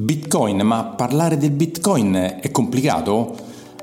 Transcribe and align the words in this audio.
Bitcoin, 0.00 0.62
ma 0.62 0.84
parlare 0.84 1.36
del 1.36 1.50
Bitcoin 1.50 2.38
è 2.40 2.50
complicato? 2.50 3.36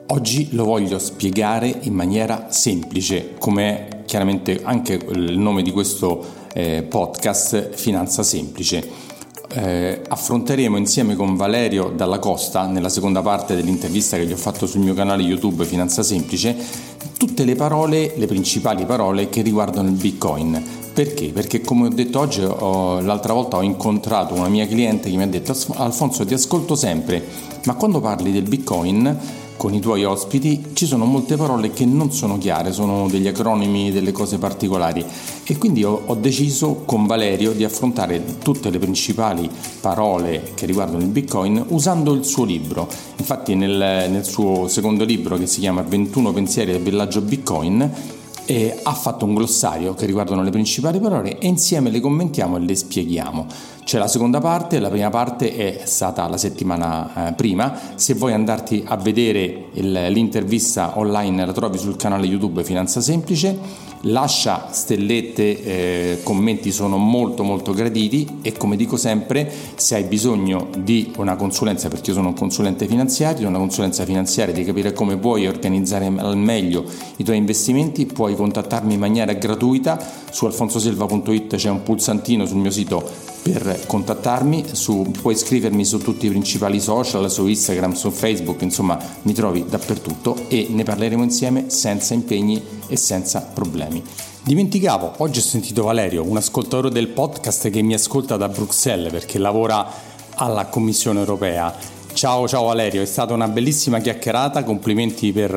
Oggi 0.07 0.47
lo 0.53 0.63
voglio 0.63 0.97
spiegare 0.97 1.71
in 1.81 1.93
maniera 1.93 2.47
semplice, 2.49 3.35
come 3.37 4.01
chiaramente 4.07 4.61
anche 4.63 4.93
il 4.93 5.37
nome 5.37 5.61
di 5.61 5.69
questo 5.69 6.25
eh, 6.53 6.81
podcast, 6.81 7.69
Finanza 7.69 8.23
Semplice. 8.23 8.89
Eh, 9.53 10.01
affronteremo 10.07 10.75
insieme 10.75 11.15
con 11.15 11.35
Valerio 11.35 11.89
Dalla 11.95 12.17
Costa, 12.17 12.65
nella 12.65 12.89
seconda 12.89 13.21
parte 13.21 13.55
dell'intervista 13.55 14.17
che 14.17 14.25
gli 14.25 14.33
ho 14.33 14.37
fatto 14.37 14.65
sul 14.65 14.81
mio 14.81 14.95
canale 14.95 15.21
YouTube 15.21 15.65
Finanza 15.65 16.01
Semplice, 16.01 16.55
tutte 17.15 17.45
le 17.45 17.53
parole, 17.53 18.13
le 18.17 18.25
principali 18.25 18.85
parole 18.85 19.29
che 19.29 19.43
riguardano 19.43 19.87
il 19.87 19.95
Bitcoin 19.95 20.86
perché? 20.97 21.27
Perché 21.27 21.61
come 21.61 21.85
ho 21.85 21.89
detto 21.89 22.17
oggi, 22.17 22.41
ho, 22.41 22.99
l'altra 23.01 23.31
volta 23.31 23.57
ho 23.57 23.61
incontrato 23.61 24.33
una 24.33 24.47
mia 24.47 24.65
cliente 24.65 25.11
che 25.11 25.15
mi 25.15 25.21
ha 25.21 25.27
detto 25.27 25.55
Alfonso 25.75 26.25
ti 26.25 26.33
ascolto 26.33 26.73
sempre, 26.73 27.23
ma 27.65 27.75
quando 27.75 28.01
parli 28.01 28.31
del 28.31 28.41
Bitcoin 28.41 29.15
con 29.57 29.75
i 29.75 29.79
tuoi 29.79 30.05
ospiti 30.05 30.69
ci 30.73 30.87
sono 30.87 31.05
molte 31.05 31.35
parole 31.35 31.71
che 31.71 31.85
non 31.85 32.11
sono 32.11 32.39
chiare, 32.39 32.73
sono 32.73 33.07
degli 33.07 33.27
acronimi, 33.27 33.91
delle 33.91 34.11
cose 34.11 34.39
particolari 34.39 35.05
e 35.43 35.57
quindi 35.59 35.83
ho, 35.83 36.01
ho 36.03 36.15
deciso 36.15 36.81
con 36.83 37.05
Valerio 37.05 37.51
di 37.51 37.63
affrontare 37.63 38.39
tutte 38.39 38.71
le 38.71 38.79
principali 38.79 39.47
parole 39.79 40.53
che 40.55 40.65
riguardano 40.65 41.03
il 41.03 41.09
Bitcoin 41.09 41.63
usando 41.67 42.11
il 42.13 42.23
suo 42.23 42.43
libro. 42.43 42.89
Infatti 43.17 43.53
nel, 43.53 44.09
nel 44.09 44.25
suo 44.25 44.67
secondo 44.67 45.03
libro 45.03 45.37
che 45.37 45.45
si 45.45 45.59
chiama 45.59 45.83
21 45.83 46.33
pensieri 46.33 46.71
del 46.71 46.81
villaggio 46.81 47.21
Bitcoin 47.21 48.15
ha 48.83 48.93
fatto 48.93 49.25
un 49.25 49.33
glossario 49.35 49.93
che 49.93 50.05
riguardano 50.05 50.41
le 50.41 50.49
principali 50.49 50.99
parole 50.99 51.37
e 51.37 51.47
insieme 51.47 51.89
le 51.89 51.99
commentiamo 51.99 52.57
e 52.57 52.59
le 52.61 52.75
spieghiamo. 52.75 53.45
C'è 53.87 53.99
la 53.99 54.09
seconda 54.09 54.41
parte, 54.41 54.79
la 54.79 54.89
prima 54.89 55.09
parte 55.09 55.55
è 55.55 55.83
stata 55.85 56.27
la 56.27 56.35
settimana 56.35 57.29
eh, 57.29 57.33
prima, 57.35 57.73
se 57.95 58.15
vuoi 58.15 58.33
andarti 58.33 58.83
a 58.85 58.97
vedere 58.97 59.67
il, 59.75 60.07
l'intervista 60.09 60.99
online 60.99 61.45
la 61.45 61.53
trovi 61.53 61.77
sul 61.77 61.95
canale 61.95 62.25
YouTube 62.25 62.65
Finanza 62.65 62.99
Semplice. 62.99 63.85
Lascia 64.01 64.67
stellette, 64.71 65.63
eh, 65.63 66.19
commenti 66.21 66.73
sono 66.73 66.97
molto 66.97 67.43
molto 67.43 67.71
graditi 67.71 68.39
e 68.41 68.51
come 68.51 68.75
dico 68.75 68.97
sempre 68.97 69.49
se 69.75 69.95
hai 69.95 70.03
bisogno 70.03 70.67
di 70.77 71.13
una 71.15 71.37
consulenza 71.37 71.87
perché 71.87 72.09
io 72.09 72.17
sono 72.17 72.27
un 72.27 72.35
consulente 72.35 72.87
finanziario, 72.87 73.47
una 73.47 73.57
consulenza 73.57 74.03
finanziaria 74.03 74.53
di 74.53 74.65
capire 74.65 74.91
come 74.91 75.15
puoi 75.15 75.47
organizzare 75.47 76.11
al 76.13 76.37
meglio 76.37 76.83
i 77.15 77.23
tuoi 77.23 77.37
investimenti 77.37 78.05
puoi 78.05 78.35
contattarmi 78.35 78.95
in 78.95 78.99
maniera 78.99 79.31
gratuita. 79.31 79.97
Su 80.29 80.45
alfonsoselva.it 80.45 81.55
c'è 81.55 81.69
un 81.69 81.83
pulsantino 81.83 82.45
sul 82.45 82.57
mio 82.57 82.71
sito 82.71 83.35
per 83.49 83.85
contattarmi, 83.85 84.65
su, 84.73 85.09
puoi 85.21 85.35
scrivermi 85.35 85.85
su 85.85 85.99
tutti 85.99 86.25
i 86.25 86.29
principali 86.29 86.81
social, 86.81 87.29
su 87.31 87.47
Instagram, 87.47 87.93
su 87.93 88.11
Facebook, 88.11 88.61
insomma 88.61 88.99
mi 89.21 89.33
trovi 89.33 89.65
dappertutto 89.67 90.35
e 90.49 90.67
ne 90.69 90.83
parleremo 90.83 91.23
insieme 91.23 91.69
senza 91.69 92.13
impegni 92.13 92.61
e 92.87 92.97
senza 92.97 93.41
problemi. 93.41 94.03
Dimenticavo, 94.43 95.13
oggi 95.17 95.39
ho 95.39 95.43
sentito 95.43 95.83
Valerio, 95.83 96.23
un 96.23 96.37
ascoltatore 96.37 96.89
del 96.89 97.07
podcast 97.07 97.69
che 97.69 97.81
mi 97.81 97.93
ascolta 97.93 98.37
da 98.37 98.49
Bruxelles 98.49 99.11
perché 99.11 99.39
lavora 99.39 99.89
alla 100.35 100.67
Commissione 100.67 101.19
europea 101.19 101.96
Ciao, 102.17 102.47
ciao 102.47 102.63
Valerio, 102.63 103.03
è 103.03 103.05
stata 103.05 103.35
una 103.35 103.47
bellissima 103.47 103.99
chiacchierata, 103.99 104.63
complimenti 104.63 105.31
per, 105.31 105.51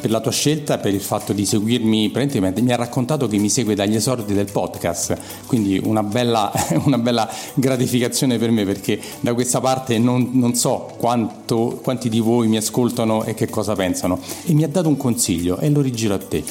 per 0.00 0.10
la 0.10 0.18
tua 0.18 0.32
scelta 0.32 0.78
per 0.78 0.92
il 0.92 1.00
fatto 1.00 1.32
di 1.32 1.46
seguirmi, 1.46 2.10
mi 2.12 2.72
ha 2.72 2.76
raccontato 2.76 3.28
che 3.28 3.38
mi 3.38 3.48
segue 3.48 3.76
dagli 3.76 3.94
esordi 3.94 4.34
del 4.34 4.50
podcast, 4.50 5.16
quindi 5.46 5.80
una 5.80 6.02
bella, 6.02 6.50
una 6.82 6.98
bella 6.98 7.30
gratificazione 7.54 8.38
per 8.38 8.50
me 8.50 8.64
perché 8.64 9.00
da 9.20 9.34
questa 9.34 9.60
parte 9.60 9.98
non, 9.98 10.30
non 10.32 10.56
so 10.56 10.92
quanto, 10.98 11.78
quanti 11.80 12.08
di 12.08 12.18
voi 12.18 12.48
mi 12.48 12.56
ascoltano 12.56 13.22
e 13.22 13.34
che 13.34 13.48
cosa 13.48 13.76
pensano 13.76 14.18
e 14.46 14.52
mi 14.52 14.64
ha 14.64 14.68
dato 14.68 14.88
un 14.88 14.96
consiglio 14.96 15.58
e 15.58 15.70
lo 15.70 15.80
rigiro 15.80 16.14
a 16.14 16.18
te. 16.18 16.42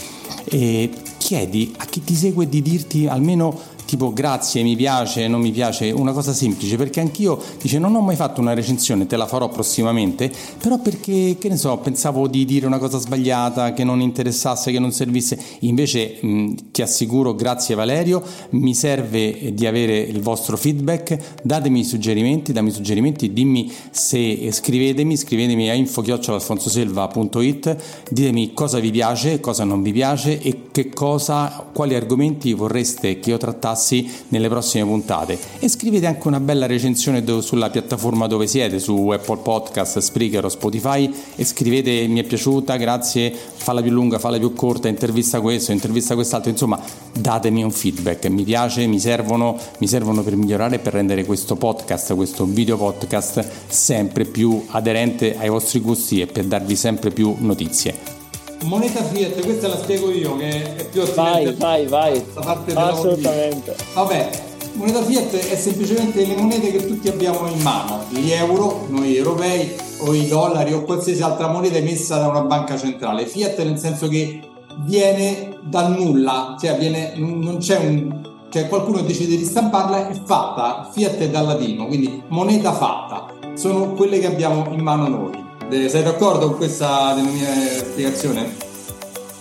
E 0.46 0.90
chiedi 1.18 1.74
a 1.80 1.86
chi 1.86 2.02
ti 2.02 2.16
segue 2.16 2.48
di 2.48 2.62
dirti 2.62 3.08
almeno 3.08 3.60
tipo 3.90 4.14
grazie, 4.14 4.62
mi 4.62 4.76
piace, 4.76 5.28
non 5.28 5.42
mi 5.42 5.50
piace, 5.50 5.90
una 5.90 6.12
cosa 6.12 6.32
semplice, 6.32 6.78
perché 6.78 7.00
anch'io 7.00 7.42
dice 7.60 7.80
non 7.80 7.96
ho 7.96 8.02
mai 8.02 8.16
fatto 8.16 8.40
una 8.40 8.54
recensione, 8.54 9.08
te 9.08 9.18
la 9.18 9.26
farò 9.26 9.50
prossimamente, 9.50 10.32
però 10.62 10.78
perché, 10.78 11.38
che 11.40 11.50
ne 11.50 11.58
so, 11.58 11.76
pensavo 11.78 12.28
di 12.28 12.46
dire 12.46 12.68
una 12.68 12.78
cosa 12.78 13.00
sbagliata, 13.00 13.74
che 13.74 13.84
non 13.84 14.00
interessasse, 14.00 14.72
che 14.72 14.78
non 14.78 14.92
servisse, 14.92 15.40
invece 15.62 16.20
mh, 16.22 16.70
ti 16.72 16.84
assicuro, 16.84 17.34
grazie 17.34 17.74
Valerio, 17.74 18.22
mi 18.52 18.76
serve 18.76 19.56
di 19.56 19.66
avere 19.66 19.98
il 19.98 20.22
vostro 20.22 20.56
feedback, 20.56 21.40
datemi 21.42 21.84
suggerimenti, 21.84 22.54
dammi 22.54 22.70
suggerimenti, 22.70 23.34
dimmi 23.34 23.74
se 23.90 24.52
scrivetemi, 24.52 25.18
scrivetemi 25.18 25.68
a 25.72 25.74
info-alfonsoselva.it, 25.74 27.76
ditemi 28.12 28.54
cosa 28.54 28.78
vi 28.78 28.92
piace, 28.92 29.40
cosa 29.40 29.64
non 29.64 29.82
vi 29.82 29.94
piace 29.94 30.40
e 30.40 30.66
che 30.72 30.90
cosa, 30.90 31.66
quali 31.74 31.96
argomenti 31.96 32.54
vorreste 32.54 33.20
che 33.20 33.32
io 33.32 33.38
trattassi 33.38 33.78
passi 33.80 34.12
nelle 34.28 34.50
prossime 34.50 34.84
puntate. 34.84 35.40
E 35.60 35.70
scrivete 35.70 36.06
anche 36.06 36.28
una 36.28 36.42
bella 36.42 36.66
recensione 36.66 37.24
do- 37.24 37.40
sulla 37.40 37.70
piattaforma 37.70 38.28
dove 38.28 38.46
siete, 38.46 38.80
su 38.80 39.10
Apple 39.10 39.38
Podcast, 39.38 40.00
Spreaker 40.00 40.44
o 40.44 40.50
Spotify 40.50 41.12
e 41.36 41.46
scrivete 41.46 42.06
mi 42.08 42.20
è 42.20 42.24
piaciuta, 42.24 42.76
grazie, 42.76 43.32
falla 43.32 43.82
più 43.82 43.92
lunga, 43.92 44.20
falla 44.20 44.38
più 44.38 44.54
corta, 44.54 44.90
intervista 44.90 45.40
questo, 45.40 45.72
intervista 45.72 46.16
quest'altro, 46.16 46.52
insomma 46.52 46.80
datemi 47.14 47.64
un 47.64 47.72
feedback, 47.72 48.26
mi 48.26 48.44
piace, 48.44 48.86
mi 48.86 49.00
servono, 49.00 49.58
mi 49.78 49.88
servono 49.88 50.22
per 50.22 50.36
migliorare 50.36 50.76
e 50.76 50.80
per 50.80 50.94
rendere 50.94 51.24
questo 51.24 51.56
podcast, 51.56 52.14
questo 52.16 52.46
video 52.46 52.78
podcast 52.78 53.48
sempre 53.68 54.26
più 54.26 54.66
aderente 54.72 55.38
ai 55.38 55.50
vostri 55.50 55.80
gusti 55.80 56.20
e 56.20 56.28
per 56.28 56.46
darvi 56.46 56.76
sempre 56.76 57.12
più 57.12 57.36
notizie. 57.40 58.19
Moneta 58.64 59.04
Fiat, 59.04 59.42
questa 59.44 59.68
la 59.68 59.78
spiego 59.78 60.12
io 60.12 60.36
che 60.38 60.76
è 60.76 60.86
più 60.86 61.02
attinente. 61.02 61.56
Vai, 61.56 61.86
vai, 61.88 62.22
vai. 62.34 62.76
Assolutamente. 62.76 63.76
Vabbè, 63.94 64.30
moneta 64.74 65.02
Fiat 65.02 65.36
è 65.36 65.56
semplicemente 65.56 66.26
le 66.26 66.36
monete 66.36 66.72
che 66.72 66.86
tutti 66.86 67.08
abbiamo 67.08 67.48
in 67.48 67.62
mano, 67.62 68.04
gli 68.10 68.32
euro, 68.32 68.86
noi 68.90 69.16
europei, 69.16 69.76
o 70.00 70.14
i 70.14 70.28
dollari 70.28 70.74
o 70.74 70.84
qualsiasi 70.84 71.22
altra 71.22 71.48
moneta 71.48 71.78
emessa 71.78 72.18
da 72.18 72.28
una 72.28 72.42
banca 72.42 72.78
centrale. 72.78 73.26
Fiat 73.26 73.60
nel 73.64 73.78
senso 73.78 74.08
che 74.08 74.42
viene 74.80 75.58
dal 75.64 75.92
nulla, 75.92 76.56
cioè 76.60 76.78
viene, 76.78 77.14
non 77.16 77.58
c'è 77.58 77.78
un 77.78 78.28
cioè 78.50 78.68
qualcuno 78.68 79.02
decide 79.02 79.38
di 79.38 79.46
stamparla, 79.46 80.10
è 80.10 80.20
fatta, 80.26 80.90
fiat 80.92 81.18
è 81.18 81.30
dal 81.30 81.46
latino, 81.46 81.86
quindi 81.86 82.24
moneta 82.30 82.74
fatta, 82.74 83.28
sono 83.54 83.94
quelle 83.94 84.18
che 84.18 84.26
abbiamo 84.26 84.66
in 84.72 84.82
mano 84.82 85.08
noi. 85.08 85.49
Sei 85.70 86.02
d'accordo 86.02 86.48
con 86.48 86.58
questa 86.58 87.16
spiegazione? 87.16 88.56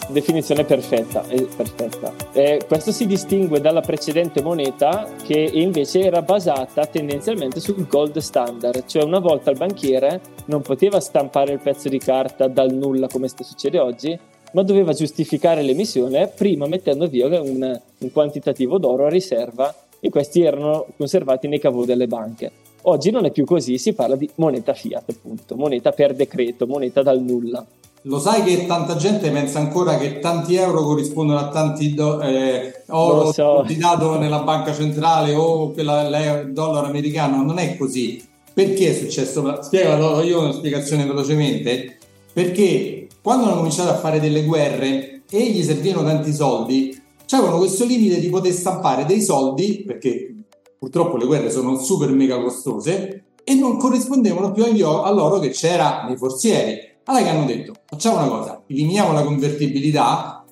Definizione 0.08 0.64
perfetta, 0.64 1.26
eh, 1.26 1.48
perfetta. 1.56 2.12
Eh, 2.32 2.60
questo 2.68 2.92
si 2.92 3.06
distingue 3.06 3.62
dalla 3.62 3.80
precedente 3.80 4.42
moneta 4.42 5.08
che 5.22 5.38
invece 5.38 6.00
era 6.00 6.20
basata 6.20 6.84
tendenzialmente 6.84 7.60
sul 7.60 7.86
gold 7.86 8.18
standard, 8.18 8.84
cioè 8.84 9.04
una 9.04 9.20
volta 9.20 9.50
il 9.50 9.56
banchiere 9.56 10.20
non 10.46 10.60
poteva 10.60 11.00
stampare 11.00 11.54
il 11.54 11.60
pezzo 11.60 11.88
di 11.88 11.98
carta 11.98 12.46
dal 12.46 12.74
nulla 12.74 13.06
come 13.06 13.28
succede 13.28 13.78
oggi, 13.78 14.18
ma 14.52 14.62
doveva 14.62 14.92
giustificare 14.92 15.62
l'emissione 15.62 16.28
prima 16.28 16.66
mettendo 16.66 17.06
via 17.06 17.26
un, 17.40 17.80
un 17.98 18.12
quantitativo 18.12 18.76
d'oro 18.76 19.06
a 19.06 19.10
riserva 19.10 19.74
e 20.00 20.10
questi 20.10 20.42
erano 20.42 20.86
conservati 20.96 21.48
nei 21.48 21.60
cavò 21.60 21.84
delle 21.84 22.06
banche. 22.06 22.50
Oggi 22.82 23.10
non 23.10 23.24
è 23.24 23.30
più 23.30 23.44
così, 23.44 23.76
si 23.78 23.92
parla 23.92 24.16
di 24.16 24.28
moneta 24.36 24.72
fiat, 24.72 25.10
appunto, 25.10 25.56
moneta 25.56 25.90
per 25.92 26.14
decreto, 26.14 26.66
moneta 26.66 27.02
dal 27.02 27.20
nulla. 27.20 27.64
Lo 28.02 28.20
sai 28.20 28.44
che 28.44 28.64
tanta 28.66 28.96
gente 28.96 29.28
pensa 29.30 29.58
ancora 29.58 29.98
che 29.98 30.20
tanti 30.20 30.54
euro 30.54 30.82
corrispondono 30.82 31.38
a 31.38 31.48
tanti 31.48 31.94
do- 31.94 32.20
eh, 32.20 32.84
oro 32.86 33.32
so. 33.32 33.66
dato 33.76 34.18
nella 34.18 34.38
banca 34.40 34.72
centrale 34.72 35.34
o 35.34 35.72
il 35.76 36.50
dollaro 36.52 36.86
americano? 36.86 37.42
Non 37.42 37.58
è 37.58 37.76
così. 37.76 38.24
Perché 38.54 38.90
è 38.90 38.94
successo? 38.94 39.62
Spiego 39.62 40.22
io 40.22 40.40
una 40.40 40.52
spiegazione 40.52 41.04
velocemente. 41.04 41.98
Perché 42.32 43.08
quando 43.20 43.46
hanno 43.46 43.56
cominciato 43.56 43.90
a 43.90 43.96
fare 43.96 44.20
delle 44.20 44.44
guerre 44.44 45.22
e 45.28 45.50
gli 45.50 45.62
servivano 45.62 46.06
tanti 46.06 46.32
soldi, 46.32 46.97
avevano 47.36 47.58
questo 47.58 47.84
limite 47.84 48.20
di 48.20 48.28
poter 48.28 48.52
stampare 48.52 49.04
dei 49.04 49.20
soldi, 49.20 49.82
perché 49.86 50.34
purtroppo 50.78 51.16
le 51.16 51.26
guerre 51.26 51.50
sono 51.50 51.78
super 51.78 52.10
mega 52.10 52.40
costose 52.40 53.24
e 53.44 53.54
non 53.54 53.76
corrispondevano 53.78 54.52
più 54.52 54.64
all'oro 54.64 55.38
che 55.38 55.50
c'era 55.50 56.04
nei 56.06 56.16
forzieri. 56.16 56.78
Allora 57.04 57.24
che 57.24 57.30
hanno 57.30 57.46
detto, 57.46 57.72
facciamo 57.86 58.18
una 58.18 58.28
cosa, 58.28 58.62
eliminiamo 58.66 59.12
la 59.12 59.22
convertibilità, 59.22 60.44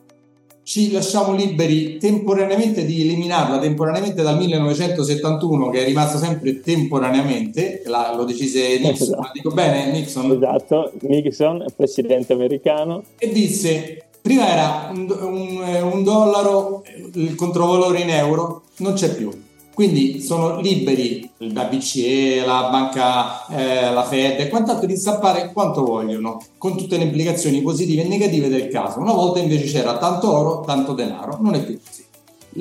ci 0.66 0.90
lasciamo 0.90 1.32
liberi 1.32 1.96
temporaneamente 1.96 2.84
di 2.84 3.02
eliminarla 3.02 3.58
temporaneamente 3.58 4.22
dal 4.22 4.36
1971 4.36 5.68
che 5.68 5.82
è 5.82 5.84
rimasto 5.84 6.18
sempre 6.18 6.58
temporaneamente, 6.58 7.82
la, 7.84 8.12
lo 8.16 8.24
decise 8.24 8.76
Nixon, 8.78 9.06
esatto. 9.06 9.30
dico 9.32 9.50
bene 9.50 9.92
Nixon? 9.92 10.32
Esatto, 10.32 10.92
Nixon, 11.02 11.66
presidente 11.76 12.32
americano. 12.32 13.04
E 13.16 13.28
disse, 13.28 14.05
prima 14.26 14.48
era 14.48 14.90
un, 14.92 15.06
un, 15.08 15.90
un 15.92 16.02
dollaro, 16.02 16.82
il 17.14 17.36
controvalore 17.36 18.00
in 18.00 18.10
euro, 18.10 18.62
non 18.78 18.94
c'è 18.94 19.14
più 19.14 19.30
Quindi 19.72 20.20
sono 20.20 20.60
liberi 20.60 21.30
la 21.38 21.66
BCE, 21.66 22.44
la 22.44 22.68
banca, 22.68 23.46
eh, 23.46 23.92
la 23.92 24.02
Fed 24.02 24.40
e 24.40 24.48
quant'altro 24.48 24.88
di 24.88 24.96
stampare 24.96 25.52
quanto 25.52 25.84
vogliono, 25.84 26.42
con 26.58 26.76
tutte 26.76 26.98
le 26.98 27.04
implicazioni 27.04 27.62
positive 27.62 28.02
e 28.02 28.08
negative 28.08 28.48
del 28.48 28.66
caso. 28.66 28.98
Una 28.98 29.12
volta 29.12 29.38
invece 29.38 29.66
c'era 29.66 29.96
tanto 29.96 30.32
oro, 30.32 30.60
tanto 30.62 30.92
denaro, 30.92 31.38
non 31.40 31.54
è 31.54 31.64
più 31.64 31.78
così. 31.78 32.04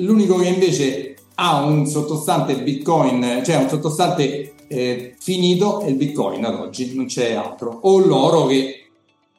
L'unico 0.04 0.36
che 0.36 0.46
invece 0.46 1.16
ha 1.34 1.64
un 1.64 1.84
sottostante 1.86 2.62
Bitcoin, 2.62 3.42
cioè 3.44 3.56
un 3.56 3.68
sottostante 3.68 4.54
eh, 4.68 5.16
finito 5.18 5.80
è 5.80 5.88
il 5.88 5.96
Bitcoin 5.96 6.44
ad 6.44 6.54
oggi, 6.54 6.94
non 6.94 7.06
c'è 7.06 7.32
altro. 7.32 7.76
O 7.82 7.98
l'oro 7.98 8.46
che 8.46 8.85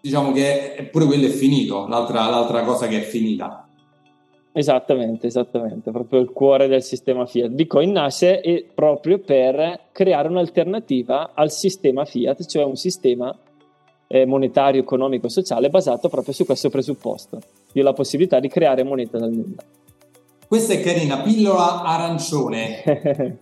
diciamo 0.08 0.32
che 0.32 0.76
è, 0.76 0.84
pure 0.86 1.06
quello 1.06 1.26
è 1.26 1.30
finito, 1.30 1.86
l'altra, 1.88 2.30
l'altra 2.30 2.64
cosa 2.64 2.88
che 2.88 3.00
è 3.00 3.02
finita. 3.02 3.68
Esattamente, 4.54 5.28
esattamente, 5.28 5.92
proprio 5.92 6.20
il 6.20 6.32
cuore 6.32 6.68
del 6.68 6.82
sistema 6.82 7.26
Fiat. 7.26 7.52
Bitcoin 7.52 7.92
nasce 7.92 8.66
proprio 8.74 9.20
per 9.20 9.82
creare 9.92 10.30
un'alternativa 10.30 11.32
al 11.36 11.52
sistema 11.52 12.06
Fiat, 12.06 12.46
cioè 12.46 12.64
un 12.64 12.76
sistema 12.76 13.38
eh, 14.08 14.26
monetario, 14.26 14.82
economico, 14.82 15.28
sociale 15.28 15.70
basato 15.70 16.10
proprio 16.10 16.34
su 16.34 16.46
questo 16.46 16.70
presupposto, 16.70 17.40
di 17.72 17.82
la 17.82 17.94
possibilità 17.94 18.40
di 18.40 18.48
creare 18.48 18.84
moneta 18.84 19.20
dal 19.20 19.32
nulla. 19.32 19.62
Questa 20.48 20.74
è 20.74 20.82
carina, 20.82 21.22
pillola 21.22 21.84
arancione. 21.84 23.38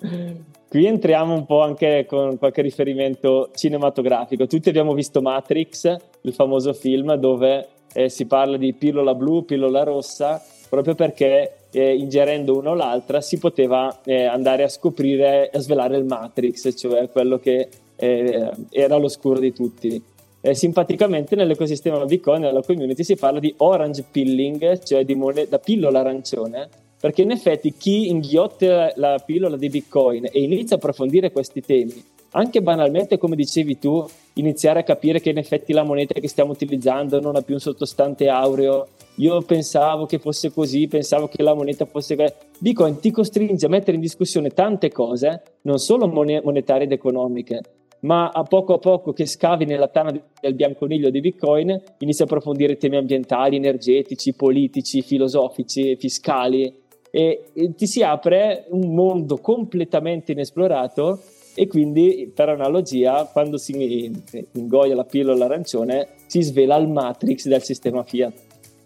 Qui 0.75 0.87
entriamo 0.87 1.33
un 1.33 1.45
po' 1.45 1.61
anche 1.61 2.05
con 2.05 2.37
qualche 2.37 2.61
riferimento 2.61 3.49
cinematografico. 3.55 4.45
Tutti 4.45 4.67
abbiamo 4.67 4.93
visto 4.93 5.21
Matrix, 5.21 5.95
il 6.23 6.33
famoso 6.33 6.73
film 6.73 7.13
dove 7.13 7.65
eh, 7.93 8.09
si 8.09 8.25
parla 8.25 8.57
di 8.57 8.73
pillola 8.73 9.15
blu, 9.15 9.45
pillola 9.45 9.83
rossa, 9.83 10.43
proprio 10.67 10.93
perché 10.93 11.59
eh, 11.71 11.95
ingerendo 11.95 12.57
una 12.57 12.71
o 12.71 12.73
l'altra 12.73 13.21
si 13.21 13.37
poteva 13.37 14.01
eh, 14.03 14.25
andare 14.25 14.63
a 14.63 14.67
scoprire, 14.67 15.49
a 15.49 15.59
svelare 15.59 15.95
il 15.95 16.03
Matrix, 16.03 16.77
cioè 16.77 17.09
quello 17.09 17.39
che 17.39 17.69
eh, 17.95 18.51
era 18.69 18.97
l'oscuro 18.97 19.39
di 19.39 19.53
tutti. 19.53 20.03
simpaticamente 20.51 21.37
nell'ecosistema 21.37 22.03
Bitcoin, 22.03 22.41
nella 22.41 22.61
community, 22.61 23.05
si 23.05 23.15
parla 23.15 23.39
di 23.39 23.53
orange 23.59 24.03
pilling, 24.11 24.83
cioè 24.83 25.05
di 25.05 25.15
moneta, 25.15 25.57
pillola 25.57 26.01
arancione, 26.01 26.67
perché 27.05 27.21
in 27.21 27.29
effetti 27.29 27.71
chi 27.71 28.07
inghiotte 28.09 28.93
la 28.95 29.21
pillola 29.23 29.57
di 29.57 29.69
Bitcoin 29.69 30.25
e 30.25 30.41
inizia 30.41 30.75
a 30.75 30.79
approfondire 30.79 31.31
questi 31.31 31.61
temi, 31.61 32.03
anche 32.31 32.63
banalmente 32.63 33.19
come 33.19 33.35
dicevi 33.35 33.77
tu, 33.77 34.03
iniziare 34.33 34.79
a 34.79 34.83
capire 34.83 35.19
che 35.19 35.29
in 35.29 35.37
effetti 35.37 35.71
la 35.71 35.83
moneta 35.83 36.19
che 36.19 36.27
stiamo 36.27 36.53
utilizzando 36.53 37.19
non 37.19 37.35
ha 37.35 37.43
più 37.43 37.53
un 37.53 37.59
sottostante 37.59 38.27
aureo, 38.27 38.87
io 39.17 39.39
pensavo 39.43 40.07
che 40.07 40.17
fosse 40.17 40.51
così, 40.51 40.87
pensavo 40.87 41.27
che 41.27 41.43
la 41.43 41.53
moneta 41.53 41.85
fosse... 41.85 42.15
Bitcoin 42.57 42.99
ti 42.99 43.11
costringe 43.11 43.67
a 43.67 43.69
mettere 43.69 43.97
in 43.97 44.01
discussione 44.01 44.49
tante 44.49 44.91
cose, 44.91 45.43
non 45.61 45.77
solo 45.77 46.07
monetarie 46.07 46.85
ed 46.85 46.91
economiche, 46.91 47.61
ma 47.99 48.29
a 48.29 48.41
poco 48.41 48.73
a 48.73 48.79
poco 48.79 49.13
che 49.13 49.27
scavi 49.27 49.65
nella 49.65 49.89
tana 49.89 50.11
del 50.41 50.55
bianconiglio 50.55 51.11
di 51.11 51.19
Bitcoin, 51.19 51.79
inizi 51.99 52.23
a 52.23 52.25
approfondire 52.25 52.77
temi 52.77 52.97
ambientali, 52.97 53.57
energetici, 53.57 54.33
politici, 54.33 55.03
filosofici, 55.03 55.95
fiscali, 55.97 56.81
e, 57.15 57.45
e 57.53 57.73
ti 57.75 57.87
si 57.87 58.03
apre 58.03 58.65
un 58.71 58.93
mondo 58.93 59.37
completamente 59.37 60.33
inesplorato 60.33 61.21
e 61.53 61.65
quindi 61.65 62.29
per 62.35 62.49
analogia 62.49 63.23
quando 63.31 63.57
si 63.57 64.11
ingoia 64.51 64.95
la 64.95 65.05
pillola 65.05 65.45
arancione 65.45 66.09
si 66.25 66.41
svela 66.41 66.75
il 66.75 66.89
matrix 66.89 67.47
del 67.47 67.63
sistema 67.63 68.03
Fiat 68.03 68.33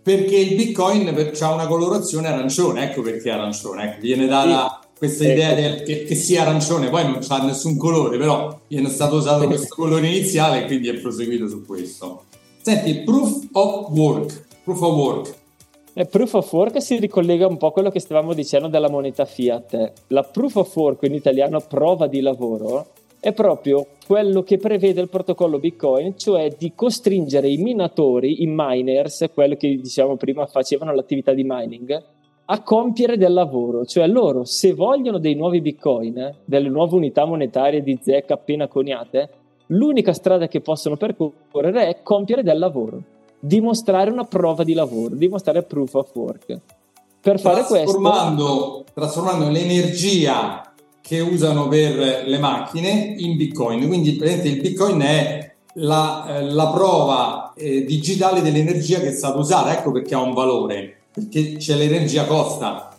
perché 0.04 0.36
il 0.36 0.56
bitcoin 0.56 1.32
ha 1.40 1.52
una 1.52 1.66
colorazione 1.66 2.28
arancione 2.28 2.84
ecco 2.84 3.02
perché 3.02 3.30
è 3.30 3.34
arancione 3.34 3.94
ecco. 3.94 4.02
viene 4.02 4.28
data 4.28 4.80
sì. 4.80 4.88
questa 4.96 5.24
idea 5.28 5.58
ecco. 5.58 5.84
che, 5.86 6.04
che, 6.04 6.14
sia 6.14 6.44
arancione 6.44 6.90
poi 6.90 7.06
non 7.06 7.20
ha 7.28 7.44
nessun 7.44 7.78
colore 7.78 8.20
però 8.20 8.60
viene 8.68 8.90
stato 8.90 9.16
usato 9.16 9.48
questo 9.50 9.74
colore 9.74 10.06
iniziale 10.06 10.62
e 10.62 10.66
quindi 10.68 10.90
è 10.90 11.00
proseguito 11.00 11.48
su 11.48 11.66
questo 11.66 12.26
senti 12.62 13.00
proof 13.00 13.48
of 13.54 13.90
work 13.90 14.46
proof 14.64 14.82
of 14.82 14.96
work 14.96 15.38
eh, 16.00 16.06
proof 16.06 16.34
of 16.36 16.54
work 16.54 16.82
si 16.82 16.98
ricollega 16.98 17.46
un 17.46 17.58
po' 17.58 17.68
a 17.68 17.72
quello 17.74 17.90
che 17.90 18.00
stavamo 18.00 18.34
dicendo 18.34 18.70
della 18.70 18.90
moneta 18.90 19.26
fiat. 19.26 19.92
La 20.08 20.24
proof 20.24 20.56
of 20.56 20.76
work 20.78 21.04
in 21.04 21.14
italiano 21.14 21.60
prova 21.60 22.08
di 22.08 22.22
lavoro 22.22 22.88
è 23.20 23.34
proprio 23.34 23.86
quello 24.08 24.42
che 24.44 24.58
prevede 24.58 25.02
il 25.02 25.10
protocollo 25.10 25.60
Bitcoin, 25.60 26.18
cioè 26.18 26.56
di 26.58 26.72
costringere 26.74 27.50
i 27.50 27.58
minatori, 27.58 28.42
i 28.44 28.48
miners, 28.48 29.26
quelli 29.34 29.58
che 29.58 29.76
diciamo 29.76 30.16
prima 30.16 30.46
facevano 30.46 30.94
l'attività 30.94 31.34
di 31.34 31.44
mining, 31.46 32.04
a 32.46 32.64
compiere 32.64 33.18
del 33.18 33.34
lavoro, 33.34 33.84
cioè 33.86 34.08
loro 34.08 34.46
se 34.46 34.74
vogliono 34.74 35.18
dei 35.18 35.36
nuovi 35.36 35.60
Bitcoin, 35.60 36.34
delle 36.46 36.70
nuove 36.70 36.96
unità 36.96 37.26
monetarie 37.26 37.84
di 37.84 38.00
zecca 38.02 38.36
appena 38.36 38.68
coniate, 38.68 39.30
l'unica 39.68 40.14
strada 40.14 40.48
che 40.48 40.62
possono 40.62 40.96
percorrere 40.96 41.88
è 41.88 42.02
compiere 42.02 42.42
del 42.42 42.58
lavoro 42.58 43.18
dimostrare 43.40 44.12
una 44.12 44.26
prova 44.26 44.64
di 44.64 44.74
lavoro, 44.74 45.16
dimostrare 45.16 45.64
proof 45.64 45.94
of 45.94 46.10
work. 46.14 46.60
Per 47.22 47.40
fare 47.40 47.64
questo... 47.64 48.00
Trasformando 48.94 49.50
l'energia 49.50 50.74
che 51.02 51.20
usano 51.20 51.68
per 51.68 52.24
le 52.28 52.38
macchine 52.38 53.16
in 53.18 53.36
bitcoin. 53.36 53.88
Quindi 53.88 54.18
il 54.18 54.62
bitcoin 54.62 55.02
è 55.02 55.54
la, 55.74 56.38
eh, 56.38 56.44
la 56.44 56.68
prova 56.68 57.54
eh, 57.56 57.84
digitale 57.84 58.42
dell'energia 58.42 59.00
che 59.00 59.10
è 59.10 59.14
stata 59.14 59.38
usata. 59.38 59.76
Ecco 59.78 59.92
perché 59.92 60.16
ha 60.16 60.22
un 60.22 60.34
valore, 60.34 60.98
perché 61.12 61.58
c'è 61.58 61.76
l'energia 61.76 62.26
costa. 62.26 62.96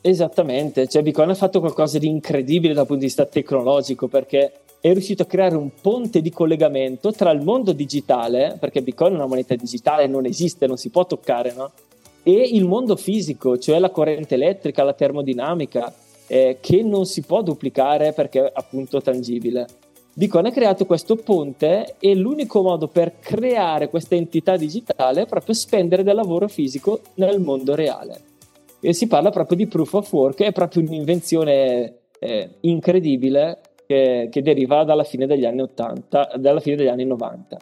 Esattamente, 0.00 0.86
cioè 0.86 1.02
Bitcoin 1.02 1.30
ha 1.30 1.34
fatto 1.34 1.60
qualcosa 1.60 1.98
di 1.98 2.08
incredibile 2.08 2.74
dal 2.74 2.84
punto 2.84 3.00
di 3.00 3.06
vista 3.06 3.24
tecnologico 3.24 4.06
perché 4.06 4.52
è 4.84 4.92
riuscito 4.92 5.22
a 5.22 5.26
creare 5.26 5.56
un 5.56 5.70
ponte 5.80 6.20
di 6.20 6.28
collegamento 6.28 7.10
tra 7.10 7.30
il 7.30 7.40
mondo 7.40 7.72
digitale, 7.72 8.58
perché 8.60 8.82
Bitcoin 8.82 9.12
è 9.12 9.16
una 9.16 9.24
moneta 9.24 9.54
digitale, 9.54 10.06
non 10.06 10.26
esiste, 10.26 10.66
non 10.66 10.76
si 10.76 10.90
può 10.90 11.06
toccare, 11.06 11.54
no? 11.54 11.72
e 12.22 12.50
il 12.52 12.66
mondo 12.66 12.94
fisico, 12.94 13.56
cioè 13.56 13.78
la 13.78 13.88
corrente 13.88 14.34
elettrica, 14.34 14.82
la 14.82 14.92
termodinamica, 14.92 15.90
eh, 16.26 16.58
che 16.60 16.82
non 16.82 17.06
si 17.06 17.22
può 17.22 17.40
duplicare 17.40 18.12
perché 18.12 18.44
è 18.44 18.52
appunto 18.54 19.00
tangibile. 19.00 19.66
Bitcoin 20.12 20.44
ha 20.44 20.52
creato 20.52 20.84
questo 20.84 21.16
ponte 21.16 21.94
e 21.98 22.14
l'unico 22.14 22.60
modo 22.60 22.86
per 22.86 23.14
creare 23.20 23.88
questa 23.88 24.16
entità 24.16 24.58
digitale 24.58 25.22
è 25.22 25.26
proprio 25.26 25.54
spendere 25.54 26.02
del 26.02 26.14
lavoro 26.14 26.46
fisico 26.46 27.00
nel 27.14 27.40
mondo 27.40 27.74
reale. 27.74 28.20
E 28.80 28.92
si 28.92 29.06
parla 29.06 29.30
proprio 29.30 29.56
di 29.56 29.66
proof 29.66 29.94
of 29.94 30.12
work, 30.12 30.42
è 30.42 30.52
proprio 30.52 30.82
un'invenzione 30.82 32.00
eh, 32.18 32.50
incredibile 32.60 33.60
che, 33.86 34.28
che 34.30 34.42
deriva 34.42 34.84
dalla 34.84 35.04
fine 35.04 35.26
degli 35.26 35.44
anni 35.44 35.62
80, 35.62 36.32
dalla 36.36 36.60
fine 36.60 36.76
degli 36.76 36.88
anni 36.88 37.04
90. 37.04 37.58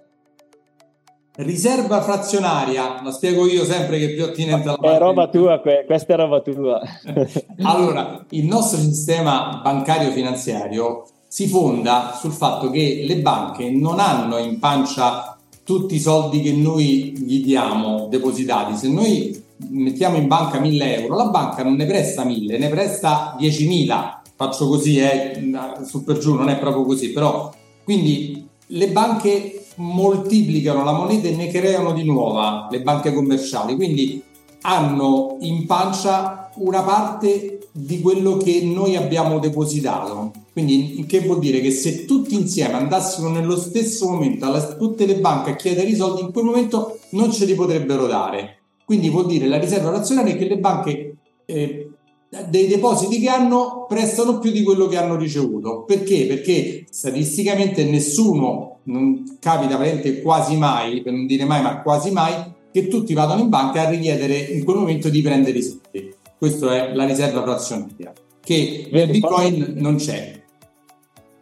Riserva 1.34 2.02
frazionaria, 2.02 3.00
la 3.02 3.10
spiego 3.10 3.46
io 3.46 3.64
sempre 3.64 3.98
che 3.98 4.10
più 4.10 4.24
attinente 4.24 4.68
alla 4.68 4.76
parte. 4.76 4.96
È 4.96 4.98
roba 4.98 5.28
tua, 5.28 5.62
questa 5.86 6.12
è 6.12 6.16
roba 6.16 6.40
tua. 6.40 6.80
allora, 7.62 8.24
il 8.30 8.44
nostro 8.44 8.78
sistema 8.78 9.60
bancario 9.62 10.10
finanziario 10.10 11.06
si 11.26 11.48
fonda 11.48 12.12
sul 12.20 12.32
fatto 12.32 12.68
che 12.68 13.04
le 13.06 13.16
banche 13.20 13.70
non 13.70 13.98
hanno 13.98 14.36
in 14.36 14.58
pancia 14.58 15.38
tutti 15.64 15.94
i 15.94 16.00
soldi 16.00 16.42
che 16.42 16.52
noi 16.52 17.16
gli 17.16 17.42
diamo 17.42 18.08
depositati. 18.10 18.76
Se 18.76 18.90
noi 18.90 19.42
mettiamo 19.70 20.18
in 20.18 20.26
banca 20.26 20.60
1000 20.60 21.00
euro, 21.00 21.16
la 21.16 21.28
banca 21.30 21.62
non 21.62 21.76
ne 21.76 21.86
presta 21.86 22.24
1000, 22.24 22.58
ne 22.58 22.68
presta 22.68 23.36
10.000 23.40 24.20
faccio 24.42 24.66
così, 24.66 24.98
eh, 24.98 25.40
su 25.84 26.02
per 26.02 26.18
giù 26.18 26.34
non 26.34 26.48
è 26.48 26.58
proprio 26.58 26.84
così, 26.84 27.10
però 27.10 27.52
quindi 27.84 28.46
le 28.66 28.88
banche 28.88 29.66
moltiplicano 29.76 30.82
la 30.82 30.92
moneta 30.92 31.28
e 31.28 31.36
ne 31.36 31.48
creano 31.48 31.92
di 31.92 32.04
nuova, 32.04 32.68
le 32.70 32.82
banche 32.82 33.12
commerciali, 33.12 33.76
quindi 33.76 34.22
hanno 34.62 35.36
in 35.40 35.66
pancia 35.66 36.50
una 36.56 36.82
parte 36.82 37.68
di 37.72 38.00
quello 38.00 38.36
che 38.36 38.62
noi 38.62 38.96
abbiamo 38.96 39.38
depositato. 39.38 40.32
Quindi 40.52 41.04
che 41.08 41.20
vuol 41.20 41.38
dire 41.38 41.60
che 41.60 41.70
se 41.70 42.04
tutti 42.04 42.34
insieme 42.34 42.74
andassero 42.74 43.30
nello 43.30 43.56
stesso 43.56 44.08
momento 44.10 44.44
a 44.46 44.74
tutte 44.74 45.06
le 45.06 45.16
banche 45.16 45.52
a 45.52 45.56
chiedere 45.56 45.88
i 45.88 45.94
soldi, 45.94 46.20
in 46.20 46.32
quel 46.32 46.44
momento 46.44 46.98
non 47.10 47.32
ce 47.32 47.46
li 47.46 47.54
potrebbero 47.54 48.06
dare. 48.06 48.58
Quindi 48.84 49.08
vuol 49.08 49.26
dire 49.26 49.46
la 49.46 49.58
riserva 49.58 49.90
nazionale 49.90 50.36
che 50.36 50.46
le 50.46 50.58
banche 50.58 51.16
eh, 51.46 51.91
dei 52.48 52.66
depositi 52.66 53.20
che 53.20 53.28
hanno 53.28 53.84
prestano 53.86 54.38
più 54.38 54.50
di 54.50 54.62
quello 54.62 54.86
che 54.86 54.96
hanno 54.96 55.16
ricevuto. 55.16 55.82
Perché? 55.82 56.24
Perché 56.26 56.86
statisticamente 56.88 57.84
nessuno, 57.84 58.78
non 58.84 59.36
capita 59.38 59.76
veramente 59.76 60.22
quasi 60.22 60.56
mai, 60.56 61.02
per 61.02 61.12
non 61.12 61.26
dire 61.26 61.44
mai, 61.44 61.60
ma 61.60 61.82
quasi 61.82 62.10
mai, 62.10 62.32
che 62.72 62.88
tutti 62.88 63.12
vadano 63.12 63.42
in 63.42 63.50
banca 63.50 63.82
a 63.82 63.90
richiedere 63.90 64.38
in 64.38 64.64
quel 64.64 64.78
momento 64.78 65.10
di 65.10 65.20
prendere 65.20 65.58
i 65.58 65.62
soldi. 65.62 66.14
Questa 66.38 66.74
è 66.74 66.94
la 66.94 67.04
riserva 67.04 67.42
frazionaria, 67.42 68.12
che 68.42 68.88
nel 68.90 69.10
Bitcoin 69.10 69.74
non 69.76 69.96
c'è. 69.96 70.41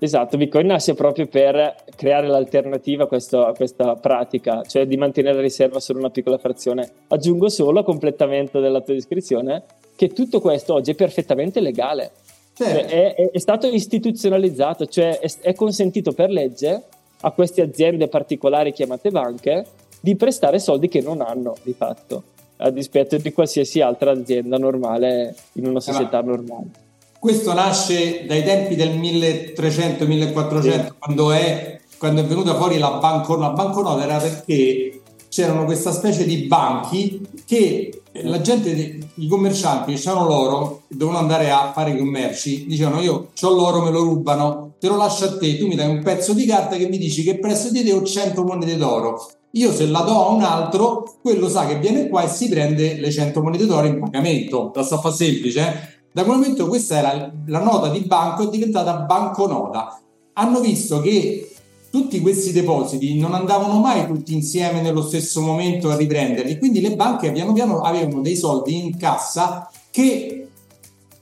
Esatto, 0.02 0.38
Bitcoin 0.38 0.64
nasce 0.66 0.94
proprio 0.94 1.26
per 1.26 1.74
creare 1.94 2.26
l'alternativa 2.26 3.04
a, 3.04 3.06
questo, 3.06 3.44
a, 3.44 3.52
questa 3.52 3.96
pratica, 3.96 4.62
cioè 4.62 4.86
di 4.86 4.96
mantenere 4.96 5.34
la 5.36 5.42
riserva 5.42 5.78
solo 5.78 5.98
una 5.98 6.08
piccola 6.08 6.38
frazione. 6.38 6.90
Aggiungo 7.08 7.50
solo 7.50 7.80
a 7.80 7.84
completamento 7.84 8.60
della 8.60 8.80
tua 8.80 8.94
descrizione 8.94 9.62
che 9.96 10.08
tutto 10.08 10.40
questo 10.40 10.72
oggi 10.72 10.92
è 10.92 10.94
perfettamente 10.94 11.60
legale. 11.60 12.12
Cioè, 12.54 12.86
è, 12.86 13.30
è, 13.30 13.38
stato 13.38 13.66
istituzionalizzato, 13.66 14.86
cioè 14.86 15.18
è, 15.18 15.30
è 15.42 15.54
consentito 15.54 16.12
per 16.12 16.30
legge 16.30 16.82
a 17.20 17.30
queste 17.32 17.60
aziende 17.60 18.08
particolari 18.08 18.72
chiamate 18.72 19.10
banche 19.10 19.66
di 20.00 20.16
prestare 20.16 20.58
soldi 20.58 20.88
che 20.88 21.02
non 21.02 21.20
hanno 21.20 21.56
di 21.62 21.74
fatto, 21.74 22.22
a 22.56 22.70
dispetto 22.70 23.18
di 23.18 23.32
qualsiasi 23.32 23.82
altra 23.82 24.12
azienda 24.12 24.56
normale 24.56 25.34
in 25.54 25.66
una 25.66 25.80
società 25.80 26.20
eh, 26.20 26.24
normale. 26.24 26.88
Questo 27.20 27.52
nasce 27.52 28.24
dai 28.26 28.42
tempi 28.42 28.74
del 28.76 28.98
1300-1400, 28.98 30.62
sì. 30.62 30.92
quando, 30.98 31.32
è, 31.32 31.78
quando 31.98 32.22
è 32.22 32.24
venuta 32.24 32.56
fuori 32.56 32.78
la 32.78 32.92
banconota. 32.92 33.48
La 33.48 33.52
banconota 33.52 34.02
era 34.02 34.16
perché 34.16 35.02
c'erano 35.28 35.66
questa 35.66 35.92
specie 35.92 36.24
di 36.24 36.38
banchi 36.46 37.20
che 37.44 38.00
la 38.22 38.40
gente, 38.40 38.98
i 39.16 39.28
commercianti 39.28 39.92
che 39.92 40.10
l'oro, 40.10 40.84
dovevano 40.88 41.18
andare 41.18 41.50
a 41.50 41.72
fare 41.74 41.90
i 41.90 41.98
commerci, 41.98 42.64
dicevano 42.66 43.02
io 43.02 43.28
ho 43.38 43.50
l'oro, 43.50 43.82
me 43.82 43.90
lo 43.90 44.00
rubano, 44.00 44.72
te 44.80 44.88
lo 44.88 44.96
lascio 44.96 45.26
a 45.26 45.36
te, 45.36 45.58
tu 45.58 45.66
mi 45.66 45.74
dai 45.74 45.90
un 45.90 46.02
pezzo 46.02 46.32
di 46.32 46.46
carta 46.46 46.76
che 46.76 46.88
mi 46.88 46.96
dici 46.96 47.22
che 47.22 47.38
presso 47.38 47.70
di 47.70 47.84
te 47.84 47.92
ho 47.92 48.02
100 48.02 48.42
monete 48.44 48.78
d'oro. 48.78 49.30
Io 49.54 49.70
se 49.74 49.86
la 49.86 50.00
do 50.00 50.26
a 50.26 50.30
un 50.30 50.40
altro, 50.40 51.16
quello 51.20 51.50
sa 51.50 51.66
che 51.66 51.78
viene 51.78 52.08
qua 52.08 52.24
e 52.24 52.28
si 52.28 52.48
prende 52.48 52.98
le 52.98 53.10
100 53.10 53.42
monete 53.42 53.66
d'oro 53.66 53.86
in 53.86 54.00
pagamento. 54.00 54.70
La 54.74 54.82
sta 54.82 54.98
fa 54.98 55.10
semplice. 55.10 55.60
Eh? 55.60 55.99
Da 56.12 56.24
quel 56.24 56.38
momento 56.38 56.66
questa 56.66 56.98
era 56.98 57.32
la 57.46 57.62
nota 57.62 57.88
di 57.88 58.00
banco, 58.00 58.44
è 58.44 58.50
diventata 58.50 58.94
banconota. 58.94 60.00
Hanno 60.32 60.60
visto 60.60 61.00
che 61.00 61.52
tutti 61.90 62.20
questi 62.20 62.52
depositi 62.52 63.18
non 63.18 63.34
andavano 63.34 63.78
mai 63.80 64.06
tutti 64.06 64.32
insieme 64.32 64.80
nello 64.80 65.02
stesso 65.02 65.40
momento 65.40 65.90
a 65.90 65.96
riprenderli, 65.96 66.58
quindi 66.58 66.80
le 66.80 66.94
banche 66.94 67.32
piano 67.32 67.52
piano 67.52 67.80
avevano 67.80 68.22
dei 68.22 68.36
soldi 68.36 68.76
in 68.76 68.96
cassa 68.96 69.68
che 69.90 70.48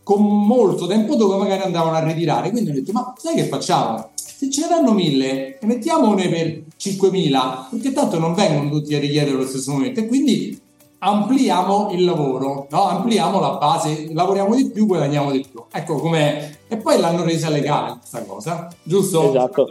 con 0.02 0.23
molto 0.23 0.87
tempo 0.87 1.16
dopo 1.16 1.37
magari 1.37 1.62
andavano 1.62 1.97
a 1.97 2.02
ritirare. 2.02 2.50
Quindi 2.50 2.71
ho 2.71 2.73
detto, 2.75 2.92
ma 2.92 3.12
sai 3.18 3.35
che 3.35 3.45
facciamo? 3.45 4.11
Se 4.14 4.49
ce 4.50 4.62
ne 4.62 4.68
danno 4.68 4.92
mille, 4.92 5.59
mettiamone 5.62 6.28
per 6.30 6.62
5.000, 6.78 7.68
perché 7.71 7.92
tanto 7.92 8.18
non 8.18 8.33
vengono 8.33 8.71
tutti 8.71 8.95
a 8.95 8.99
richiedere 8.99 9.37
allo 9.37 9.47
stesso 9.47 9.73
momento. 9.73 10.00
E 10.00 10.07
quindi 10.07 10.59
ampliamo 10.99 11.90
il 11.93 12.05
lavoro, 12.05 12.67
no? 12.71 12.83
ampliamo 12.83 13.40
la 13.40 13.57
base, 13.57 14.12
lavoriamo 14.12 14.55
di 14.55 14.71
più, 14.71 14.87
guadagniamo 14.87 15.31
di 15.31 15.45
più. 15.49 15.62
Ecco 15.71 15.97
com'è. 15.97 16.57
E 16.69 16.76
poi 16.76 16.99
l'hanno 16.99 17.25
resa 17.25 17.49
legale 17.49 17.97
questa 17.99 18.25
cosa, 18.25 18.69
giusto? 18.83 19.28
Esatto. 19.28 19.67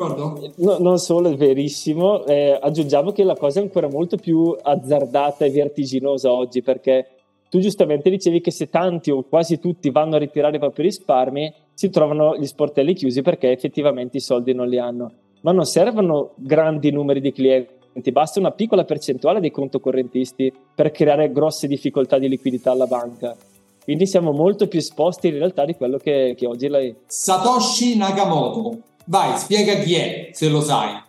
No, 0.58 0.78
non 0.80 0.98
solo, 0.98 1.30
è 1.30 1.36
verissimo. 1.36 2.26
Eh, 2.26 2.58
aggiungiamo 2.60 3.12
che 3.12 3.24
la 3.24 3.36
cosa 3.36 3.60
è 3.60 3.64
ancora 3.64 3.90
molto 3.90 4.18
più 4.18 4.56
azzardata 4.62 5.46
e 5.46 5.52
vertiginosa 5.52 6.32
oggi 6.32 6.62
perché 6.62 7.10
tu 7.50 7.60
giustamente 7.60 8.10
dicevi 8.10 8.42
che 8.42 8.52
se 8.52 8.70
tanti 8.70 9.12
o 9.12 9.24
quasi 9.24 9.60
tutti 9.60 9.90
vanno 9.90 10.16
a 10.16 10.20
ritirare 10.20 10.58
i 10.58 10.60
propri 10.60 10.84
risparmi, 10.84 11.54
si 11.74 11.90
trovano 11.90 12.36
gli 12.38 12.46
sportelli 12.46 12.94
chiusi 12.94 13.22
perché 13.22 13.52
effettivamente 13.52 14.18
i 14.18 14.22
soldi 14.22 14.54
non 14.54 14.68
li 14.68 14.80
hanno. 14.80 15.12
Ma 15.42 15.52
non 15.52 15.66
servono 15.66 16.32
grandi 16.36 16.92
numeri 16.92 17.22
di 17.22 17.32
clienti 17.32 17.77
basta 18.12 18.40
una 18.40 18.52
piccola 18.52 18.84
percentuale 18.84 19.40
dei 19.40 19.52
conto 19.52 19.80
correntisti 19.80 20.54
per 20.74 20.92
creare 20.92 21.32
grosse 21.32 21.68
difficoltà 21.68 22.18
di 22.18 22.30
liquidità 22.30 22.72
alla 22.72 22.88
banca. 22.88 23.36
Quindi 23.84 24.06
siamo 24.06 24.32
molto 24.32 24.68
più 24.68 24.80
esposti 24.80 25.30
in 25.30 25.38
realtà 25.38 25.64
di 25.64 25.76
quello 25.76 25.98
che, 25.98 26.36
che 26.38 26.46
oggi 26.46 26.68
lei. 26.68 26.94
Satoshi 27.06 27.96
Nakamoto, 27.96 28.80
vai, 29.06 29.38
spiega 29.38 29.76
chi 29.76 29.96
è, 29.96 30.30
se 30.34 30.50
lo 30.50 30.60
sai. 30.62 31.06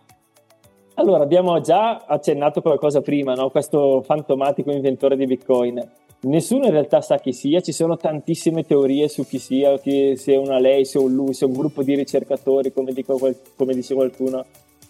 Allora, 0.95 1.23
abbiamo 1.23 1.61
già 1.61 2.05
accennato 2.07 2.61
qualcosa 2.61 3.01
prima, 3.01 3.35
no? 3.35 3.51
questo 3.51 4.03
fantomatico 4.03 4.71
inventore 4.71 5.17
di 5.17 5.27
Bitcoin. 5.27 5.91
Nessuno 6.21 6.65
in 6.65 6.73
realtà 6.73 7.01
sa 7.01 7.19
chi 7.19 7.33
sia, 7.33 7.61
ci 7.61 7.71
sono 7.71 7.97
tantissime 7.97 8.65
teorie 8.65 9.09
su 9.09 9.25
chi 9.25 9.39
sia, 9.39 9.77
se 9.77 10.17
è 10.25 10.37
una 10.37 10.59
lei, 10.59 10.85
se 10.85 10.99
è 10.99 11.03
un 11.03 11.13
lui, 11.13 11.35
se 11.35 11.45
è 11.45 11.49
un 11.49 11.55
gruppo 11.55 11.85
di 11.85 11.95
ricercatori, 11.95 12.73
come, 12.73 12.93
dico, 12.93 13.17
come 13.57 13.75
dice 13.75 13.95
qualcuno. 13.95 14.45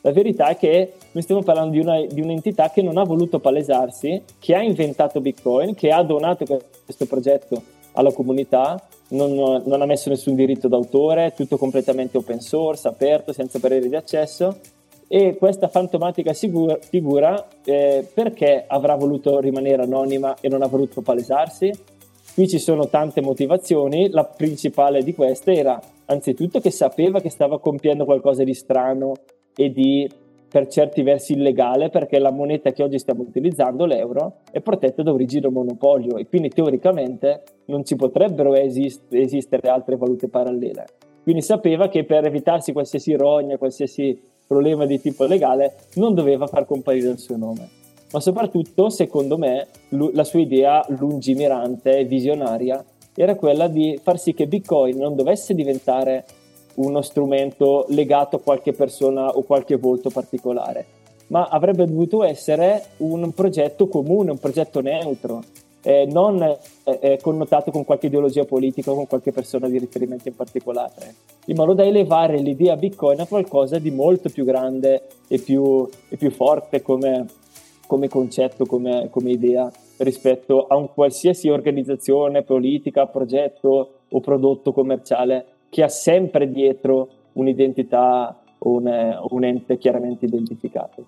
La 0.08 0.14
verità 0.14 0.48
è 0.48 0.56
che 0.56 0.94
noi 1.12 1.22
stiamo 1.22 1.42
parlando 1.42 1.72
di, 1.72 1.80
una, 1.80 2.00
di, 2.00 2.22
un'entità 2.22 2.70
che 2.70 2.80
non 2.80 2.96
ha 2.96 3.04
voluto 3.04 3.40
palesarsi, 3.40 4.22
che 4.38 4.54
ha 4.54 4.62
inventato 4.62 5.20
Bitcoin, 5.20 5.74
che 5.74 5.90
ha 5.90 6.02
donato 6.02 6.46
questo 6.82 7.04
progetto 7.04 7.62
alla 7.92 8.10
comunità, 8.10 8.82
non, 9.08 9.34
non 9.66 9.82
ha 9.82 9.84
messo 9.84 10.08
nessun 10.08 10.34
diritto 10.34 10.66
d'autore, 10.66 11.34
tutto 11.36 11.58
completamente 11.58 12.16
open 12.16 12.40
source, 12.40 12.88
aperto, 12.88 13.34
senza 13.34 13.58
pareri 13.58 13.90
di 13.90 13.96
accesso. 13.96 14.56
E 15.06 15.36
questa 15.36 15.68
fantomatica 15.68 16.32
figura, 16.32 16.78
figura 16.80 17.46
eh, 17.66 18.08
perché 18.10 18.64
avrà 18.66 18.94
voluto 18.94 19.40
rimanere 19.40 19.82
anonima 19.82 20.36
e 20.40 20.48
non 20.48 20.62
ha 20.62 20.68
voluto 20.68 21.02
palesarsi? 21.02 21.70
Qui 22.32 22.48
ci 22.48 22.58
sono 22.58 22.88
tante 22.88 23.20
motivazioni, 23.20 24.08
la 24.08 24.24
principale 24.24 25.02
di 25.02 25.14
queste 25.14 25.52
era 25.52 25.78
anzitutto 26.06 26.60
che 26.60 26.70
sapeva 26.70 27.20
che 27.20 27.28
stava 27.28 27.60
compiendo 27.60 28.06
qualcosa 28.06 28.42
di 28.42 28.54
strano 28.54 29.12
e 29.58 29.72
di 29.72 30.08
per 30.48 30.68
certi 30.68 31.02
versi 31.02 31.32
illegale 31.32 31.90
perché 31.90 32.20
la 32.20 32.30
moneta 32.30 32.70
che 32.70 32.84
oggi 32.84 32.98
stiamo 32.98 33.22
utilizzando, 33.22 33.84
l'euro, 33.84 34.36
è 34.50 34.60
protetta 34.60 35.02
da 35.02 35.12
origine 35.12 35.48
monopolio 35.48 36.16
e 36.16 36.26
quindi 36.26 36.48
teoricamente 36.48 37.42
non 37.66 37.84
ci 37.84 37.96
potrebbero 37.96 38.54
esist- 38.54 39.12
esistere 39.12 39.68
altre 39.68 39.96
valute 39.96 40.28
parallele. 40.28 40.86
Quindi 41.24 41.42
sapeva 41.42 41.88
che 41.88 42.04
per 42.04 42.24
evitarsi 42.24 42.72
qualsiasi 42.72 43.14
rogna, 43.14 43.58
qualsiasi 43.58 44.18
problema 44.46 44.86
di 44.86 45.00
tipo 45.00 45.24
legale, 45.24 45.74
non 45.96 46.14
doveva 46.14 46.46
far 46.46 46.64
comparire 46.64 47.10
il 47.10 47.18
suo 47.18 47.36
nome. 47.36 47.68
Ma 48.12 48.20
soprattutto, 48.20 48.88
secondo 48.88 49.36
me, 49.36 49.66
lu- 49.90 50.12
la 50.14 50.24
sua 50.24 50.40
idea 50.40 50.82
lungimirante 50.98 51.98
e 51.98 52.04
visionaria 52.04 52.82
era 53.14 53.34
quella 53.34 53.66
di 53.66 53.98
far 54.00 54.18
sì 54.18 54.32
che 54.32 54.46
Bitcoin 54.46 54.96
non 54.96 55.16
dovesse 55.16 55.52
diventare 55.52 56.24
uno 56.78 57.02
strumento 57.02 57.86
legato 57.88 58.36
a 58.36 58.40
qualche 58.40 58.72
persona 58.72 59.30
o 59.30 59.42
qualche 59.42 59.76
volto 59.76 60.10
particolare, 60.10 60.86
ma 61.28 61.46
avrebbe 61.46 61.84
dovuto 61.86 62.22
essere 62.22 62.82
un 62.98 63.32
progetto 63.32 63.88
comune, 63.88 64.30
un 64.30 64.38
progetto 64.38 64.80
neutro, 64.80 65.42
eh, 65.82 66.06
non 66.10 66.42
eh, 66.84 67.18
connotato 67.22 67.70
con 67.70 67.84
qualche 67.84 68.06
ideologia 68.06 68.44
politica 68.44 68.90
o 68.90 68.94
con 68.94 69.06
qualche 69.06 69.32
persona 69.32 69.68
di 69.68 69.78
riferimento 69.78 70.28
in 70.28 70.36
particolare, 70.36 71.14
in 71.46 71.56
modo 71.56 71.74
da 71.74 71.84
elevare 71.84 72.38
l'idea 72.38 72.76
Bitcoin 72.76 73.20
a 73.20 73.26
qualcosa 73.26 73.78
di 73.78 73.90
molto 73.90 74.28
più 74.28 74.44
grande 74.44 75.02
e 75.28 75.38
più, 75.38 75.88
e 76.08 76.16
più 76.16 76.30
forte 76.30 76.82
come, 76.82 77.26
come 77.86 78.08
concetto, 78.08 78.66
come, 78.66 79.08
come 79.10 79.30
idea 79.30 79.70
rispetto 79.98 80.66
a 80.66 80.76
un 80.76 80.92
qualsiasi 80.92 81.48
organizzazione 81.48 82.42
politica, 82.42 83.06
progetto 83.06 83.90
o 84.08 84.20
prodotto 84.20 84.72
commerciale 84.72 85.57
che 85.68 85.82
ha 85.82 85.88
sempre 85.88 86.50
dietro 86.50 87.08
un'identità 87.32 88.40
o 88.58 88.70
un, 88.70 89.18
un 89.30 89.44
ente 89.44 89.78
chiaramente 89.78 90.26
identificato. 90.26 91.06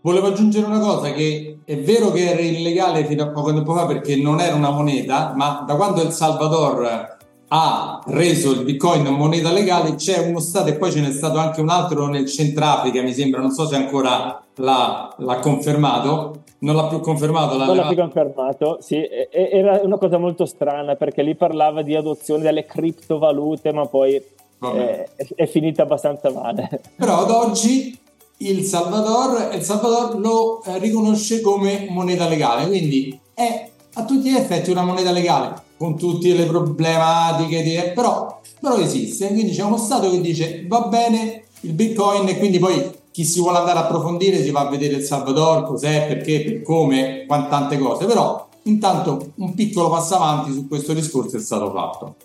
Volevo 0.00 0.28
aggiungere 0.28 0.66
una 0.66 0.78
cosa, 0.78 1.12
che 1.12 1.58
è 1.64 1.76
vero 1.78 2.10
che 2.10 2.30
era 2.30 2.40
illegale 2.40 3.04
fino 3.04 3.24
a 3.24 3.30
poco 3.30 3.52
tempo 3.52 3.74
fa 3.74 3.86
perché 3.86 4.14
non 4.16 4.38
era 4.38 4.54
una 4.54 4.70
moneta, 4.70 5.32
ma 5.34 5.64
da 5.66 5.74
quando 5.74 6.00
El 6.00 6.12
Salvador 6.12 7.15
ha 7.48 8.02
reso 8.06 8.52
il 8.52 8.64
bitcoin 8.64 9.04
moneta 9.06 9.52
legale 9.52 9.94
c'è 9.94 10.26
uno 10.26 10.40
stato 10.40 10.68
e 10.68 10.74
poi 10.74 10.90
ce 10.90 11.00
n'è 11.00 11.12
stato 11.12 11.38
anche 11.38 11.60
un 11.60 11.68
altro 11.68 12.08
nel 12.08 12.26
Centrafrica 12.26 13.02
mi 13.02 13.12
sembra 13.12 13.40
non 13.40 13.50
so 13.50 13.66
se 13.66 13.76
ancora 13.76 14.42
l'ha, 14.56 15.14
l'ha 15.16 15.38
confermato. 15.38 16.42
Non 16.58 16.74
l'ha 16.74 16.86
più 16.86 17.00
confermato 17.00 17.58
non 17.58 17.76
l'ha 17.76 17.86
più 17.86 17.96
confermato 17.96 18.78
sì 18.80 19.06
era 19.30 19.80
una 19.82 19.98
cosa 19.98 20.16
molto 20.16 20.46
strana 20.46 20.94
perché 20.94 21.22
lì 21.22 21.36
parlava 21.36 21.82
di 21.82 21.94
adozione 21.94 22.42
delle 22.42 22.64
criptovalute 22.64 23.72
ma 23.72 23.86
poi 23.86 24.20
è, 24.58 25.06
è, 25.34 25.46
finita 25.46 25.82
abbastanza 25.82 26.32
male. 26.32 26.80
Però 26.96 27.18
ad 27.18 27.30
oggi 27.30 27.96
il 28.38 28.64
Salvador, 28.64 29.54
il 29.54 29.62
Salvador 29.62 30.18
lo 30.18 30.62
eh, 30.64 30.78
riconosce 30.78 31.42
come 31.42 31.86
moneta 31.90 32.26
legale 32.26 32.66
quindi 32.66 33.18
è 33.34 33.68
a 33.94 34.04
tutti 34.04 34.30
gli 34.30 34.36
effetti 34.36 34.70
una 34.70 34.82
moneta 34.82 35.10
legale 35.10 35.64
con 35.76 35.96
tutte 35.96 36.32
le 36.34 36.46
problematiche, 36.46 37.62
di, 37.62 37.76
però, 37.94 38.40
però 38.60 38.78
esiste. 38.78 39.28
Quindi 39.28 39.52
c'è 39.52 39.62
uno 39.62 39.76
Stato 39.76 40.10
che 40.10 40.20
dice 40.20 40.64
va 40.68 40.82
bene 40.82 41.44
il 41.60 41.72
Bitcoin 41.72 42.28
e 42.28 42.38
quindi 42.38 42.58
poi 42.58 42.90
chi 43.10 43.24
si 43.24 43.40
vuole 43.40 43.58
andare 43.58 43.78
a 43.78 43.84
approfondire 43.84 44.42
si 44.42 44.50
va 44.50 44.60
a 44.60 44.68
vedere 44.68 44.96
il 44.96 45.02
Salvador, 45.02 45.64
cos'è, 45.64 46.06
perché, 46.06 46.42
per 46.42 46.62
come, 46.62 47.24
tante 47.26 47.78
cose, 47.78 48.04
però 48.04 48.46
intanto 48.64 49.32
un 49.36 49.54
piccolo 49.54 49.88
passo 49.88 50.16
avanti 50.16 50.52
su 50.52 50.68
questo 50.68 50.92
discorso 50.92 51.36
è 51.36 51.40
stato 51.40 51.70
fatto. 51.70 52.16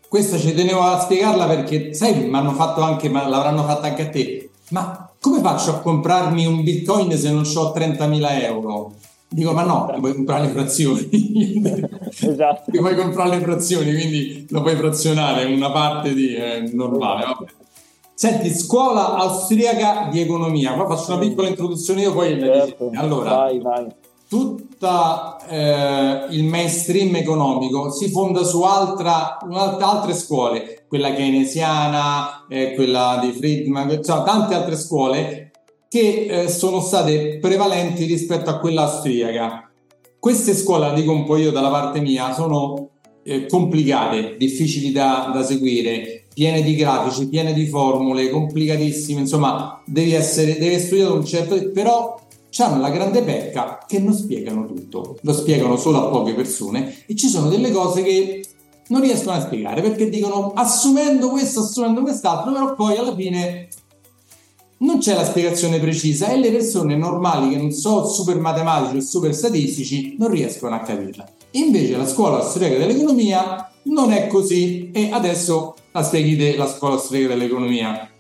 Questa 0.09 0.37
ci 0.37 0.55
tenevo 0.55 0.81
a 0.81 1.01
spiegarla 1.01 1.47
perché, 1.47 1.95
sai, 1.95 2.29
mi 2.29 2.37
hanno 2.37 2.53
fatto 2.53 2.83
anche, 2.83 3.09
ma 3.09 3.27
l'avranno 3.27 3.63
fatta 3.63 3.87
anche 3.87 4.03
a 4.03 4.09
te. 4.09 4.51
Ma 4.71 5.11
come 5.21 5.41
faccio 5.41 5.71
a 5.71 5.79
comprarmi 5.81 6.45
un 6.45 6.63
bitcoin 6.63 7.13
se 7.17 7.31
non 7.31 7.45
ho 7.45 7.73
30.000 7.75 8.43
euro? 8.43 8.93
Dico, 9.29 9.53
ma 9.53 9.65
no, 9.65 9.93
puoi 9.99 10.15
comprare 10.15 10.47
le 10.47 10.53
frazioni. 10.53 11.09
esatto. 12.21 12.71
Ti 12.71 12.79
puoi 12.79 12.95
comprare 12.95 13.31
le 13.31 13.41
frazioni, 13.41 13.93
quindi 13.93 14.47
lo 14.51 14.63
puoi 14.63 14.77
frazionare, 14.77 15.45
una 15.45 15.71
parte 15.71 16.15
di 16.15 16.35
eh, 16.35 16.71
normale. 16.73 17.25
Vabbè. 17.25 17.51
Senti, 18.15 18.51
scuola 18.51 19.17
austriaca 19.17 20.09
di 20.11 20.21
economia. 20.21 20.73
Qua 20.73 20.87
faccio 20.87 21.13
una 21.13 21.21
piccola 21.21 21.49
introduzione 21.49 22.03
io, 22.03 22.13
poi 22.13 22.39
certo. 22.39 22.91
Allora, 22.95 23.31
vai, 23.31 23.59
vai. 23.59 23.87
Tutta 24.29 25.39
eh, 25.49 26.35
il 26.35 26.45
mainstream 26.45 27.15
economico 27.15 27.91
si 27.91 28.11
fonda 28.11 28.43
su 28.43 28.63
altra, 28.63 29.39
altre 29.39 30.15
scuole, 30.15 30.85
quella 30.89 31.13
keynesiana, 31.13 32.47
eh, 32.49 32.75
quella 32.75 33.21
di 33.23 33.31
Friedman, 33.31 34.03
cioè 34.03 34.25
tante 34.25 34.55
altre 34.55 34.77
scuole 34.77 35.53
che 35.89 36.27
eh, 36.29 36.49
sono 36.49 36.81
state 36.81 37.39
prevalenti 37.41 38.05
rispetto 38.05 38.51
a 38.51 38.59
quella 38.59 38.83
austriaca. 38.83 39.71
Queste 40.19 40.55
scuole, 40.55 40.93
dico 40.93 41.13
un 41.13 41.25
po' 41.25 41.37
io 41.37 41.53
dalla 41.53 41.71
parte 41.71 42.01
mia, 42.01 42.35
sono 42.35 42.91
eh, 43.23 43.47
complicate, 43.47 44.37
difficili 44.37 44.91
da, 44.91 45.31
da, 45.33 45.45
seguire, 45.45 46.27
piene 46.35 46.63
di 46.63 46.75
grafici, 46.75 47.29
piene 47.29 47.53
di 47.53 47.67
formule, 47.67 48.31
complicatissime, 48.31 49.21
insomma, 49.21 49.81
devi 49.87 50.13
essere, 50.13 50.59
devi 50.59 50.79
studiare 50.81 51.13
un 51.13 51.25
certo... 51.25 51.71
però 51.71 52.19
hanno 52.63 52.81
la 52.81 52.91
grande 52.91 53.23
pecca 53.23 53.85
che 53.87 53.99
non 53.99 54.15
spiegano 54.15 54.67
tutto, 54.67 55.19
lo 55.21 55.33
spiegano 55.33 55.77
solo 55.77 55.99
a 55.99 56.11
poche 56.11 56.35
persone 56.35 57.05
e 57.07 57.15
ci 57.15 57.29
sono 57.29 57.49
delle 57.49 57.71
cose 57.71 58.03
che 58.03 58.45
non 58.89 59.01
riescono 59.01 59.37
a 59.37 59.41
spiegare 59.41 59.83
perché 59.83 60.09
dicono 60.09 60.53
assumendo 60.55 61.29
questo, 61.29 61.61
assumendo 61.61 62.03
quest'altro, 62.03 62.53
però 62.53 62.75
poi 62.75 62.97
alla 62.97 63.15
fine 63.15 63.69
non 64.79 64.99
c'è 64.99 65.15
la 65.15 65.25
spiegazione 65.25 65.81
precisa 65.81 66.29
e 66.29 66.39
le 66.39 66.51
persone 66.51 66.97
normali 66.97 67.51
che 67.51 67.57
non 67.57 67.73
sono 67.73 68.07
super 68.07 68.39
matematici 68.39 68.97
o 68.97 69.01
super 69.01 69.35
statistici 69.35 70.17
non 70.19 70.31
riescono 70.31 70.75
a 70.75 70.81
capirla. 70.81 71.27
Invece 71.53 71.97
la 71.97 72.07
scuola 72.07 72.39
austriaca 72.39 72.77
dell'economia 72.77 73.71
non 73.85 74.13
è 74.13 74.27
così 74.27 74.91
e 74.93 75.09
adesso 75.11 75.75
la 75.93 76.03
spieghi 76.03 76.37
te 76.37 76.57
la 76.57 76.67
scuola 76.67 76.95
austriaca 76.95 77.29
dell'economia. 77.29 78.11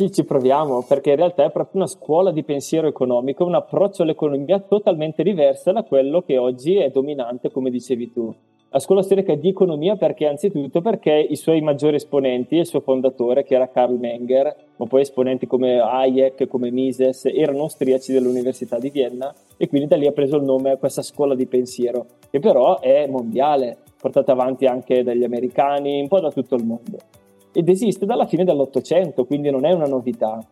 Sì, 0.00 0.12
ci 0.12 0.24
proviamo, 0.24 0.84
perché 0.86 1.10
in 1.10 1.16
realtà 1.16 1.42
è 1.42 1.50
proprio 1.50 1.80
una 1.80 1.88
scuola 1.88 2.30
di 2.30 2.44
pensiero 2.44 2.86
economico, 2.86 3.44
un 3.44 3.56
approccio 3.56 4.04
all'economia 4.04 4.60
totalmente 4.60 5.24
diverso 5.24 5.72
da 5.72 5.82
quello 5.82 6.22
che 6.22 6.38
oggi 6.38 6.76
è 6.76 6.88
dominante, 6.90 7.50
come 7.50 7.68
dicevi 7.68 8.12
tu 8.12 8.32
la 8.70 8.78
scuola 8.80 9.02
storica 9.02 9.34
di 9.34 9.48
economia 9.48 9.96
perché 9.96 10.26
anzitutto 10.26 10.82
perché 10.82 11.12
i 11.12 11.36
suoi 11.36 11.62
maggiori 11.62 11.96
esponenti, 11.96 12.56
il 12.56 12.66
suo 12.66 12.80
fondatore 12.80 13.42
che 13.42 13.54
era 13.54 13.70
Karl 13.70 13.98
Menger, 13.98 14.54
ma 14.76 14.86
poi 14.86 15.00
esponenti 15.00 15.46
come 15.46 15.80
Hayek, 15.80 16.46
come 16.46 16.70
Mises, 16.70 17.24
erano 17.24 17.62
austriaci 17.62 18.12
dell'Università 18.12 18.78
di 18.78 18.90
Vienna 18.90 19.34
e 19.56 19.68
quindi 19.68 19.88
da 19.88 19.96
lì 19.96 20.06
ha 20.06 20.12
preso 20.12 20.36
il 20.36 20.44
nome 20.44 20.76
questa 20.76 21.02
scuola 21.02 21.34
di 21.34 21.46
pensiero, 21.46 22.04
che 22.30 22.40
però 22.40 22.78
è 22.78 23.06
mondiale, 23.08 23.78
portata 23.98 24.32
avanti 24.32 24.66
anche 24.66 25.02
dagli 25.02 25.24
americani, 25.24 26.00
un 26.00 26.08
po' 26.08 26.20
da 26.20 26.30
tutto 26.30 26.54
il 26.54 26.64
mondo. 26.64 27.17
Ed 27.52 27.68
esiste 27.68 28.06
dalla 28.06 28.26
fine 28.26 28.44
dell'Ottocento, 28.44 29.24
quindi 29.24 29.50
non 29.50 29.64
è 29.64 29.72
una 29.72 29.86
novità. 29.86 30.44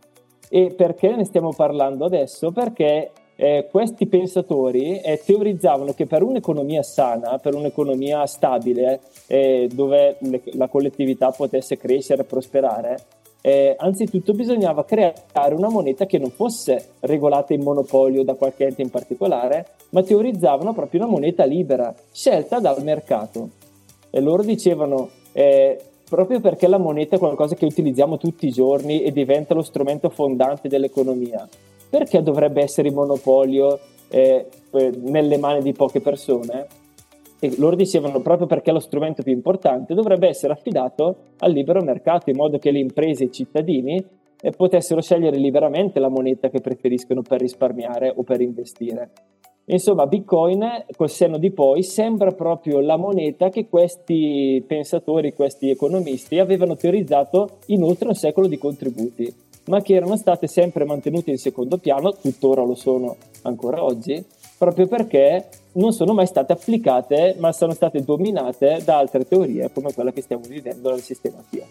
E 0.49 0.73
perché 0.77 1.15
ne 1.15 1.25
stiamo 1.25 1.53
parlando 1.53 2.05
adesso? 2.05 2.53
Perché 2.53 3.11
eh, 3.37 3.69
questi 3.71 4.07
pensatori 4.07 4.99
eh, 5.01 5.21
teorizzavano 5.25 5.93
che 5.93 6.07
per 6.07 6.23
un'economia 6.23 6.83
sana, 6.83 7.39
per 7.39 7.55
un'economia 7.55 8.25
stabile, 8.27 9.01
eh, 9.27 9.69
dove 9.73 10.17
le, 10.21 10.43
la 10.53 10.69
collettività 10.69 11.31
potesse 11.31 11.77
crescere 11.77 12.23
e 12.23 12.27
prosperare, 12.27 12.97
eh, 13.43 13.77
anzitutto 13.79 14.33
bisognava 14.33 14.85
creare 14.85 15.55
una 15.55 15.69
moneta 15.69 16.07
che 16.07 16.19
non 16.19 16.31
fosse 16.31 16.95
regolata 17.01 17.55
in 17.55 17.63
monopolio 17.63 18.25
da 18.25 18.35
qualche 18.35 18.65
ente 18.65 18.83
in 18.83 18.91
particolare, 18.91 19.67
ma 19.91 20.03
teorizzavano 20.03 20.73
proprio 20.73 21.03
una 21.03 21.11
moneta 21.11 21.45
libera, 21.45 21.95
scelta 22.11 22.59
dal 22.59 22.83
mercato. 22.83 23.51
E 24.11 24.21
loro 24.21 24.43
dicevano, 24.43 25.11
eh, 25.33 25.79
proprio 26.09 26.41
perché 26.41 26.69
la 26.69 26.79
moneta 26.79 27.17
è 27.17 27.19
qualcosa 27.19 27.55
che 27.55 27.65
utilizziamo 27.65 28.17
tutti 28.17 28.47
i 28.47 28.51
giorni 28.51 29.03
e 29.03 29.13
diventa 29.13 29.55
lo 29.55 29.63
strumento 29.63 30.09
fondante 30.09 30.69
dell'economia, 30.69 31.49
perché 31.89 32.23
dovrebbe 32.23 32.63
essere 32.63 32.89
il 32.89 32.95
monopolio 32.95 33.79
eh, 34.09 34.47
nelle 35.01 35.39
mani 35.39 35.63
di 35.63 35.73
poche 35.73 36.01
persone? 36.01 36.67
E 37.39 37.55
loro 37.59 37.77
dicevano 37.77 38.21
proprio 38.21 38.47
perché 38.47 38.73
lo 38.73 38.81
strumento 38.81 39.23
più 39.23 39.33
importante 39.33 39.95
dovrebbe 39.95 40.27
essere 40.27 40.53
affidato 40.53 41.17
al 41.39 41.53
libero 41.53 41.83
mercato, 41.83 42.31
in 42.31 42.37
modo 42.37 42.59
che 42.59 42.71
le 42.71 42.79
imprese 42.79 43.25
e 43.25 43.27
i 43.27 43.33
cittadini 43.33 44.05
eh, 44.41 44.51
potessero 44.51 45.01
scegliere 45.01 45.37
liberamente 45.37 46.01
la 46.01 46.09
moneta 46.09 46.49
che 46.49 46.61
preferiscono 46.61 47.23
per 47.23 47.41
risparmiare 47.41 48.13
o 48.15 48.23
per 48.23 48.41
investire. 48.41 49.11
Insomma, 49.69 50.07
Bitcoin, 50.07 50.85
col 50.97 51.11
senno 51.11 51.39
di 51.39 51.51
poi, 51.51 51.83
sembra 51.83 52.31
proprio 52.31 52.81
la 52.81 52.97
moneta 52.97 53.49
che 53.51 53.69
questi 53.69 54.63
pensatori, 54.67 55.35
questi 55.35 55.71
economisti 55.71 56.39
avevano 56.39 56.77
teorizzato 56.77 57.59
in 57.67 57.83
oltre 57.83 58.09
un 58.09 58.15
secolo 58.15 58.47
di 58.47 58.59
contributi 58.59 59.35
ma 59.67 59.81
che 59.81 59.95
erano 59.95 60.17
state 60.17 60.47
sempre 60.47 60.85
mantenute 60.85 61.31
in 61.31 61.39
secondo 61.39 61.79
piano, 61.79 62.15
tuttora 62.15 62.63
lo 62.63 62.75
sono 62.75 63.17
ancora 63.43 63.83
oggi, 63.83 64.23
proprio 64.57 64.87
perché 64.87 65.49
non 65.73 65.93
sono 65.93 66.15
mai 66.15 66.27
state 66.27 66.53
applicate, 66.53 67.37
ma 67.39 67.53
sono 67.53 67.73
state 67.73 68.03
dominate 68.03 68.81
da 68.85 68.99
altre 68.99 69.27
teorie 69.27 69.71
come 69.73 69.93
quella 69.93 70.13
che 70.13 70.23
stiamo 70.23 70.45
vivendo 70.47 70.91
nel 70.91 71.03
sistema 71.03 71.43
Fiat. 71.49 71.67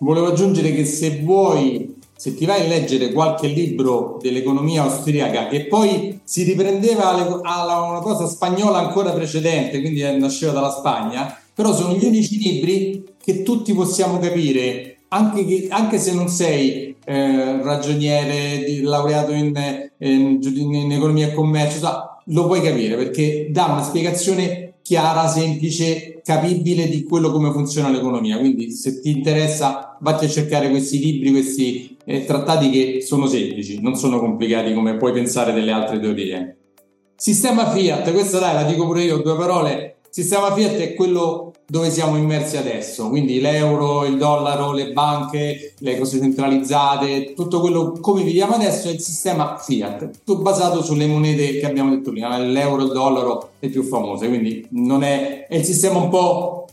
Volevo 0.00 0.28
aggiungere 0.28 0.72
che 0.72 0.84
se 0.84 1.20
vuoi, 1.22 1.98
se 2.18 2.34
ti 2.34 2.46
vai 2.46 2.64
a 2.64 2.68
leggere 2.68 3.12
qualche 3.12 3.46
libro 3.46 4.18
dell'economia 4.20 4.82
austriaca 4.82 5.46
che 5.46 5.66
poi 5.66 6.18
si 6.24 6.42
riprendeva 6.42 7.10
alla 7.42 7.80
una 7.80 8.00
cosa 8.00 8.26
spagnola 8.26 8.78
ancora 8.78 9.12
precedente, 9.12 9.80
quindi 9.80 10.02
nasceva 10.18 10.50
dalla 10.50 10.72
Spagna, 10.72 11.38
però 11.54 11.72
sono 11.72 11.94
gli 11.94 12.04
unici 12.04 12.38
libri 12.38 13.04
che 13.22 13.44
tutti 13.44 13.72
possiamo 13.72 14.18
capire 14.18 14.96
anche, 15.10 15.44
che, 15.44 15.68
anche 15.70 15.98
se 15.98 16.12
non 16.12 16.28
sei 16.28 16.96
eh, 17.04 17.62
ragioniere, 17.62 18.82
laureato 18.82 19.30
in, 19.30 19.52
in, 19.98 20.40
in, 20.42 20.92
economia 20.92 21.28
e 21.28 21.34
commercio, 21.34 21.80
lo 22.24 22.46
puoi 22.46 22.60
capire 22.60 22.96
perché 22.96 23.46
dà 23.52 23.66
una 23.66 23.84
spiegazione 23.84 24.67
chiara, 24.88 25.28
semplice, 25.28 26.22
capibile 26.24 26.88
di 26.88 27.02
quello 27.02 27.30
come 27.30 27.52
funziona 27.52 27.90
l'economia. 27.90 28.38
Quindi 28.38 28.70
se 28.70 29.02
ti 29.02 29.10
interessa, 29.10 29.98
vatti 30.00 30.24
a 30.24 30.28
cercare 30.28 30.70
questi 30.70 30.98
libri, 30.98 31.30
questi 31.30 31.94
eh, 32.06 32.24
trattati 32.24 32.70
che 32.70 33.02
sono 33.02 33.26
semplici, 33.26 33.82
non 33.82 33.96
sono 33.96 34.18
complicati 34.18 34.72
come 34.72 34.96
puoi 34.96 35.12
pensare 35.12 35.52
delle 35.52 35.72
altre 35.72 36.00
teorie. 36.00 36.56
Sistema 37.16 37.70
Fiat, 37.70 38.10
questa 38.12 38.38
dai, 38.38 38.54
la 38.54 38.62
dico 38.62 38.86
pure 38.86 39.02
io, 39.02 39.18
due 39.18 39.36
parole, 39.36 39.96
sistema 40.08 40.54
fiat 40.54 40.76
è 40.76 40.94
quello 40.94 41.47
dove 41.70 41.90
siamo 41.90 42.16
immersi 42.16 42.56
adesso, 42.56 43.10
quindi 43.10 43.42
l'euro, 43.42 44.06
il 44.06 44.16
dollaro, 44.16 44.72
le 44.72 44.92
banche, 44.92 45.74
le 45.80 45.98
cose 45.98 46.18
centralizzate, 46.18 47.34
tutto 47.34 47.60
quello 47.60 47.92
come 48.00 48.22
viviamo 48.22 48.54
adesso 48.54 48.88
è 48.88 48.92
il 48.92 49.00
sistema 49.00 49.58
fiat, 49.58 50.22
tutto 50.24 50.40
basato 50.40 50.82
sulle 50.82 51.06
monete 51.06 51.58
che 51.58 51.66
abbiamo 51.66 51.90
detto 51.90 52.10
prima, 52.10 52.38
l'euro, 52.38 52.84
il 52.84 52.92
dollaro 52.92 53.50
le 53.58 53.68
più 53.68 53.82
famose, 53.82 54.28
quindi 54.28 54.66
non 54.70 55.02
è, 55.02 55.46
è 55.46 55.56
il 55.56 55.64
sistema 55.64 55.98
un 55.98 56.08
po' 56.08 56.68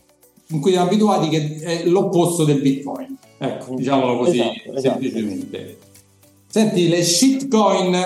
in 0.47 0.61
cui 0.61 0.71
siamo 0.71 0.87
abituati 0.87 1.27
che 1.27 1.55
è 1.59 1.83
l'opposto 1.83 2.45
del 2.45 2.61
bitcoin, 2.61 3.17
ecco, 3.37 3.75
diciamolo 3.75 4.17
così 4.17 4.39
esatto, 4.39 4.61
esatto. 4.61 4.79
semplicemente. 4.79 5.61
Esatto. 5.61 5.85
Senti, 6.47 6.87
le 6.87 7.03
shitcoin... 7.03 7.97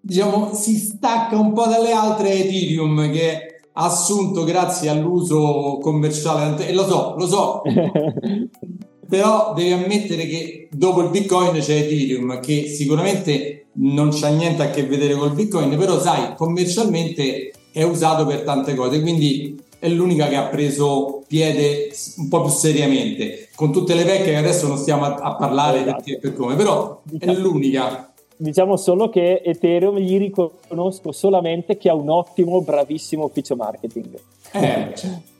diciamo 0.00 0.54
si 0.54 0.76
stacca 0.76 1.36
un 1.36 1.52
po' 1.52 1.66
dalle 1.66 1.92
altre 1.92 2.30
è 2.30 2.40
Ethereum, 2.40 3.10
che 3.10 3.53
assunto 3.74 4.44
grazie 4.44 4.88
all'uso 4.88 5.78
commerciale, 5.80 6.66
e 6.66 6.72
lo 6.72 6.86
so, 6.86 7.14
lo 7.16 7.26
so, 7.26 7.62
però 9.08 9.52
devi 9.54 9.72
ammettere 9.72 10.26
che 10.26 10.68
dopo 10.70 11.02
il 11.02 11.10
Bitcoin 11.10 11.58
c'è 11.60 11.76
Ethereum, 11.76 12.40
che 12.40 12.66
sicuramente 12.68 13.66
non 13.76 14.10
c'ha 14.12 14.28
niente 14.28 14.62
a 14.62 14.70
che 14.70 14.84
vedere 14.84 15.14
col 15.14 15.32
Bitcoin, 15.32 15.76
però 15.76 16.00
sai, 16.00 16.34
commercialmente 16.36 17.52
è 17.72 17.82
usato 17.82 18.24
per 18.26 18.42
tante 18.42 18.74
cose, 18.74 19.00
quindi 19.00 19.60
è 19.78 19.88
l'unica 19.88 20.28
che 20.28 20.36
ha 20.36 20.44
preso 20.44 21.22
piede 21.26 21.90
un 22.18 22.28
po' 22.28 22.42
più 22.42 22.50
seriamente, 22.50 23.48
con 23.54 23.72
tutte 23.72 23.94
le 23.94 24.04
vecchie 24.04 24.32
che 24.32 24.36
adesso 24.36 24.68
non 24.68 24.78
stiamo 24.78 25.04
a, 25.04 25.14
a 25.14 25.34
parlare 25.34 25.82
esatto. 25.82 26.02
perché 26.02 26.18
per 26.18 26.34
come, 26.34 26.54
però 26.54 27.02
è 27.18 27.32
l'unica 27.32 28.13
Diciamo 28.36 28.76
solo 28.76 29.08
che 29.08 29.42
Ethereum 29.44 29.98
gli 29.98 30.18
riconosco 30.18 31.12
solamente 31.12 31.76
che 31.76 31.88
ha 31.88 31.94
un 31.94 32.10
ottimo, 32.10 32.60
bravissimo 32.62 33.24
ufficio 33.24 33.54
marketing. 33.54 34.18
Eh. 34.52 34.92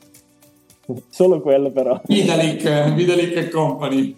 Solo 1.09 1.41
quello 1.41 1.71
però. 1.71 1.99
Vitalik, 2.05 2.93
Vitalik 2.93 3.49
Company. 3.49 4.15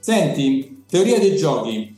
Senti, 0.00 0.84
teoria 0.88 1.18
dei 1.18 1.36
giochi. 1.36 1.94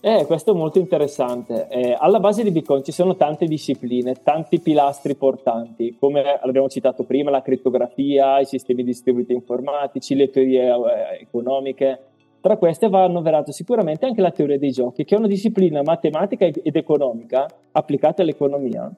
Eh, 0.00 0.26
questo 0.26 0.52
è 0.52 0.54
molto 0.54 0.78
interessante. 0.78 1.66
Eh, 1.68 1.96
alla 1.98 2.20
base 2.20 2.44
di 2.44 2.52
Bitcoin 2.52 2.84
ci 2.84 2.92
sono 2.92 3.16
tante 3.16 3.46
discipline, 3.46 4.22
tanti 4.22 4.60
pilastri 4.60 5.16
portanti, 5.16 5.96
come 5.98 6.38
abbiamo 6.40 6.68
citato 6.68 7.02
prima, 7.02 7.30
la 7.30 7.42
crittografia, 7.42 8.38
i 8.38 8.44
sistemi 8.44 8.84
distribuiti 8.84 9.32
informatici, 9.32 10.14
le 10.14 10.30
teorie 10.30 10.68
eh, 10.68 11.22
economiche, 11.22 11.98
tra 12.40 12.56
queste 12.56 12.88
va 12.88 13.04
annoverato 13.04 13.52
sicuramente 13.52 14.06
anche 14.06 14.20
la 14.20 14.30
teoria 14.30 14.58
dei 14.58 14.70
giochi, 14.70 15.04
che 15.04 15.14
è 15.14 15.18
una 15.18 15.26
disciplina 15.26 15.82
matematica 15.82 16.44
ed 16.44 16.76
economica 16.76 17.46
applicata 17.72 18.22
all'economia, 18.22 18.90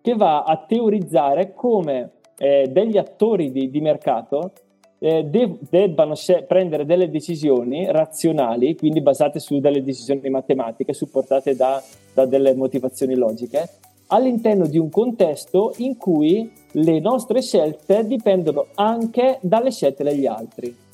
che 0.00 0.14
va 0.14 0.42
a 0.42 0.64
teorizzare 0.66 1.54
come 1.54 2.10
eh, 2.38 2.68
degli 2.70 2.96
attori 2.96 3.52
di, 3.52 3.70
di 3.70 3.80
mercato 3.80 4.52
eh, 4.98 5.24
de- 5.24 5.58
debbano 5.68 6.14
sce- 6.14 6.42
prendere 6.42 6.84
delle 6.84 7.10
decisioni 7.10 7.86
razionali, 7.90 8.76
quindi 8.76 9.00
basate 9.00 9.38
su 9.38 9.58
delle 9.58 9.82
decisioni 9.82 10.28
matematiche, 10.28 10.92
supportate 10.92 11.56
da, 11.56 11.82
da 12.12 12.26
delle 12.26 12.54
motivazioni 12.54 13.14
logiche, 13.14 13.68
all'interno 14.08 14.66
di 14.66 14.78
un 14.78 14.90
contesto 14.90 15.74
in 15.78 15.96
cui 15.96 16.52
le 16.72 17.00
nostre 17.00 17.42
scelte 17.42 18.04
dipendono 18.06 18.66
anche 18.74 19.38
dalle 19.40 19.70
scelte 19.70 20.04
degli 20.04 20.26
altri. 20.26 20.88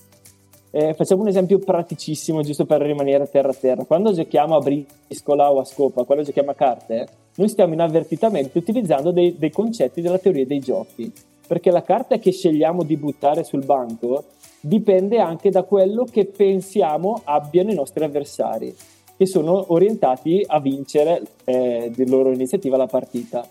Eh, 0.78 0.92
facciamo 0.92 1.22
un 1.22 1.28
esempio 1.28 1.58
praticissimo, 1.58 2.42
giusto 2.42 2.66
per 2.66 2.82
rimanere 2.82 3.22
a 3.22 3.26
terra 3.26 3.48
a 3.48 3.54
terra. 3.54 3.84
Quando 3.84 4.12
giochiamo 4.12 4.56
a 4.56 4.60
briscola 4.60 5.50
o 5.50 5.58
a 5.58 5.64
scopa, 5.64 6.04
quando 6.04 6.22
giochiamo 6.22 6.50
a 6.50 6.54
carte, 6.54 7.08
noi 7.36 7.48
stiamo 7.48 7.72
inavvertitamente 7.72 8.58
utilizzando 8.58 9.10
dei, 9.10 9.38
dei 9.38 9.50
concetti 9.50 10.02
della 10.02 10.18
teoria 10.18 10.44
dei 10.44 10.58
giochi. 10.58 11.10
Perché 11.46 11.70
la 11.70 11.82
carta 11.82 12.18
che 12.18 12.30
scegliamo 12.30 12.82
di 12.82 12.98
buttare 12.98 13.42
sul 13.42 13.64
banco 13.64 14.24
dipende 14.60 15.18
anche 15.18 15.48
da 15.48 15.62
quello 15.62 16.04
che 16.04 16.26
pensiamo 16.26 17.22
abbiano 17.24 17.70
i 17.70 17.74
nostri 17.74 18.04
avversari, 18.04 18.76
che 19.16 19.24
sono 19.24 19.72
orientati 19.72 20.44
a 20.46 20.60
vincere 20.60 21.22
eh, 21.46 21.90
di 21.94 22.06
loro 22.06 22.32
iniziativa 22.32 22.76
la 22.76 22.86
partita. 22.86 23.48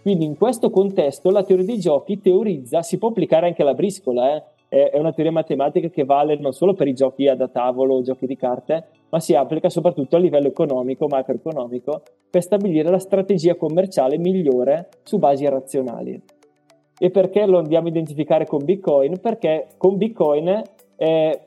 Quindi 0.00 0.24
in 0.24 0.38
questo 0.38 0.70
contesto 0.70 1.28
la 1.28 1.44
teoria 1.44 1.66
dei 1.66 1.78
giochi 1.78 2.18
teorizza, 2.18 2.80
si 2.80 2.96
può 2.96 3.10
applicare 3.10 3.46
anche 3.46 3.60
alla 3.60 3.74
briscola, 3.74 4.36
eh? 4.36 4.42
È 4.72 4.98
una 4.98 5.12
teoria 5.12 5.32
matematica 5.32 5.88
che 5.88 6.04
vale 6.04 6.38
non 6.38 6.52
solo 6.52 6.72
per 6.72 6.88
i 6.88 6.94
giochi 6.94 7.24
da 7.24 7.48
tavolo 7.48 7.96
o 7.96 8.00
giochi 8.00 8.26
di 8.26 8.36
carte, 8.36 8.86
ma 9.10 9.20
si 9.20 9.34
applica 9.34 9.68
soprattutto 9.68 10.16
a 10.16 10.18
livello 10.18 10.48
economico, 10.48 11.06
macroeconomico, 11.08 12.02
per 12.30 12.42
stabilire 12.42 12.88
la 12.88 12.98
strategia 12.98 13.54
commerciale 13.54 14.16
migliore 14.16 14.88
su 15.02 15.18
basi 15.18 15.46
razionali. 15.46 16.18
E 16.98 17.10
perché 17.10 17.44
lo 17.44 17.58
andiamo 17.58 17.88
a 17.88 17.90
identificare 17.90 18.46
con 18.46 18.64
Bitcoin? 18.64 19.20
Perché 19.20 19.66
con 19.76 19.98
Bitcoin 19.98 20.62
eh, 20.96 21.40